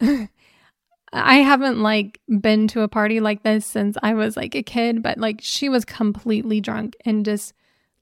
I 1.12 1.36
haven't 1.36 1.80
like 1.80 2.20
been 2.40 2.68
to 2.68 2.82
a 2.82 2.88
party 2.88 3.18
like 3.18 3.42
this 3.42 3.66
since 3.66 3.96
I 4.02 4.14
was 4.14 4.36
like 4.36 4.54
a 4.54 4.62
kid, 4.62 5.02
but 5.02 5.18
like 5.18 5.40
she 5.42 5.68
was 5.68 5.84
completely 5.84 6.60
drunk 6.60 6.96
and 7.04 7.24
just 7.24 7.52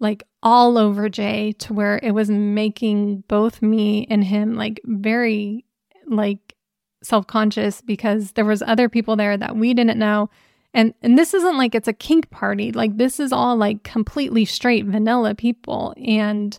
like 0.01 0.23
all 0.43 0.77
over 0.77 1.09
Jay 1.09 1.53
to 1.53 1.73
where 1.73 1.99
it 2.03 2.13
was 2.13 2.31
making 2.31 3.25
both 3.29 3.63
me 3.63 4.07
and 4.11 4.23
him 4.23 4.55
like 4.55 4.81
very 4.85 5.65
like 6.07 6.55
self-conscious 7.03 7.81
because 7.81 8.33
there 8.33 8.45
was 8.45 8.63
other 8.63 8.89
people 8.89 9.17
there 9.17 9.37
that 9.37 9.57
we 9.57 9.73
didn't 9.73 9.99
know 9.99 10.29
and 10.75 10.95
and 11.03 11.19
this 11.19 11.35
isn't 11.35 11.57
like 11.57 11.75
it's 11.75 11.89
a 11.89 11.93
kink 11.93 12.31
party. 12.31 12.73
Like 12.73 12.97
this 12.97 13.21
is 13.21 13.33
all 13.33 13.57
like 13.57 13.83
completely 13.83 14.45
straight 14.45 14.85
vanilla 14.85 15.35
people 15.35 15.95
and 15.97 16.59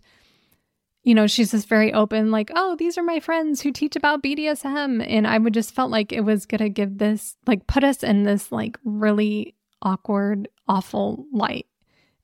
you 1.03 1.15
know, 1.15 1.27
she's 1.27 1.51
just 1.51 1.67
very 1.67 1.93
open 1.93 2.29
like, 2.29 2.51
"Oh, 2.55 2.75
these 2.75 2.97
are 2.97 3.03
my 3.03 3.19
friends 3.19 3.61
who 3.61 3.71
teach 3.71 3.95
about 3.95 4.21
BDSM." 4.21 5.03
And 5.07 5.25
I 5.25 5.37
would 5.37 5.53
just 5.53 5.73
felt 5.73 5.91
like 5.91 6.11
it 6.11 6.21
was 6.21 6.45
going 6.45 6.59
to 6.59 6.69
give 6.69 6.97
this 6.97 7.35
like 7.47 7.67
put 7.67 7.83
us 7.83 8.03
in 8.03 8.23
this 8.23 8.51
like 8.51 8.77
really 8.83 9.55
awkward, 9.81 10.49
awful 10.67 11.25
light. 11.31 11.65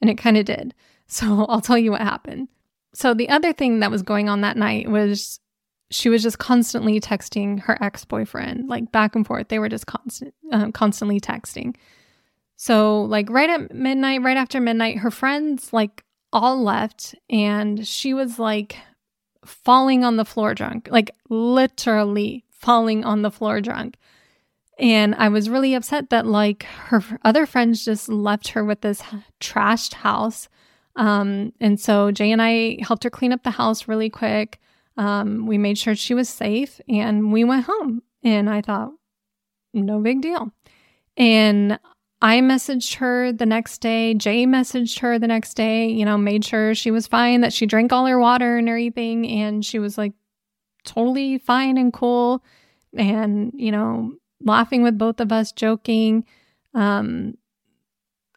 And 0.02 0.10
it 0.10 0.18
kind 0.18 0.38
of 0.38 0.46
did. 0.46 0.74
So, 1.08 1.46
I'll 1.46 1.62
tell 1.62 1.78
you 1.78 1.92
what 1.92 2.02
happened. 2.02 2.48
So, 2.96 3.14
the 3.14 3.30
other 3.30 3.54
thing 3.54 3.80
that 3.82 3.92
was 3.92 4.02
going 4.02 4.28
on 4.28 4.42
that 4.42 4.58
night 4.58 4.90
was 4.90 5.40
she 5.92 6.10
was 6.10 6.24
just 6.24 6.40
constantly 6.40 7.00
texting 7.00 7.60
her 7.62 7.82
ex-boyfriend 7.82 8.68
like 8.68 8.92
back 8.92 9.16
and 9.16 9.26
forth. 9.26 9.50
They 9.50 9.60
were 9.60 9.70
just 9.70 9.86
constant 9.86 10.34
uh, 10.52 10.72
constantly 10.72 11.20
texting. 11.20 11.76
So 12.56 13.02
like 13.04 13.30
right 13.30 13.50
at 13.50 13.74
midnight 13.74 14.22
right 14.24 14.38
after 14.38 14.60
midnight 14.60 15.00
her 15.00 15.12
friends 15.12 15.74
like 15.74 16.04
all 16.34 16.62
left 16.62 17.16
and 17.30 17.88
she 17.88 18.14
was 18.14 18.40
like 18.40 18.78
falling 19.46 20.04
on 20.04 20.18
the 20.18 20.26
floor 20.26 20.56
drunk 20.56 20.88
like 20.90 21.12
literally 21.30 22.44
falling 22.52 23.06
on 23.06 23.22
the 23.22 23.32
floor 23.32 23.62
drunk. 23.62 23.96
And 24.80 25.14
i 25.16 25.30
was 25.30 25.50
really 25.50 25.76
upset 25.76 26.10
that 26.10 26.26
like 26.26 26.64
her 26.64 27.04
other 27.24 27.46
friends 27.46 27.86
just 27.86 28.10
left 28.10 28.50
her 28.50 28.66
with 28.66 28.82
this 28.82 29.04
trashed 29.40 29.94
house. 29.94 30.50
Um 30.96 31.54
and 31.60 31.80
so 31.80 32.10
jay 32.10 32.32
and 32.32 32.42
i 32.42 32.80
helped 32.82 33.04
her 33.04 33.10
clean 33.12 33.34
up 33.34 33.44
the 33.44 33.52
house 33.52 33.88
really 33.88 34.10
quick 34.10 34.60
um, 34.98 35.46
we 35.46 35.58
made 35.58 35.78
sure 35.78 35.96
she 35.96 36.14
was 36.14 36.30
safe 36.30 36.80
and 36.88 37.32
we 37.32 37.44
went 37.44 37.66
home. 37.66 38.02
And 38.24 38.50
I 38.50 38.62
thought, 38.62 38.92
no 39.74 40.00
big 40.00 40.22
deal. 40.22 40.52
And 41.18 41.80
I 42.22 42.40
messaged 42.40 42.96
her 42.96 43.32
the 43.32 43.46
next 43.46 43.80
day. 43.80 44.14
Jay 44.14 44.46
messaged 44.46 45.00
her 45.00 45.20
the 45.20 45.28
next 45.28 45.54
day, 45.54 45.88
you 45.88 46.06
know, 46.06 46.18
made 46.18 46.44
sure 46.44 46.74
she 46.74 46.92
was 46.92 47.08
fine, 47.08 47.42
that 47.42 47.54
she 47.54 47.66
drank 47.66 47.94
all 47.94 48.06
her 48.06 48.20
water 48.20 48.58
and 48.58 48.68
everything. 48.68 49.28
And 49.30 49.64
she 49.64 49.80
was 49.80 49.98
like 49.98 50.14
totally 50.86 51.38
fine 51.38 51.78
and 51.78 51.94
cool 51.94 52.44
and, 52.98 53.52
you 53.56 53.72
know, 53.72 54.14
laughing 54.42 54.82
with 54.82 54.98
both 54.98 55.20
of 55.20 55.32
us, 55.32 55.52
joking. 55.52 56.26
Um, 56.74 57.36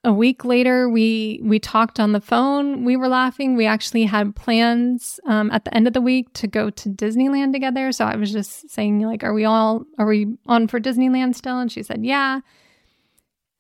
a 0.09 0.13
week 0.13 0.43
later 0.43 0.89
we 0.89 1.39
we 1.43 1.59
talked 1.59 2.01
on 2.01 2.13
the 2.13 2.21
phone. 2.21 2.87
We 2.87 2.97
were 2.97 3.09
laughing. 3.09 3.57
We 3.57 3.67
actually 3.67 4.05
had 4.05 4.35
plans 4.35 5.21
um, 5.27 5.51
at 5.51 5.67
the 5.67 5.75
end 5.77 5.87
of 5.87 5.93
the 5.93 6.01
week 6.01 6.33
to 6.33 6.47
go 6.47 6.71
to 6.71 6.89
disneyland 6.89 7.53
together. 7.53 7.93
So 7.93 8.07
i 8.07 8.17
was 8.17 8.33
just 8.33 8.71
saying 8.71 9.01
like 9.01 9.23
are 9.23 9.35
we 9.35 9.45
all 9.45 9.85
are 9.99 10.07
we 10.07 10.39
on 10.47 10.67
for 10.67 10.81
disneyland 10.81 11.35
still? 11.35 11.59
And 11.59 11.71
she 11.71 11.83
said 11.83 12.07
yeah. 12.07 12.41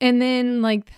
And 0.01 0.22
then 0.22 0.62
like 0.62 0.90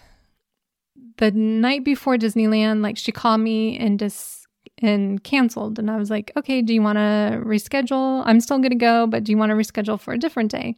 the 1.19 1.33
night 1.33 1.85
before 1.85 2.17
disneyland 2.17 2.81
like 2.81 2.97
she 2.97 3.11
called 3.11 3.41
me 3.41 3.77
and 3.77 3.99
just 3.99 4.47
and 4.79 5.23
canceled. 5.25 5.81
And 5.81 5.91
i 5.91 5.97
was 5.97 6.11
like 6.11 6.31
okay 6.37 6.63
do 6.63 6.73
you 6.73 6.81
want 6.81 6.99
to 6.99 7.43
reschedule? 7.45 8.23
I'm 8.25 8.41
still 8.41 8.59
going 8.59 8.71
to 8.71 8.77
go 8.77 9.09
but 9.09 9.25
do 9.25 9.33
you 9.33 9.39
want 9.39 9.51
to 9.51 9.57
reschedule 9.57 9.99
for 9.99 10.15
a 10.15 10.19
different 10.19 10.53
day? 10.53 10.77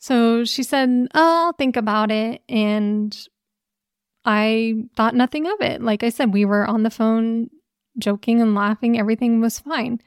So 0.00 0.44
she 0.44 0.64
said 0.64 0.88
oh, 1.14 1.46
i'll 1.46 1.52
think 1.52 1.76
about 1.76 2.10
it. 2.10 2.42
And 2.48 3.16
I 4.24 4.84
thought 4.96 5.14
nothing 5.14 5.46
of 5.46 5.60
it. 5.60 5.82
Like 5.82 6.02
I 6.02 6.08
said, 6.08 6.32
we 6.32 6.44
were 6.44 6.66
on 6.66 6.82
the 6.82 6.90
phone 6.90 7.50
joking 7.98 8.40
and 8.40 8.54
laughing, 8.54 8.98
everything 8.98 9.40
was 9.40 9.58
fine. 9.58 10.00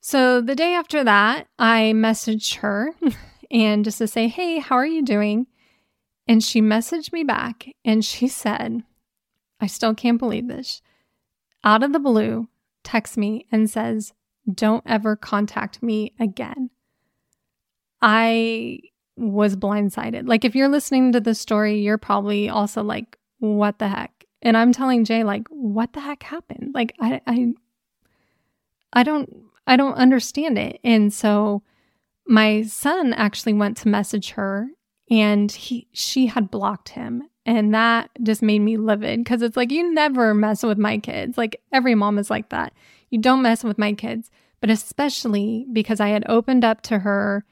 So 0.00 0.40
the 0.40 0.54
day 0.54 0.74
after 0.74 1.04
that, 1.04 1.48
I 1.58 1.92
messaged 1.94 2.56
her 2.56 2.94
and 3.50 3.84
just 3.84 3.98
to 3.98 4.06
say, 4.06 4.28
Hey, 4.28 4.58
how 4.58 4.76
are 4.76 4.86
you 4.86 5.02
doing? 5.02 5.46
And 6.26 6.42
she 6.42 6.60
messaged 6.60 7.12
me 7.12 7.24
back 7.24 7.66
and 7.84 8.04
she 8.04 8.28
said, 8.28 8.82
I 9.60 9.66
still 9.66 9.94
can't 9.94 10.18
believe 10.18 10.48
this. 10.48 10.80
Out 11.64 11.82
of 11.82 11.92
the 11.92 11.98
blue, 11.98 12.48
texts 12.84 13.16
me 13.16 13.46
and 13.50 13.68
says, 13.68 14.12
Don't 14.50 14.84
ever 14.86 15.16
contact 15.16 15.82
me 15.82 16.14
again. 16.20 16.70
I 18.00 18.80
was 19.18 19.56
blindsided. 19.56 20.28
Like 20.28 20.44
if 20.44 20.54
you're 20.54 20.68
listening 20.68 21.12
to 21.12 21.20
the 21.20 21.34
story, 21.34 21.80
you're 21.80 21.98
probably 21.98 22.48
also 22.48 22.82
like, 22.82 23.18
what 23.38 23.78
the 23.78 23.88
heck? 23.88 24.24
And 24.42 24.56
I'm 24.56 24.72
telling 24.72 25.04
Jay, 25.04 25.24
like, 25.24 25.48
what 25.48 25.92
the 25.92 26.00
heck 26.00 26.22
happened? 26.22 26.72
Like 26.74 26.94
I 27.00 27.20
I 27.26 27.54
I 28.92 29.02
don't 29.02 29.28
I 29.66 29.76
don't 29.76 29.94
understand 29.94 30.58
it. 30.58 30.80
And 30.84 31.12
so 31.12 31.62
my 32.26 32.62
son 32.62 33.12
actually 33.14 33.54
went 33.54 33.76
to 33.78 33.88
message 33.88 34.30
her 34.30 34.68
and 35.10 35.50
he 35.50 35.88
she 35.92 36.26
had 36.26 36.50
blocked 36.50 36.90
him 36.90 37.22
and 37.46 37.74
that 37.74 38.10
just 38.22 38.42
made 38.42 38.58
me 38.58 38.76
livid 38.76 39.24
because 39.24 39.40
it's 39.40 39.56
like 39.56 39.72
you 39.72 39.92
never 39.94 40.34
mess 40.34 40.62
with 40.62 40.76
my 40.76 40.98
kids 40.98 41.38
like 41.38 41.60
every 41.72 41.94
mom 41.94 42.18
is 42.18 42.28
like 42.28 42.50
that 42.50 42.72
you 43.08 43.18
don't 43.18 43.40
mess 43.40 43.64
with 43.64 43.78
my 43.78 43.94
kids 43.94 44.30
but 44.60 44.68
especially 44.68 45.66
because 45.72 46.00
i 46.00 46.08
had 46.08 46.24
opened 46.28 46.64
up 46.64 46.82
to 46.82 46.98
her 46.98 47.44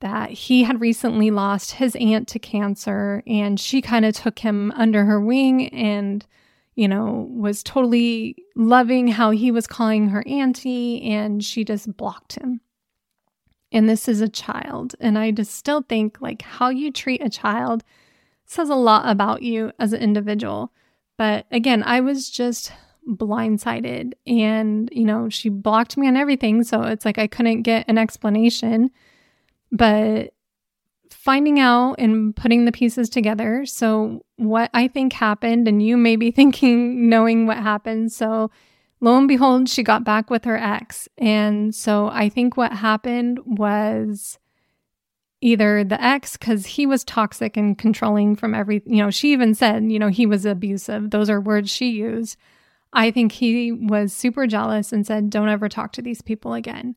that 0.00 0.30
he 0.30 0.64
had 0.64 0.80
recently 0.80 1.30
lost 1.30 1.72
his 1.72 1.96
aunt 1.96 2.28
to 2.28 2.38
cancer 2.38 3.22
and 3.26 3.60
she 3.60 3.82
kind 3.82 4.04
of 4.04 4.14
took 4.14 4.38
him 4.38 4.72
under 4.72 5.04
her 5.04 5.20
wing 5.20 5.68
and 5.68 6.26
you 6.74 6.88
know 6.88 7.28
was 7.30 7.62
totally 7.62 8.36
loving 8.56 9.08
how 9.08 9.30
he 9.30 9.50
was 9.50 9.66
calling 9.66 10.08
her 10.08 10.26
auntie 10.26 11.02
and 11.02 11.44
she 11.44 11.64
just 11.64 11.96
blocked 11.96 12.34
him 12.34 12.60
and 13.72 13.88
this 13.88 14.08
is 14.08 14.20
a 14.20 14.28
child. 14.28 14.94
And 15.00 15.18
I 15.18 15.30
just 15.30 15.54
still 15.54 15.82
think 15.82 16.20
like 16.20 16.42
how 16.42 16.70
you 16.70 16.90
treat 16.90 17.24
a 17.24 17.30
child 17.30 17.84
says 18.44 18.68
a 18.68 18.74
lot 18.74 19.08
about 19.08 19.42
you 19.42 19.72
as 19.78 19.92
an 19.92 20.00
individual. 20.00 20.72
But 21.16 21.46
again, 21.50 21.82
I 21.84 22.00
was 22.00 22.30
just 22.30 22.72
blindsided 23.08 24.14
and, 24.26 24.88
you 24.92 25.04
know, 25.04 25.28
she 25.28 25.48
blocked 25.48 25.96
me 25.96 26.08
on 26.08 26.16
everything. 26.16 26.64
So 26.64 26.82
it's 26.82 27.04
like 27.04 27.18
I 27.18 27.26
couldn't 27.26 27.62
get 27.62 27.84
an 27.88 27.98
explanation. 27.98 28.90
But 29.72 30.32
finding 31.10 31.60
out 31.60 31.94
and 31.98 32.34
putting 32.34 32.64
the 32.64 32.72
pieces 32.72 33.08
together. 33.08 33.66
So, 33.66 34.22
what 34.36 34.70
I 34.72 34.88
think 34.88 35.12
happened, 35.12 35.68
and 35.68 35.82
you 35.82 35.96
may 35.96 36.16
be 36.16 36.30
thinking, 36.30 37.08
knowing 37.08 37.46
what 37.46 37.58
happened. 37.58 38.12
So, 38.12 38.50
lo 39.00 39.16
and 39.16 39.28
behold, 39.28 39.68
she 39.68 39.82
got 39.82 40.04
back 40.04 40.30
with 40.30 40.44
her 40.44 40.56
ex. 40.56 41.08
And 41.18 41.74
so 41.74 42.08
I 42.08 42.28
think 42.28 42.56
what 42.56 42.72
happened 42.72 43.40
was 43.44 44.38
either 45.40 45.84
the 45.84 46.02
ex, 46.02 46.36
because 46.36 46.66
he 46.66 46.86
was 46.86 47.02
toxic 47.04 47.56
and 47.56 47.78
controlling 47.78 48.36
from 48.36 48.54
every, 48.54 48.82
you 48.84 49.02
know, 49.02 49.10
she 49.10 49.32
even 49.32 49.54
said, 49.54 49.90
you 49.90 49.98
know, 49.98 50.08
he 50.08 50.26
was 50.26 50.44
abusive. 50.44 51.10
Those 51.10 51.30
are 51.30 51.40
words 51.40 51.70
she 51.70 51.90
used. 51.90 52.36
I 52.92 53.10
think 53.10 53.32
he 53.32 53.72
was 53.72 54.12
super 54.12 54.46
jealous 54.46 54.92
and 54.92 55.06
said, 55.06 55.30
don't 55.30 55.48
ever 55.48 55.68
talk 55.68 55.92
to 55.92 56.02
these 56.02 56.20
people 56.20 56.54
again. 56.54 56.96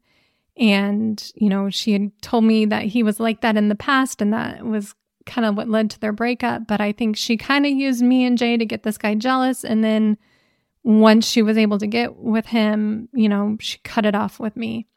And, 0.57 1.31
you 1.35 1.49
know, 1.49 1.69
she 1.69 1.93
had 1.93 2.11
told 2.21 2.43
me 2.43 2.65
that 2.65 2.83
he 2.83 3.03
was 3.03 3.19
like 3.19 3.41
that 3.41 3.57
in 3.57 3.69
the 3.69 3.75
past 3.75 4.21
and 4.21 4.33
that 4.33 4.63
was 4.63 4.93
kind 5.25 5.45
of 5.45 5.55
what 5.55 5.69
led 5.69 5.89
to 5.91 5.99
their 5.99 6.11
breakup. 6.11 6.67
But 6.67 6.79
I 6.79 6.91
think 6.91 7.17
she 7.17 7.37
kind 7.37 7.65
of 7.65 7.71
used 7.71 8.03
me 8.03 8.23
and 8.25 8.37
Jay 8.37 8.57
to 8.57 8.65
get 8.65 8.83
this 8.83 8.97
guy 8.97 9.15
jealous. 9.15 9.63
And 9.63 9.83
then, 9.83 10.17
once 10.83 11.25
she 11.27 11.41
was 11.41 11.57
able 11.57 11.79
to 11.79 11.87
get 11.87 12.17
with 12.17 12.45
him, 12.45 13.07
you 13.13 13.29
know, 13.29 13.57
she 13.59 13.77
cut 13.79 14.05
it 14.05 14.15
off 14.15 14.39
with 14.39 14.55
me. 14.55 14.87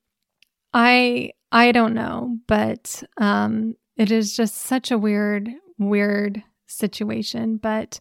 I 0.74 1.30
I 1.52 1.72
don't 1.72 1.94
know, 1.94 2.38
but 2.46 3.02
um 3.18 3.76
it 3.96 4.11
is 4.11 4.36
just 4.36 4.57
such 4.57 4.90
a 4.90 4.98
weird 4.98 5.48
weird 5.78 6.42
situation, 6.66 7.57
but 7.57 8.00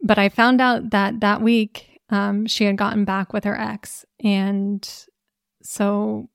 but 0.00 0.18
I 0.18 0.28
found 0.28 0.60
out 0.60 0.90
that 0.90 1.20
that 1.20 1.42
week 1.42 2.00
um 2.10 2.46
she 2.46 2.64
had 2.64 2.76
gotten 2.76 3.04
back 3.04 3.32
with 3.32 3.44
her 3.44 3.58
ex 3.58 4.04
and 4.22 4.88
so 5.62 6.28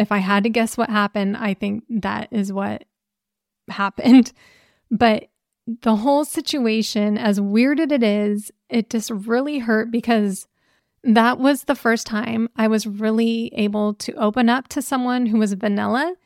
if 0.00 0.10
I 0.10 0.18
had 0.18 0.44
to 0.44 0.50
guess 0.50 0.78
what 0.78 0.90
happened, 0.90 1.36
I 1.36 1.54
think 1.54 1.84
that 1.88 2.28
is 2.30 2.52
what 2.52 2.84
happened. 3.68 4.32
But 4.92 5.28
the 5.82 5.94
whole 5.94 6.24
situation, 6.24 7.16
as 7.16 7.40
weird 7.40 7.78
as 7.78 7.92
it 7.92 8.02
is, 8.02 8.50
it 8.68 8.90
just 8.90 9.08
really 9.08 9.60
hurt 9.60 9.92
because 9.92 10.48
that 11.04 11.38
was 11.38 11.62
the 11.62 11.76
first 11.76 12.08
time 12.08 12.48
I 12.56 12.66
was 12.66 12.88
really 12.88 13.52
able 13.54 13.94
to 13.94 14.12
open 14.14 14.48
up 14.48 14.66
to 14.68 14.82
someone 14.82 15.26
who 15.26 15.38
was 15.38 15.52
vanilla 15.52 16.16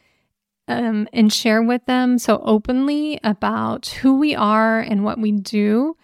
um, 0.67 1.07
and 1.13 1.31
share 1.31 1.63
with 1.63 1.85
them 1.85 2.19
so 2.19 2.41
openly 2.43 3.21
about 3.23 3.89
who 3.89 4.19
we 4.19 4.35
are 4.35 4.81
and 4.81 5.05
what 5.05 5.21
we 5.21 5.33
do. 5.33 5.99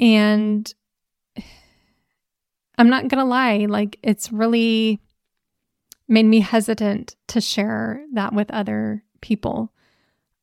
And 0.00 0.74
I'm 2.76 2.90
not 2.90 3.06
going 3.06 3.20
to 3.20 3.24
lie, 3.24 3.66
like, 3.68 4.00
it's 4.02 4.32
really 4.32 5.00
made 6.08 6.26
me 6.26 6.40
hesitant 6.40 7.16
to 7.28 7.40
share 7.40 8.04
that 8.12 8.32
with 8.32 8.50
other 8.50 9.02
people. 9.20 9.72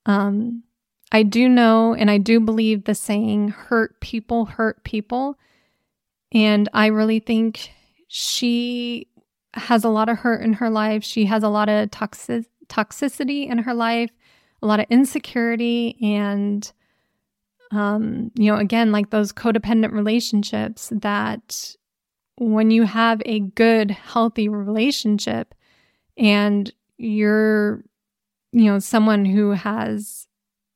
Um, 0.06 0.64
I 1.12 1.24
do 1.24 1.50
know 1.50 1.94
and 1.94 2.10
I 2.10 2.18
do 2.18 2.40
believe 2.40 2.86
the 2.86 2.96
saying, 2.96 3.50
hurt 3.50 4.00
people 4.00 4.46
hurt 4.46 4.84
people. 4.84 5.38
And 6.32 6.70
I 6.74 6.88
really 6.88 7.20
think 7.20 7.72
she 8.08 9.08
has 9.54 9.84
a 9.84 9.90
lot 9.90 10.10
of 10.10 10.18
hurt 10.18 10.42
in 10.42 10.54
her 10.54 10.70
life. 10.70 11.04
She 11.04 11.26
has 11.26 11.44
a 11.44 11.50
lot 11.50 11.70
of 11.70 11.92
toxic- 11.92 12.46
toxicity 12.68 13.50
in 13.50 13.60
her 13.60 13.74
life, 13.74 14.12
a 14.62 14.68
lot 14.68 14.80
of 14.80 14.86
insecurity. 14.90 15.98
And, 16.02 16.72
um, 17.72 18.32
you 18.36 18.52
know, 18.52 18.58
again, 18.58 18.94
like 18.94 19.10
those 19.10 19.34
codependent 19.34 19.92
relationships 19.92 20.92
that 20.96 21.76
when 22.42 22.72
you 22.72 22.84
have 22.84 23.22
a 23.24 23.40
good, 23.40 23.92
healthy 23.92 24.50
relationship 24.50 25.54
and 26.18 26.74
you're, 26.98 27.84
you 28.52 28.66
know, 28.66 28.80
someone 28.80 29.26
who 29.26 29.52
has 29.52 30.28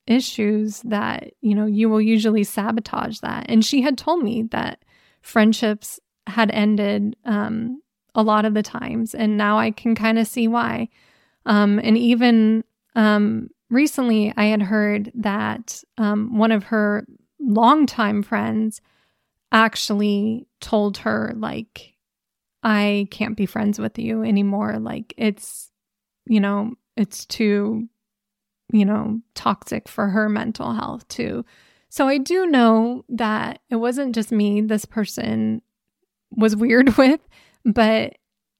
issues 0.05 0.81
that, 0.81 1.31
you 1.41 1.55
know, 1.55 1.65
you 1.65 1.89
will 1.89 2.01
usually 2.01 2.43
sabotage 2.43 3.17
that. 3.21 3.47
And 3.49 3.65
she 3.65 3.81
had 3.81 3.97
told 3.97 4.23
me 4.23 4.43
that 4.51 4.85
friendships 5.23 5.99
had 6.27 6.51
ended 6.51 7.15
um, 7.25 7.81
a 8.13 8.21
lot 8.21 8.45
of 8.45 8.53
the 8.53 8.61
times. 8.61 9.15
And 9.15 9.35
now 9.35 9.57
I 9.57 9.71
can 9.71 9.95
kind 9.95 10.19
of 10.19 10.27
see 10.27 10.47
why. 10.47 10.87
Um, 11.47 11.79
and 11.79 11.97
even 11.97 12.63
um, 12.95 13.49
recently, 13.71 14.31
I 14.37 14.45
had 14.45 14.61
heard 14.61 15.11
that 15.15 15.83
um, 15.97 16.37
one 16.37 16.51
of 16.51 16.65
her 16.65 17.07
longtime 17.39 18.21
friends 18.21 18.81
actually 19.51 20.47
told 20.61 20.97
her, 20.99 21.33
like, 21.35 21.93
I 22.63 23.07
can't 23.11 23.37
be 23.37 23.45
friends 23.45 23.79
with 23.79 23.99
you 23.99 24.23
anymore. 24.23 24.79
Like, 24.79 25.13
it's, 25.17 25.71
you 26.25 26.39
know, 26.39 26.73
it's 26.97 27.25
too 27.25 27.87
you 28.71 28.85
know, 28.85 29.21
toxic 29.33 29.87
for 29.87 30.09
her 30.09 30.29
mental 30.29 30.73
health 30.73 31.07
too. 31.07 31.45
So 31.89 32.07
I 32.07 32.17
do 32.17 32.45
know 32.45 33.05
that 33.09 33.59
it 33.69 33.77
wasn't 33.77 34.15
just 34.15 34.31
me 34.31 34.61
this 34.61 34.85
person 34.85 35.61
was 36.31 36.55
weird 36.55 36.97
with, 36.97 37.21
but 37.63 38.13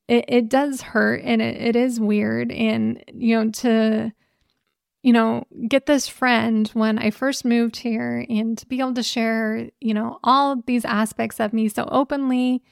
it, 0.08 0.26
it 0.28 0.50
does 0.50 0.82
hurt 0.82 1.22
and 1.24 1.42
it, 1.42 1.58
it 1.58 1.76
is 1.76 2.00
weird. 2.00 2.52
And, 2.52 3.04
you 3.14 3.36
know, 3.36 3.52
to, 3.52 4.12
you 5.06 5.14
know, 5.14 5.46
get 5.68 5.86
this 5.86 6.08
friend 6.08 6.68
when 6.70 6.98
I 6.98 7.12
first 7.12 7.46
moved 7.46 7.76
here 7.76 8.26
and 8.28 8.58
to 8.58 8.66
be 8.66 8.80
able 8.80 8.96
to 8.96 9.04
share, 9.04 9.70
you 9.80 9.94
know, 9.94 10.18
all 10.24 10.64
these 10.66 10.84
aspects 10.84 11.40
of 11.40 11.54
me 11.54 11.70
so 11.70 11.88
openly, 11.92 12.64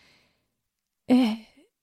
it, 1.07 1.13
eh, 1.13 1.36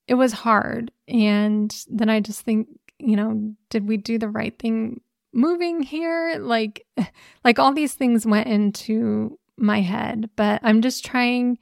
it 0.09 0.15
was 0.15 0.33
hard. 0.33 0.91
And 1.07 1.73
then 1.89 2.11
I 2.11 2.19
just 2.19 2.41
think, 2.41 2.67
you 2.99 3.15
know, 3.15 3.55
did 3.69 3.87
we 3.87 3.97
do 3.97 4.19
the 4.19 4.29
right 4.29 4.59
thing 4.59 5.01
moving 5.33 5.83
here 5.85 6.35
like 6.41 6.85
like 7.45 7.61
all 7.61 7.73
these 7.73 7.95
things 7.95 8.27
went 8.27 8.49
into 8.49 9.39
my 9.57 9.81
head 9.81 10.29
but 10.35 10.61
i'm 10.65 10.83
just 10.83 11.05
trying 11.05 11.57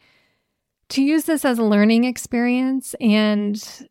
to 0.89 1.03
use 1.03 1.25
this 1.25 1.45
as 1.45 1.59
a 1.59 1.63
learning 1.63 2.05
experience 2.05 2.95
and 2.99 3.87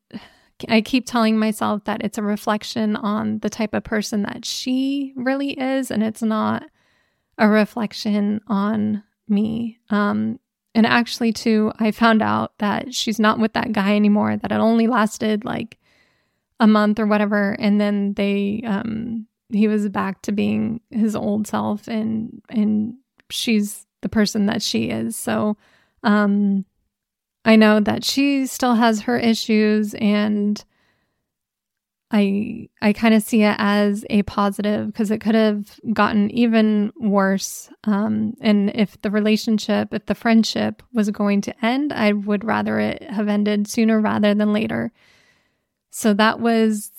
i 0.70 0.82
keep 0.82 1.06
telling 1.06 1.38
myself 1.38 1.84
that 1.86 2.04
it's 2.04 2.18
a 2.18 2.24
reflection 2.24 2.96
on 2.96 3.40
the 3.40 3.50
type 3.50 3.74
of 3.74 3.84
person 3.84 4.24
that 4.24 4.46
she 4.46 5.14
really 5.16 5.52
is 5.52 5.92
and 5.92 6.04
it's 6.04 6.22
not 6.22 6.64
a 7.38 7.48
reflection 7.48 8.42
on 8.48 9.04
me. 9.28 9.78
Um 9.90 10.40
and 10.74 10.86
actually 10.86 11.34
too 11.34 11.72
i 11.80 11.92
found 11.92 12.22
out 12.22 12.58
that 12.60 12.94
she's 12.94 13.20
not 13.20 13.40
with 13.40 13.54
that 13.54 13.72
guy 13.72 13.96
anymore 13.96 14.38
that 14.38 14.52
it 14.52 14.56
only 14.56 14.88
lasted 14.88 15.44
like 15.44 15.78
a 16.60 16.68
month 16.68 17.00
or 17.00 17.06
whatever 17.06 17.56
and 17.60 17.80
then 17.82 18.14
they 18.14 18.62
um 18.66 19.28
he 19.50 19.68
was 19.68 19.88
back 19.90 20.22
to 20.24 20.32
being 20.32 20.82
his 20.92 21.16
old 21.16 21.48
self 21.48 21.88
and 21.88 22.42
and 22.50 22.96
she's 23.30 23.86
the 24.02 24.10
person 24.10 24.46
that 24.48 24.62
she 24.62 24.90
is. 24.90 25.16
So 25.16 25.58
um 26.04 26.66
i 27.48 27.56
know 27.56 27.80
that 27.80 28.04
she 28.04 28.46
still 28.46 28.76
has 28.76 29.02
her 29.02 29.18
issues 29.18 29.96
and 29.96 30.64
i 32.12 32.70
i 32.82 32.94
kind 32.94 33.14
of 33.14 33.24
see 33.24 33.42
it 33.42 33.56
as 33.58 34.06
a 34.10 34.22
positive 34.24 34.88
because 34.88 35.10
it 35.10 35.20
could 35.20 35.36
have 35.36 35.80
gotten 35.94 36.30
even 36.32 36.92
worse 36.98 37.70
um 37.86 38.34
and 38.40 38.72
if 38.76 39.02
the 39.02 39.10
relationship 39.10 39.94
if 39.94 40.06
the 40.06 40.16
friendship 40.16 40.84
was 40.94 41.10
going 41.10 41.42
to 41.42 41.66
end 41.66 41.92
i 41.92 42.12
would 42.12 42.44
rather 42.46 42.80
it 42.80 43.02
have 43.04 43.28
ended 43.28 43.68
sooner 43.68 44.00
rather 44.00 44.36
than 44.36 44.54
later 44.54 44.92
so 45.90 46.14
that 46.14 46.40
was 46.40 46.92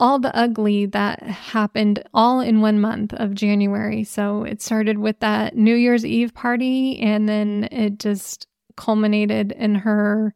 all 0.00 0.18
the 0.18 0.36
ugly 0.36 0.86
that 0.86 1.22
happened 1.22 2.02
all 2.12 2.40
in 2.40 2.60
one 2.60 2.80
month 2.80 3.14
of 3.14 3.34
January. 3.34 4.04
So 4.04 4.42
it 4.44 4.60
started 4.60 4.98
with 4.98 5.20
that 5.20 5.56
New 5.56 5.74
Year's 5.74 6.04
Eve 6.04 6.34
party, 6.34 6.98
and 6.98 7.28
then 7.28 7.68
it 7.70 7.98
just 7.98 8.46
culminated 8.76 9.52
in 9.52 9.74
her 9.76 10.34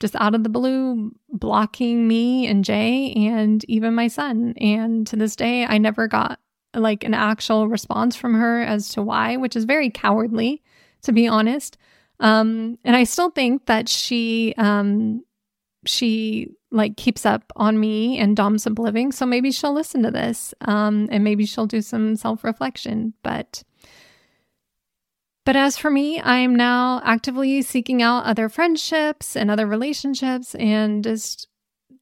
just 0.00 0.14
out 0.16 0.34
of 0.34 0.44
the 0.44 0.48
blue 0.48 1.10
blocking 1.28 2.06
me 2.06 2.46
and 2.46 2.64
Jay 2.64 3.12
and 3.14 3.64
even 3.68 3.94
my 3.94 4.08
son. 4.08 4.54
And 4.60 5.06
to 5.08 5.16
this 5.16 5.34
day, 5.34 5.64
I 5.64 5.78
never 5.78 6.06
got 6.06 6.38
like 6.74 7.02
an 7.04 7.14
actual 7.14 7.68
response 7.68 8.14
from 8.14 8.34
her 8.34 8.62
as 8.62 8.90
to 8.90 9.02
why, 9.02 9.36
which 9.36 9.56
is 9.56 9.64
very 9.64 9.90
cowardly, 9.90 10.62
to 11.02 11.12
be 11.12 11.26
honest. 11.26 11.78
Um, 12.20 12.78
and 12.84 12.94
I 12.94 13.04
still 13.04 13.30
think 13.30 13.66
that 13.66 13.88
she 13.88 14.54
um, 14.56 15.24
she 15.86 16.50
like 16.70 16.96
keeps 16.96 17.24
up 17.24 17.50
on 17.56 17.80
me 17.80 18.18
and 18.18 18.36
Dom 18.36 18.56
living. 18.76 19.12
So 19.12 19.24
maybe 19.24 19.50
she'll 19.50 19.72
listen 19.72 20.02
to 20.02 20.10
this 20.10 20.52
um, 20.62 21.08
and 21.10 21.24
maybe 21.24 21.46
she'll 21.46 21.66
do 21.66 21.80
some 21.80 22.16
self 22.16 22.44
reflection. 22.44 23.14
But 23.22 23.62
but 25.48 25.56
as 25.56 25.78
for 25.78 25.90
me, 25.90 26.20
I 26.20 26.40
am 26.40 26.54
now 26.54 27.00
actively 27.02 27.62
seeking 27.62 28.02
out 28.02 28.26
other 28.26 28.50
friendships 28.50 29.34
and 29.34 29.50
other 29.50 29.66
relationships 29.66 30.54
and 30.54 31.02
just 31.02 31.48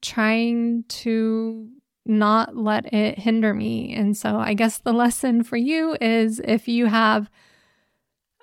trying 0.02 0.82
to 0.88 1.68
not 2.04 2.56
let 2.56 2.92
it 2.92 3.20
hinder 3.20 3.54
me. 3.54 3.94
And 3.94 4.16
so 4.16 4.36
I 4.36 4.54
guess 4.54 4.78
the 4.78 4.92
lesson 4.92 5.44
for 5.44 5.56
you 5.56 5.96
is 6.00 6.40
if 6.44 6.66
you 6.66 6.86
have 6.86 7.30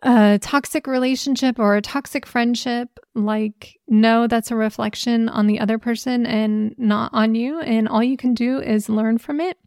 a 0.04 0.40
toxic 0.42 0.88
relationship 0.88 1.60
or 1.60 1.76
a 1.76 1.82
toxic 1.82 2.26
friendship, 2.26 2.88
like, 3.14 3.78
no, 3.90 4.28
that's 4.28 4.52
a 4.52 4.56
reflection 4.56 5.28
on 5.28 5.48
the 5.48 5.60
other 5.60 5.80
person 5.80 6.26
and 6.26 6.76
not 6.78 7.14
on 7.14 7.36
you. 7.36 7.60
And 7.60 7.90
all 7.90 8.02
you 8.02 8.16
can 8.16 8.34
do 8.34 8.62
is 8.62 8.88
learn 8.88 9.18
from 9.18 9.42
it 9.42 9.58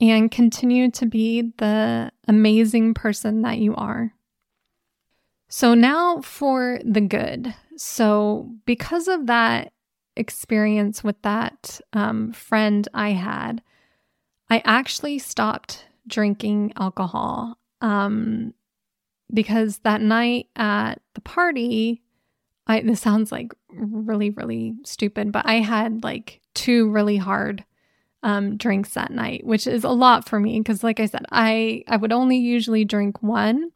and 0.00 0.30
continue 0.30 0.90
to 0.92 1.06
be 1.06 1.52
the 1.58 2.12
amazing 2.28 2.94
person 2.94 3.42
that 3.42 3.58
you 3.58 3.74
are. 3.74 4.12
So, 5.48 5.74
now 5.74 6.20
for 6.20 6.80
the 6.84 7.00
good. 7.00 7.54
So, 7.76 8.50
because 8.66 9.08
of 9.08 9.26
that 9.26 9.72
experience 10.16 11.04
with 11.04 11.20
that 11.22 11.80
um, 11.92 12.32
friend 12.32 12.88
I 12.92 13.10
had, 13.10 13.62
I 14.50 14.62
actually 14.64 15.18
stopped 15.18 15.86
drinking 16.06 16.72
alcohol. 16.76 17.58
Um, 17.80 18.54
because 19.32 19.78
that 19.78 20.00
night 20.00 20.48
at 20.56 21.00
the 21.14 21.20
party, 21.20 22.02
I 22.66 22.80
this 22.80 23.00
sounds 23.00 23.32
like 23.32 23.54
really 23.68 24.30
really 24.30 24.74
stupid, 24.84 25.32
but 25.32 25.46
I 25.46 25.54
had 25.54 26.04
like 26.04 26.40
two 26.54 26.88
really 26.90 27.16
hard 27.16 27.64
um, 28.26 28.56
drinks 28.56 28.94
that 28.94 29.12
night, 29.12 29.46
which 29.46 29.68
is 29.68 29.84
a 29.84 29.88
lot 29.90 30.28
for 30.28 30.40
me 30.40 30.58
because, 30.58 30.82
like 30.82 30.98
I 30.98 31.06
said, 31.06 31.24
I 31.30 31.84
I 31.86 31.96
would 31.96 32.12
only 32.12 32.36
usually 32.36 32.84
drink 32.84 33.22
one, 33.22 33.70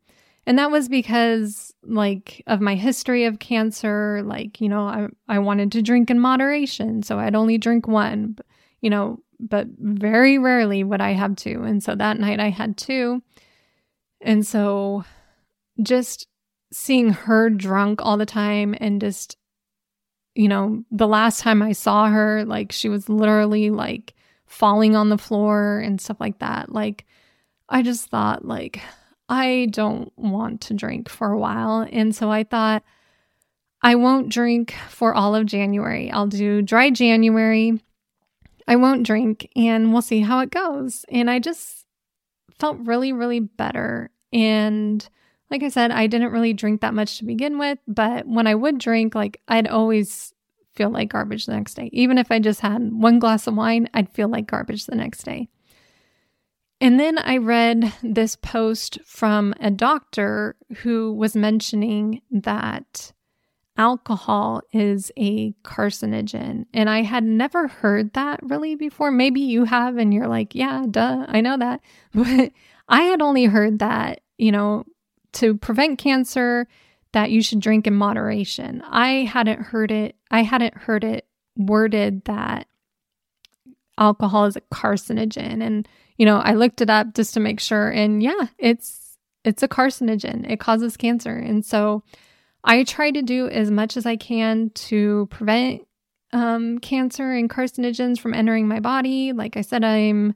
and 0.44 0.58
that 0.58 0.72
was 0.72 0.88
because 0.88 1.72
like 1.84 2.42
of 2.48 2.60
my 2.60 2.74
history 2.74 3.26
of 3.26 3.38
cancer. 3.38 4.22
Like 4.24 4.60
you 4.60 4.68
know, 4.68 4.88
I 4.88 5.06
I 5.28 5.38
wanted 5.38 5.70
to 5.72 5.82
drink 5.82 6.10
in 6.10 6.18
moderation, 6.18 7.04
so 7.04 7.20
I'd 7.20 7.36
only 7.36 7.58
drink 7.58 7.86
one, 7.86 8.38
you 8.80 8.90
know, 8.90 9.20
but 9.38 9.68
very 9.78 10.36
rarely 10.36 10.82
would 10.82 11.00
I 11.00 11.12
have 11.12 11.36
two, 11.36 11.62
and 11.62 11.80
so 11.80 11.94
that 11.94 12.18
night 12.18 12.40
I 12.40 12.50
had 12.50 12.76
two, 12.76 13.22
and 14.20 14.44
so 14.44 15.04
just 15.80 16.26
seeing 16.72 17.10
her 17.10 17.50
drunk 17.50 18.00
all 18.02 18.16
the 18.16 18.26
time 18.26 18.74
and 18.80 19.00
just 19.00 19.36
you 20.34 20.48
know 20.48 20.84
the 20.92 21.08
last 21.08 21.40
time 21.40 21.62
i 21.62 21.72
saw 21.72 22.06
her 22.08 22.44
like 22.44 22.70
she 22.70 22.88
was 22.88 23.08
literally 23.08 23.70
like 23.70 24.14
falling 24.50 24.96
on 24.96 25.10
the 25.10 25.16
floor 25.16 25.78
and 25.78 26.00
stuff 26.00 26.16
like 26.20 26.40
that. 26.40 26.72
Like 26.72 27.06
i 27.68 27.82
just 27.82 28.10
thought 28.10 28.44
like 28.44 28.82
i 29.28 29.68
don't 29.70 30.12
want 30.16 30.60
to 30.60 30.74
drink 30.74 31.08
for 31.08 31.30
a 31.30 31.38
while. 31.38 31.86
And 31.90 32.14
so 32.14 32.30
i 32.30 32.42
thought 32.42 32.82
i 33.80 33.94
won't 33.94 34.28
drink 34.28 34.74
for 34.88 35.14
all 35.14 35.36
of 35.36 35.46
january. 35.46 36.10
I'll 36.10 36.26
do 36.26 36.62
dry 36.62 36.90
january. 36.90 37.80
I 38.66 38.76
won't 38.76 39.06
drink 39.06 39.48
and 39.54 39.92
we'll 39.92 40.02
see 40.02 40.20
how 40.20 40.40
it 40.40 40.50
goes. 40.50 41.06
And 41.08 41.30
i 41.30 41.38
just 41.38 41.86
felt 42.58 42.76
really 42.80 43.12
really 43.12 43.40
better. 43.40 44.10
And 44.32 45.08
like 45.48 45.62
I 45.62 45.68
said, 45.68 45.92
I 45.92 46.08
didn't 46.08 46.32
really 46.32 46.52
drink 46.54 46.80
that 46.80 46.94
much 46.94 47.18
to 47.18 47.24
begin 47.24 47.58
with, 47.58 47.78
but 47.86 48.26
when 48.26 48.46
I 48.48 48.54
would 48.56 48.78
drink, 48.78 49.14
like 49.14 49.40
I'd 49.48 49.68
always 49.68 50.32
feel 50.80 50.88
like 50.88 51.10
garbage 51.10 51.44
the 51.44 51.52
next 51.52 51.74
day. 51.74 51.90
Even 51.92 52.16
if 52.16 52.32
I 52.32 52.38
just 52.38 52.62
had 52.62 52.90
one 52.90 53.18
glass 53.18 53.46
of 53.46 53.54
wine, 53.54 53.86
I'd 53.92 54.08
feel 54.08 54.28
like 54.28 54.46
garbage 54.46 54.86
the 54.86 54.94
next 54.94 55.24
day. 55.24 55.50
And 56.80 56.98
then 56.98 57.18
I 57.18 57.36
read 57.36 57.92
this 58.02 58.34
post 58.34 58.98
from 59.04 59.52
a 59.60 59.70
doctor 59.70 60.56
who 60.78 61.12
was 61.12 61.36
mentioning 61.36 62.22
that 62.30 63.12
alcohol 63.76 64.62
is 64.72 65.12
a 65.18 65.52
carcinogen. 65.64 66.64
And 66.72 66.88
I 66.88 67.02
had 67.02 67.24
never 67.24 67.68
heard 67.68 68.14
that 68.14 68.40
really 68.42 68.74
before. 68.74 69.10
Maybe 69.10 69.42
you 69.42 69.64
have, 69.64 69.98
and 69.98 70.14
you're 70.14 70.28
like, 70.28 70.54
yeah, 70.54 70.86
duh, 70.90 71.26
I 71.28 71.42
know 71.42 71.58
that. 71.58 71.82
But 72.14 72.52
I 72.88 73.02
had 73.02 73.20
only 73.20 73.44
heard 73.44 73.80
that, 73.80 74.22
you 74.38 74.50
know, 74.50 74.84
to 75.34 75.58
prevent 75.58 75.98
cancer 75.98 76.66
that 77.12 77.30
you 77.30 77.42
should 77.42 77.60
drink 77.60 77.86
in 77.86 77.94
moderation. 77.94 78.82
I 78.88 79.24
hadn't 79.24 79.60
heard 79.60 79.90
it 79.90 80.16
I 80.30 80.42
hadn't 80.42 80.74
heard 80.74 81.04
it 81.04 81.26
worded 81.56 82.24
that 82.24 82.66
alcohol 83.98 84.46
is 84.46 84.56
a 84.56 84.60
carcinogen 84.72 85.62
and 85.62 85.88
you 86.16 86.26
know, 86.26 86.38
I 86.38 86.52
looked 86.52 86.82
it 86.82 86.90
up 86.90 87.14
just 87.14 87.34
to 87.34 87.40
make 87.40 87.60
sure 87.60 87.88
and 87.88 88.22
yeah, 88.22 88.48
it's 88.58 89.16
it's 89.44 89.62
a 89.62 89.68
carcinogen. 89.68 90.50
It 90.50 90.60
causes 90.60 90.96
cancer. 90.96 91.34
And 91.34 91.64
so 91.64 92.02
I 92.62 92.84
try 92.84 93.10
to 93.10 93.22
do 93.22 93.48
as 93.48 93.70
much 93.70 93.96
as 93.96 94.04
I 94.04 94.16
can 94.16 94.70
to 94.70 95.26
prevent 95.30 95.86
um, 96.32 96.78
cancer 96.78 97.32
and 97.32 97.48
carcinogens 97.48 98.20
from 98.20 98.34
entering 98.34 98.68
my 98.68 98.80
body. 98.80 99.32
Like 99.32 99.56
I 99.56 99.62
said, 99.62 99.82
I'm 99.82 100.34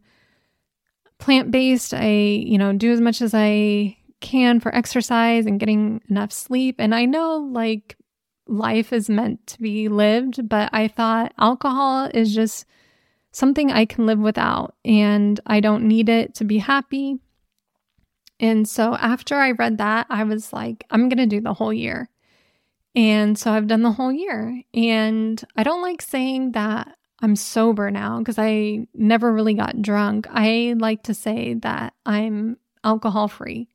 plant 1.18 1.50
based. 1.50 1.94
I, 1.94 2.08
you 2.08 2.58
know, 2.58 2.72
do 2.72 2.90
as 2.92 3.00
much 3.00 3.20
as 3.20 3.34
I 3.34 3.96
can 4.24 4.58
for 4.58 4.74
exercise 4.74 5.44
and 5.44 5.60
getting 5.60 6.00
enough 6.08 6.32
sleep. 6.32 6.76
And 6.78 6.94
I 6.94 7.04
know 7.04 7.36
like 7.52 7.96
life 8.48 8.92
is 8.92 9.10
meant 9.10 9.46
to 9.48 9.60
be 9.60 9.88
lived, 9.88 10.48
but 10.48 10.70
I 10.72 10.88
thought 10.88 11.34
alcohol 11.38 12.10
is 12.12 12.34
just 12.34 12.64
something 13.32 13.70
I 13.70 13.84
can 13.84 14.06
live 14.06 14.18
without 14.18 14.74
and 14.84 15.38
I 15.46 15.60
don't 15.60 15.86
need 15.86 16.08
it 16.08 16.34
to 16.36 16.44
be 16.44 16.58
happy. 16.58 17.18
And 18.40 18.66
so 18.66 18.94
after 18.94 19.36
I 19.36 19.52
read 19.52 19.78
that, 19.78 20.06
I 20.08 20.24
was 20.24 20.52
like, 20.52 20.84
I'm 20.90 21.08
going 21.08 21.18
to 21.18 21.26
do 21.26 21.42
the 21.42 21.54
whole 21.54 21.72
year. 21.72 22.08
And 22.96 23.38
so 23.38 23.52
I've 23.52 23.66
done 23.66 23.82
the 23.82 23.92
whole 23.92 24.12
year. 24.12 24.62
And 24.72 25.42
I 25.54 25.64
don't 25.64 25.82
like 25.82 26.00
saying 26.00 26.52
that 26.52 26.96
I'm 27.20 27.36
sober 27.36 27.90
now 27.90 28.18
because 28.18 28.38
I 28.38 28.86
never 28.94 29.32
really 29.32 29.54
got 29.54 29.82
drunk. 29.82 30.26
I 30.30 30.74
like 30.78 31.02
to 31.04 31.14
say 31.14 31.54
that 31.54 31.92
I'm 32.06 32.56
alcohol 32.82 33.28
free 33.28 33.68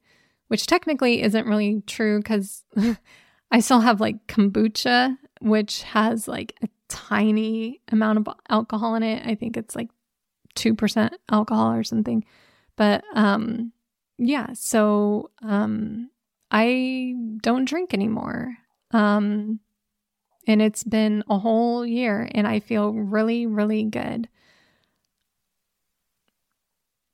which 0.50 0.68
technically 0.68 1.22
isn't 1.22 1.47
really 1.47 1.82
true 1.88 2.20
because 2.20 2.64
I 3.52 3.62
still 3.62 3.80
have 3.80 4.02
like 4.02 4.28
kombucha, 4.28 5.18
which 5.41 5.84
has 5.84 6.28
like 6.28 6.56
a 6.62 6.68
tiny 6.89 7.82
amount 7.91 8.20
of 8.20 8.36
alcohol 8.50 8.95
in 8.95 9.04
it. 9.04 9.26
I 9.26 9.36
think 9.36 9.56
it's 9.56 9.76
like 9.76 9.89
2% 10.56 11.12
alcohol 11.32 11.72
or 11.72 11.84
something. 11.84 12.26
But 12.76 13.04
um 13.14 13.72
yeah, 14.18 14.47
so 14.54 15.32
um 15.41 16.10
I 16.52 17.14
don't 17.41 17.66
drink 17.66 17.93
anymore. 17.93 18.58
Um 18.91 19.60
and 20.47 20.62
it's 20.62 20.84
been 20.84 21.24
a 21.30 21.38
whole 21.38 21.86
year 21.86 22.28
and 22.34 22.47
I 22.47 22.60
feel 22.60 22.91
really 22.91 23.45
really 23.45 23.84
good 23.84 24.28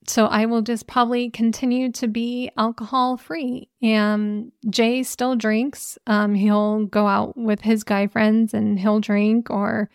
so 0.08 0.26
I 0.26 0.46
will 0.46 0.62
just 0.62 0.88
probably 0.88 1.30
continue 1.30 1.92
to 1.94 2.08
be 2.08 2.52
alcohol 2.58 3.18
free. 3.18 3.70
And 3.82 4.52
Jay 4.70 5.04
still 5.04 5.36
drinks. 5.36 5.98
Um, 6.08 6.36
he'll 6.36 6.86
go 6.86 7.08
out 7.08 7.38
with 7.38 7.62
his 7.62 7.84
guy 7.84 8.08
friends 8.08 8.54
and 8.54 8.80
he'll 8.80 9.00
drink, 9.00 9.50
or, 9.50 9.90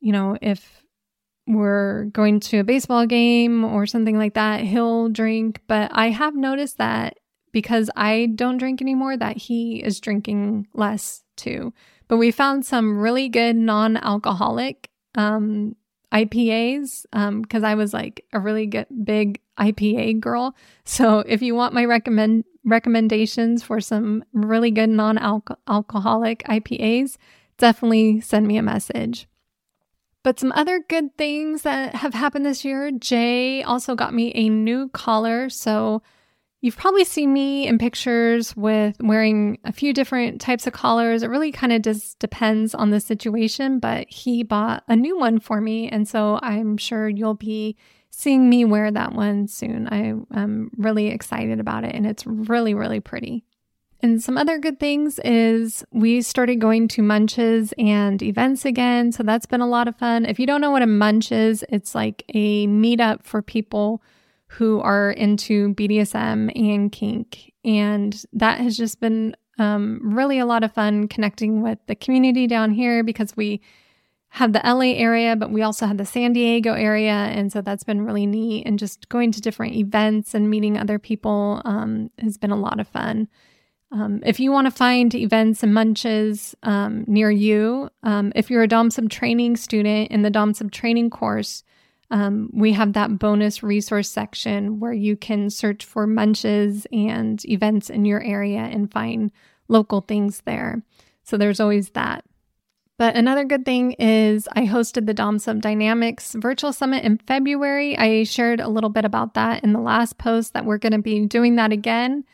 you 0.00 0.12
know, 0.12 0.36
if 0.40 0.84
we're 1.46 2.04
going 2.06 2.40
to 2.40 2.58
a 2.58 2.64
baseball 2.64 3.06
game 3.06 3.64
or 3.64 3.86
something 3.86 4.16
like 4.16 4.34
that, 4.34 4.60
he'll 4.60 5.08
drink. 5.08 5.60
But 5.66 5.90
I 5.92 6.10
have 6.10 6.34
noticed 6.34 6.78
that 6.78 7.18
because 7.52 7.90
I 7.96 8.28
don't 8.34 8.58
drink 8.58 8.80
anymore, 8.80 9.16
that 9.16 9.36
he 9.36 9.82
is 9.82 10.00
drinking 10.00 10.68
less 10.74 11.22
too. 11.36 11.72
But 12.08 12.16
we 12.16 12.30
found 12.30 12.64
some 12.66 12.98
really 12.98 13.28
good 13.28 13.56
non 13.56 13.96
alcoholic 13.96 14.88
um, 15.14 15.76
IPAs 16.12 17.02
because 17.10 17.62
um, 17.62 17.64
I 17.64 17.74
was 17.74 17.92
like 17.92 18.24
a 18.32 18.38
really 18.38 18.66
good, 18.66 18.86
big 19.04 19.40
IPA 19.58 20.20
girl. 20.20 20.54
So 20.84 21.20
if 21.20 21.42
you 21.42 21.54
want 21.54 21.74
my 21.74 21.84
recommend 21.84 22.44
recommendations 22.64 23.62
for 23.62 23.80
some 23.80 24.24
really 24.32 24.70
good 24.70 24.90
non-alcoholic 24.90 26.44
IPAs, 26.44 27.16
definitely 27.58 28.20
send 28.20 28.46
me 28.46 28.56
a 28.56 28.62
message. 28.62 29.26
But 30.22 30.38
some 30.38 30.52
other 30.52 30.84
good 30.88 31.16
things 31.18 31.62
that 31.62 31.96
have 31.96 32.14
happened 32.14 32.46
this 32.46 32.64
year, 32.64 32.92
Jay 32.92 33.62
also 33.62 33.96
got 33.96 34.14
me 34.14 34.32
a 34.34 34.48
new 34.48 34.88
collar. 34.90 35.48
So 35.48 36.02
You've 36.62 36.76
probably 36.76 37.04
seen 37.04 37.32
me 37.32 37.66
in 37.66 37.76
pictures 37.76 38.56
with 38.56 38.94
wearing 39.00 39.58
a 39.64 39.72
few 39.72 39.92
different 39.92 40.40
types 40.40 40.64
of 40.64 40.72
collars. 40.72 41.24
It 41.24 41.28
really 41.28 41.50
kind 41.50 41.72
of 41.72 41.82
just 41.82 42.20
depends 42.20 42.72
on 42.72 42.90
the 42.90 43.00
situation, 43.00 43.80
but 43.80 44.08
he 44.08 44.44
bought 44.44 44.84
a 44.86 44.94
new 44.94 45.18
one 45.18 45.40
for 45.40 45.60
me. 45.60 45.88
And 45.88 46.06
so 46.06 46.38
I'm 46.40 46.76
sure 46.76 47.08
you'll 47.08 47.34
be 47.34 47.76
seeing 48.10 48.48
me 48.48 48.64
wear 48.64 48.92
that 48.92 49.12
one 49.12 49.48
soon. 49.48 49.88
I 49.88 50.38
am 50.38 50.70
really 50.76 51.08
excited 51.08 51.58
about 51.58 51.82
it 51.82 51.96
and 51.96 52.06
it's 52.06 52.24
really, 52.28 52.74
really 52.74 53.00
pretty. 53.00 53.42
And 54.00 54.22
some 54.22 54.38
other 54.38 54.58
good 54.58 54.78
things 54.78 55.18
is 55.24 55.84
we 55.90 56.22
started 56.22 56.60
going 56.60 56.86
to 56.88 57.02
munches 57.02 57.74
and 57.76 58.22
events 58.22 58.64
again. 58.64 59.10
So 59.10 59.24
that's 59.24 59.46
been 59.46 59.60
a 59.60 59.68
lot 59.68 59.88
of 59.88 59.96
fun. 59.96 60.26
If 60.26 60.38
you 60.38 60.46
don't 60.46 60.60
know 60.60 60.70
what 60.70 60.82
a 60.82 60.86
munch 60.86 61.32
is, 61.32 61.64
it's 61.70 61.92
like 61.92 62.22
a 62.28 62.68
meetup 62.68 63.24
for 63.24 63.42
people 63.42 64.00
who 64.52 64.80
are 64.80 65.10
into 65.12 65.74
BDSM 65.74 66.52
and 66.54 66.92
kink. 66.92 67.52
And 67.64 68.22
that 68.34 68.60
has 68.60 68.76
just 68.76 69.00
been 69.00 69.34
um, 69.58 70.00
really 70.02 70.38
a 70.38 70.46
lot 70.46 70.62
of 70.62 70.72
fun 70.72 71.08
connecting 71.08 71.62
with 71.62 71.78
the 71.86 71.94
community 71.94 72.46
down 72.46 72.70
here 72.72 73.02
because 73.02 73.36
we 73.36 73.62
have 74.28 74.52
the 74.52 74.62
LA 74.64 74.92
area, 74.94 75.36
but 75.36 75.50
we 75.50 75.62
also 75.62 75.86
have 75.86 75.96
the 75.96 76.04
San 76.04 76.32
Diego 76.32 76.74
area. 76.74 77.12
And 77.12 77.50
so 77.50 77.62
that's 77.62 77.84
been 77.84 78.04
really 78.04 78.26
neat. 78.26 78.66
And 78.66 78.78
just 78.78 79.08
going 79.08 79.32
to 79.32 79.40
different 79.40 79.74
events 79.74 80.34
and 80.34 80.50
meeting 80.50 80.76
other 80.76 80.98
people 80.98 81.62
um, 81.64 82.10
has 82.18 82.36
been 82.36 82.50
a 82.50 82.56
lot 82.56 82.78
of 82.78 82.88
fun. 82.88 83.28
Um, 83.90 84.20
if 84.24 84.40
you 84.40 84.52
want 84.52 84.66
to 84.66 84.70
find 84.70 85.14
events 85.14 85.62
and 85.62 85.72
munches 85.74 86.54
um, 86.62 87.04
near 87.06 87.30
you, 87.30 87.90
um, 88.02 88.32
if 88.34 88.50
you're 88.50 88.62
a 88.62 88.68
Dom 88.68 88.90
Sub 88.90 89.10
training 89.10 89.56
student 89.56 90.10
in 90.10 90.22
the 90.22 90.30
Dom 90.30 90.54
Sub 90.54 90.70
training 90.70 91.10
course, 91.10 91.62
um, 92.12 92.50
we 92.52 92.72
have 92.72 92.92
that 92.92 93.18
bonus 93.18 93.62
resource 93.62 94.10
section 94.10 94.78
where 94.78 94.92
you 94.92 95.16
can 95.16 95.48
search 95.48 95.82
for 95.82 96.06
munches 96.06 96.86
and 96.92 97.42
events 97.46 97.88
in 97.88 98.04
your 98.04 98.22
area 98.22 98.60
and 98.60 98.92
find 98.92 99.32
local 99.68 100.02
things 100.02 100.42
there. 100.44 100.82
So 101.24 101.38
there's 101.38 101.58
always 101.58 101.88
that. 101.90 102.24
But 102.98 103.16
another 103.16 103.44
good 103.44 103.64
thing 103.64 103.92
is 103.92 104.46
I 104.52 104.66
hosted 104.66 105.06
the 105.06 105.14
Dom 105.14 105.38
Sub 105.38 105.62
Dynamics 105.62 106.36
virtual 106.38 106.74
summit 106.74 107.02
in 107.02 107.16
February. 107.16 107.96
I 107.96 108.24
shared 108.24 108.60
a 108.60 108.68
little 108.68 108.90
bit 108.90 109.06
about 109.06 109.32
that 109.32 109.64
in 109.64 109.72
the 109.72 109.80
last 109.80 110.18
post 110.18 110.52
that 110.52 110.66
we're 110.66 110.76
going 110.76 110.92
to 110.92 110.98
be 110.98 111.24
doing 111.26 111.56
that 111.56 111.72
again. 111.72 112.24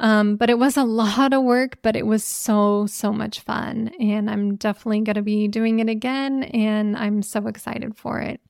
Um, 0.00 0.34
but 0.34 0.50
it 0.50 0.58
was 0.58 0.76
a 0.76 0.82
lot 0.84 1.32
of 1.32 1.44
work, 1.44 1.78
but 1.82 1.94
it 1.94 2.04
was 2.04 2.24
so, 2.24 2.86
so 2.86 3.12
much 3.12 3.40
fun. 3.40 3.92
And 4.00 4.28
I'm 4.28 4.56
definitely 4.56 5.02
going 5.02 5.14
to 5.14 5.22
be 5.22 5.46
doing 5.46 5.78
it 5.78 5.88
again. 5.88 6.42
And 6.42 6.96
I'm 6.96 7.22
so 7.22 7.46
excited 7.46 7.96
for 7.96 8.18
it. 8.20 8.40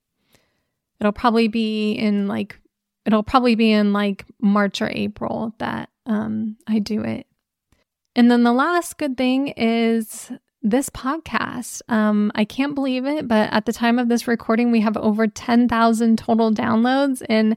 It'll 1.00 1.12
probably 1.12 1.48
be 1.48 1.92
in 1.92 2.26
like, 2.26 2.58
it'll 3.04 3.22
probably 3.22 3.54
be 3.54 3.72
in 3.72 3.92
like 3.92 4.24
March 4.40 4.82
or 4.82 4.90
April 4.90 5.54
that 5.58 5.90
um, 6.06 6.56
I 6.66 6.78
do 6.78 7.02
it. 7.02 7.26
And 8.16 8.30
then 8.30 8.42
the 8.42 8.52
last 8.52 8.98
good 8.98 9.16
thing 9.16 9.48
is 9.48 10.32
this 10.62 10.90
podcast. 10.90 11.82
Um, 11.88 12.32
I 12.34 12.44
can't 12.44 12.74
believe 12.74 13.06
it, 13.06 13.28
but 13.28 13.52
at 13.52 13.66
the 13.66 13.72
time 13.72 13.98
of 13.98 14.08
this 14.08 14.26
recording, 14.26 14.72
we 14.72 14.80
have 14.80 14.96
over 14.96 15.26
10,000 15.26 16.18
total 16.18 16.50
downloads. 16.50 17.22
And 17.28 17.56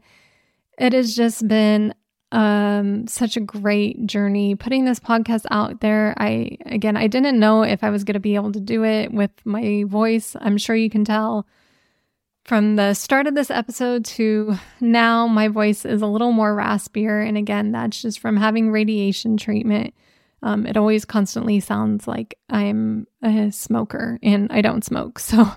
it 0.78 0.94
has 0.94 1.16
just 1.16 1.48
been 1.48 1.94
um 2.32 3.06
such 3.08 3.36
a 3.36 3.42
great 3.42 4.06
journey 4.06 4.56
putting 4.56 4.86
this 4.86 5.02
podcast 5.02 5.46
out 5.52 5.82
there 5.82 6.14
i 6.18 6.58
again 6.66 6.96
i 6.96 7.06
didn't 7.06 7.38
know 7.38 7.62
if 7.62 7.84
i 7.84 7.90
was 7.90 8.06
going 8.06 8.14
to 8.14 8.22
be 8.22 8.36
able 8.36 8.54
to 8.54 8.60
do 8.62 8.86
it 8.86 9.12
with 9.12 9.32
my 9.44 9.84
voice 9.86 10.34
i'm 10.40 10.58
sure 10.58 10.74
you 10.74 10.90
can 10.90 11.04
tell 11.04 11.46
from 12.44 12.76
the 12.76 12.94
start 12.94 13.28
of 13.28 13.36
this 13.36 13.52
episode 13.52 14.04
to 14.04 14.56
now 14.80 15.28
my 15.28 15.48
voice 15.48 15.86
is 15.86 16.02
a 16.02 16.08
little 16.08 16.32
more 16.32 16.56
raspier. 16.56 17.26
And 17.28 17.38
again 17.38 17.72
that's 17.72 18.02
just 18.02 18.20
from 18.20 18.38
having 18.38 18.72
radiation 18.72 19.38
treatment. 19.38 19.94
Um, 20.44 20.66
it 20.66 20.76
always 20.76 21.06
constantly 21.06 21.60
sounds 21.60 22.08
like 22.08 22.36
i'm 22.50 23.06
a 23.22 23.52
smoker 23.52 24.18
and 24.24 24.52
i 24.52 24.62
don't 24.62 24.84
smoke. 24.86 25.20
So 25.32 25.48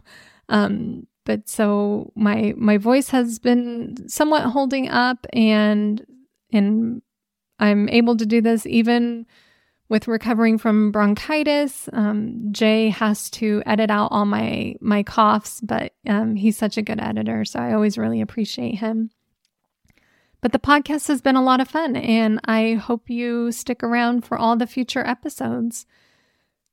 um 0.51 1.07
but 1.25 1.49
so 1.49 2.13
my 2.15 2.53
my 2.57 2.77
voice 2.77 3.09
has 3.09 3.39
been 3.39 4.09
somewhat 4.09 4.45
holding 4.45 4.89
up 4.89 5.27
and 5.33 6.05
and 6.53 7.03
I'm 7.59 7.89
able 7.89 8.17
to 8.17 8.27
do 8.27 8.41
this 8.41 8.67
even 8.67 9.27
with 9.95 10.09
recovering 10.09 10.59
from 10.59 10.91
bronchitis. 10.91 11.89
Um, 11.93 12.49
Jay 12.51 12.89
has 12.89 13.31
to 13.31 13.63
edit 13.65 13.93
out 13.93 14.09
all 14.11 14.25
my 14.25 14.75
my 14.81 15.05
coughs, 15.05 15.61
but 15.61 15.93
um, 16.05 16.35
he's 16.35 16.59
such 16.59 16.77
a 16.77 16.83
good 16.83 17.01
editor, 17.01 17.45
so 17.45 17.61
I 17.61 17.75
always 17.75 17.97
really 17.97 18.21
appreciate 18.21 18.81
him. 18.81 19.11
But 20.41 20.51
the 20.51 20.59
podcast 20.59 21.07
has 21.07 21.23
been 21.23 21.37
a 21.37 21.45
lot 21.45 21.61
of 21.61 21.69
fun, 21.69 21.95
and 21.95 22.41
I 22.45 22.73
hope 22.73 23.09
you 23.09 23.53
stick 23.53 23.85
around 23.85 24.25
for 24.25 24.37
all 24.37 24.57
the 24.57 24.67
future 24.67 25.07
episodes. 25.07 25.87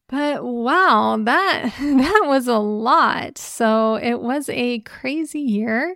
But 0.08 0.44
wow, 0.44 1.20
that 1.24 1.74
that 1.80 2.24
was 2.26 2.48
a 2.48 2.58
lot. 2.58 3.38
So 3.38 3.98
it 3.98 4.20
was 4.20 4.50
a 4.50 4.80
crazy 4.80 5.42
year. 5.42 5.96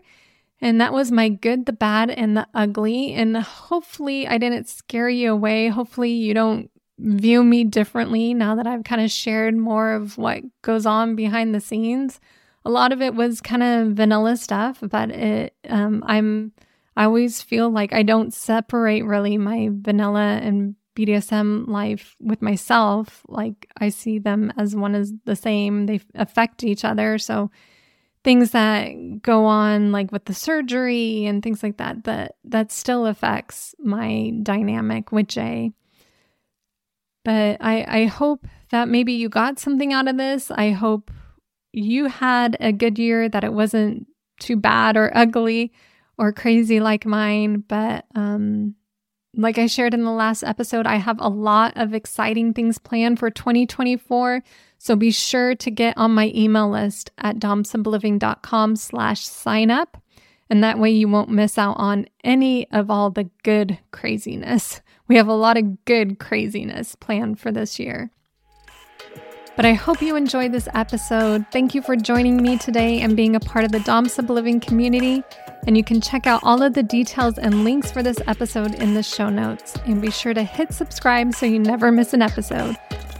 And 0.61 0.79
that 0.79 0.93
was 0.93 1.11
my 1.11 1.29
good, 1.29 1.65
the 1.65 1.73
bad, 1.73 2.09
and 2.09 2.37
the 2.37 2.47
ugly. 2.53 3.13
And 3.13 3.35
hopefully, 3.37 4.25
I 4.27 4.37
didn't 4.37 4.69
scare 4.69 5.09
you 5.09 5.31
away. 5.31 5.67
Hopefully, 5.67 6.11
you 6.11 6.33
don't 6.33 6.71
view 6.97 7.43
me 7.43 7.63
differently 7.63 8.33
now 8.33 8.55
that 8.55 8.67
I've 8.67 8.83
kind 8.83 9.01
of 9.01 9.11
shared 9.11 9.55
more 9.55 9.93
of 9.93 10.17
what 10.17 10.43
goes 10.61 10.85
on 10.85 11.15
behind 11.15 11.53
the 11.53 11.59
scenes. 11.59 12.19
A 12.63 12.69
lot 12.69 12.91
of 12.91 13.01
it 13.01 13.13
was 13.13 13.41
kind 13.41 13.61
of 13.61 13.95
vanilla 13.95 14.37
stuff, 14.37 14.79
but 14.81 15.11
it, 15.11 15.53
um, 15.69 16.03
I'm, 16.07 16.51
I 16.95 17.03
always 17.05 17.41
feel 17.41 17.69
like 17.69 17.93
I 17.93 18.03
don't 18.03 18.33
separate 18.33 19.03
really 19.03 19.37
my 19.37 19.69
vanilla 19.71 20.39
and 20.41 20.75
BDSM 20.95 21.67
life 21.67 22.15
with 22.19 22.41
myself. 22.41 23.23
Like 23.27 23.69
I 23.77 23.89
see 23.89 24.17
them 24.17 24.51
as 24.57 24.75
one 24.75 24.95
is 24.95 25.13
the 25.25 25.35
same. 25.35 25.85
They 25.85 25.99
affect 26.15 26.63
each 26.63 26.85
other. 26.85 27.17
So 27.17 27.51
things 28.23 28.51
that 28.51 29.21
go 29.21 29.45
on 29.45 29.91
like 29.91 30.11
with 30.11 30.25
the 30.25 30.33
surgery 30.33 31.25
and 31.25 31.43
things 31.43 31.61
like 31.61 31.77
that 31.77 32.05
that 32.05 32.35
that 32.43 32.71
still 32.71 33.05
affects 33.05 33.75
my 33.79 34.31
dynamic 34.41 35.11
with 35.11 35.27
Jay. 35.27 35.73
But 37.25 37.57
I 37.59 37.85
I 37.87 38.05
hope 38.05 38.47
that 38.71 38.87
maybe 38.87 39.11
you 39.11 39.27
got 39.27 39.59
something 39.59 39.91
out 39.91 40.07
of 40.07 40.15
this. 40.15 40.49
I 40.49 40.71
hope 40.71 41.11
you 41.73 42.05
had 42.05 42.55
a 42.61 42.71
good 42.71 42.97
year 42.97 43.27
that 43.27 43.43
it 43.43 43.51
wasn't 43.51 44.07
too 44.39 44.55
bad 44.55 44.95
or 44.95 45.11
ugly 45.15 45.73
or 46.17 46.31
crazy 46.31 46.79
like 46.79 47.05
mine, 47.05 47.65
but 47.67 48.05
um 48.15 48.75
like 49.37 49.57
I 49.57 49.67
shared 49.67 49.93
in 49.93 50.03
the 50.03 50.11
last 50.11 50.43
episode, 50.43 50.87
I 50.87 50.95
have 50.95 51.19
a 51.19 51.27
lot 51.27 51.73
of 51.75 51.93
exciting 51.93 52.53
things 52.53 52.77
planned 52.77 53.19
for 53.19 53.29
2024. 53.29 54.41
So 54.77 54.95
be 54.95 55.11
sure 55.11 55.55
to 55.55 55.71
get 55.71 55.97
on 55.97 56.13
my 56.13 56.31
email 56.33 56.69
list 56.69 57.11
at 57.17 57.37
domsubliving.com 57.37 58.75
slash 58.77 59.25
sign 59.25 59.71
up. 59.71 59.97
And 60.49 60.63
that 60.63 60.79
way 60.79 60.91
you 60.91 61.07
won't 61.07 61.29
miss 61.29 61.57
out 61.57 61.75
on 61.77 62.05
any 62.23 62.69
of 62.71 62.89
all 62.89 63.09
the 63.09 63.29
good 63.43 63.79
craziness. 63.91 64.81
We 65.07 65.17
have 65.17 65.27
a 65.27 65.33
lot 65.33 65.57
of 65.57 65.85
good 65.85 66.19
craziness 66.19 66.95
planned 66.95 67.39
for 67.39 67.51
this 67.51 67.79
year. 67.79 68.09
But 69.55 69.65
I 69.65 69.73
hope 69.73 70.01
you 70.01 70.15
enjoyed 70.15 70.51
this 70.51 70.67
episode. 70.73 71.45
Thank 71.51 71.73
you 71.73 71.81
for 71.81 71.95
joining 71.95 72.41
me 72.41 72.57
today 72.57 72.99
and 72.99 73.15
being 73.15 73.35
a 73.35 73.39
part 73.39 73.63
of 73.63 73.71
the 73.71 73.79
Dom 73.79 74.09
Sub 74.09 74.29
Living 74.29 74.59
community. 74.59 75.23
And 75.65 75.77
you 75.77 75.83
can 75.83 76.01
check 76.01 76.27
out 76.27 76.41
all 76.43 76.61
of 76.61 76.73
the 76.73 76.83
details 76.83 77.37
and 77.37 77.63
links 77.63 77.89
for 77.89 78.03
this 78.03 78.17
episode 78.27 78.75
in 78.75 78.95
the 78.95 79.03
show 79.03 79.29
notes. 79.29 79.77
And 79.85 80.01
be 80.01 80.11
sure 80.11 80.33
to 80.33 80.43
hit 80.43 80.73
subscribe 80.73 81.33
so 81.33 81.45
you 81.45 81.59
never 81.59 81.91
miss 81.91 82.13
an 82.13 82.21
episode. 82.21 82.75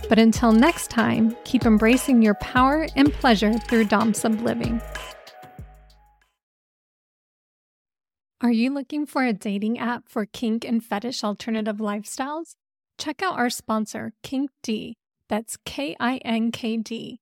But 0.08 0.18
until 0.18 0.52
next 0.52 0.90
time, 0.90 1.34
keep 1.44 1.64
embracing 1.64 2.20
your 2.20 2.34
power 2.34 2.86
and 2.96 3.12
pleasure 3.14 3.54
through 3.54 3.86
Dom 3.86 4.12
Sub 4.12 4.40
Living. 4.40 4.82
Are 8.40 8.52
you 8.52 8.72
looking 8.72 9.06
for 9.06 9.24
a 9.24 9.32
dating 9.32 9.78
app 9.78 10.08
for 10.08 10.26
kink 10.26 10.64
and 10.64 10.84
fetish 10.84 11.24
alternative 11.24 11.78
lifestyles? 11.78 12.54
Check 12.98 13.22
out 13.22 13.38
our 13.38 13.50
sponsor, 13.50 14.12
Kink 14.22 14.50
D 14.62 14.96
that's 15.28 15.56
K 15.64 15.96
I 15.98 16.18
N 16.18 16.52
K 16.52 16.76
D. 16.76 17.20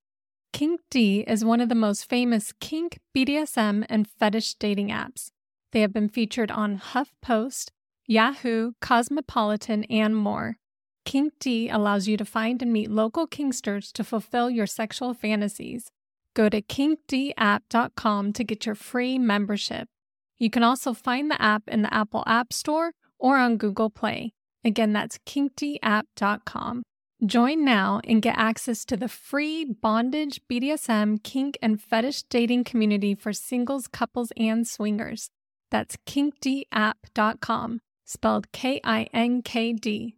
Kink 0.53 0.81
D 0.91 1.25
is 1.27 1.45
one 1.45 1.61
of 1.61 1.69
the 1.69 1.75
most 1.75 2.09
famous 2.09 2.53
kink, 2.61 2.99
BDSM, 3.17 3.85
and 3.89 4.09
fetish 4.09 4.55
dating 4.55 4.89
apps. 4.89 5.31
They 5.73 5.81
have 5.81 5.93
been 5.93 6.09
featured 6.09 6.51
on 6.51 6.79
HuffPost, 6.79 7.71
Yahoo, 8.07 8.73
Cosmopolitan, 8.81 9.85
and 9.85 10.15
more. 10.17 10.59
Kink 11.05 11.35
D 11.41 11.69
allows 11.69 12.07
you 12.07 12.17
to 12.17 12.25
find 12.25 12.63
and 12.63 12.73
meet 12.73 12.91
local 12.91 13.27
kinksters 13.27 13.93
to 13.93 14.05
fulfill 14.05 14.49
your 14.49 14.67
sexual 14.67 15.13
fantasies. 15.13 15.91
Go 16.35 16.49
to 16.49 16.63
kinkdapp.com 16.63 18.33
to 18.33 18.45
get 18.45 18.67
your 18.67 18.75
free 18.75 19.19
membership. 19.19 19.89
You 20.39 20.51
can 20.51 20.63
also 20.63 20.93
find 20.93 21.31
the 21.31 21.41
app 21.41 21.63
in 21.69 21.83
the 21.83 21.95
Apple 21.95 22.25
App 22.27 22.53
Store 22.53 22.93
or 23.19 23.37
on 23.37 23.57
Google 23.57 23.91
Play. 23.91 24.33
Again, 24.65 24.93
that's 24.93 25.19
kinkdapp.com. 25.27 26.83
Join 27.25 27.65
now 27.65 28.01
and 28.05 28.21
get 28.21 28.37
access 28.37 28.85
to 28.87 28.97
the 28.97 29.09
free 29.09 29.65
bondage, 29.65 30.41
BDSM, 30.51 31.23
kink, 31.23 31.57
and 31.63 31.81
fetish 31.81 32.25
dating 32.25 32.65
community 32.65 33.15
for 33.15 33.33
singles, 33.33 33.87
couples, 33.87 34.33
and 34.37 34.67
swingers. 34.67 35.31
That's 35.71 35.97
kinkdapp.com, 36.07 37.81
spelled 38.05 38.53
K 38.53 38.81
I 38.85 39.09
N 39.13 39.43
K 39.43 39.73
D. 39.73 40.17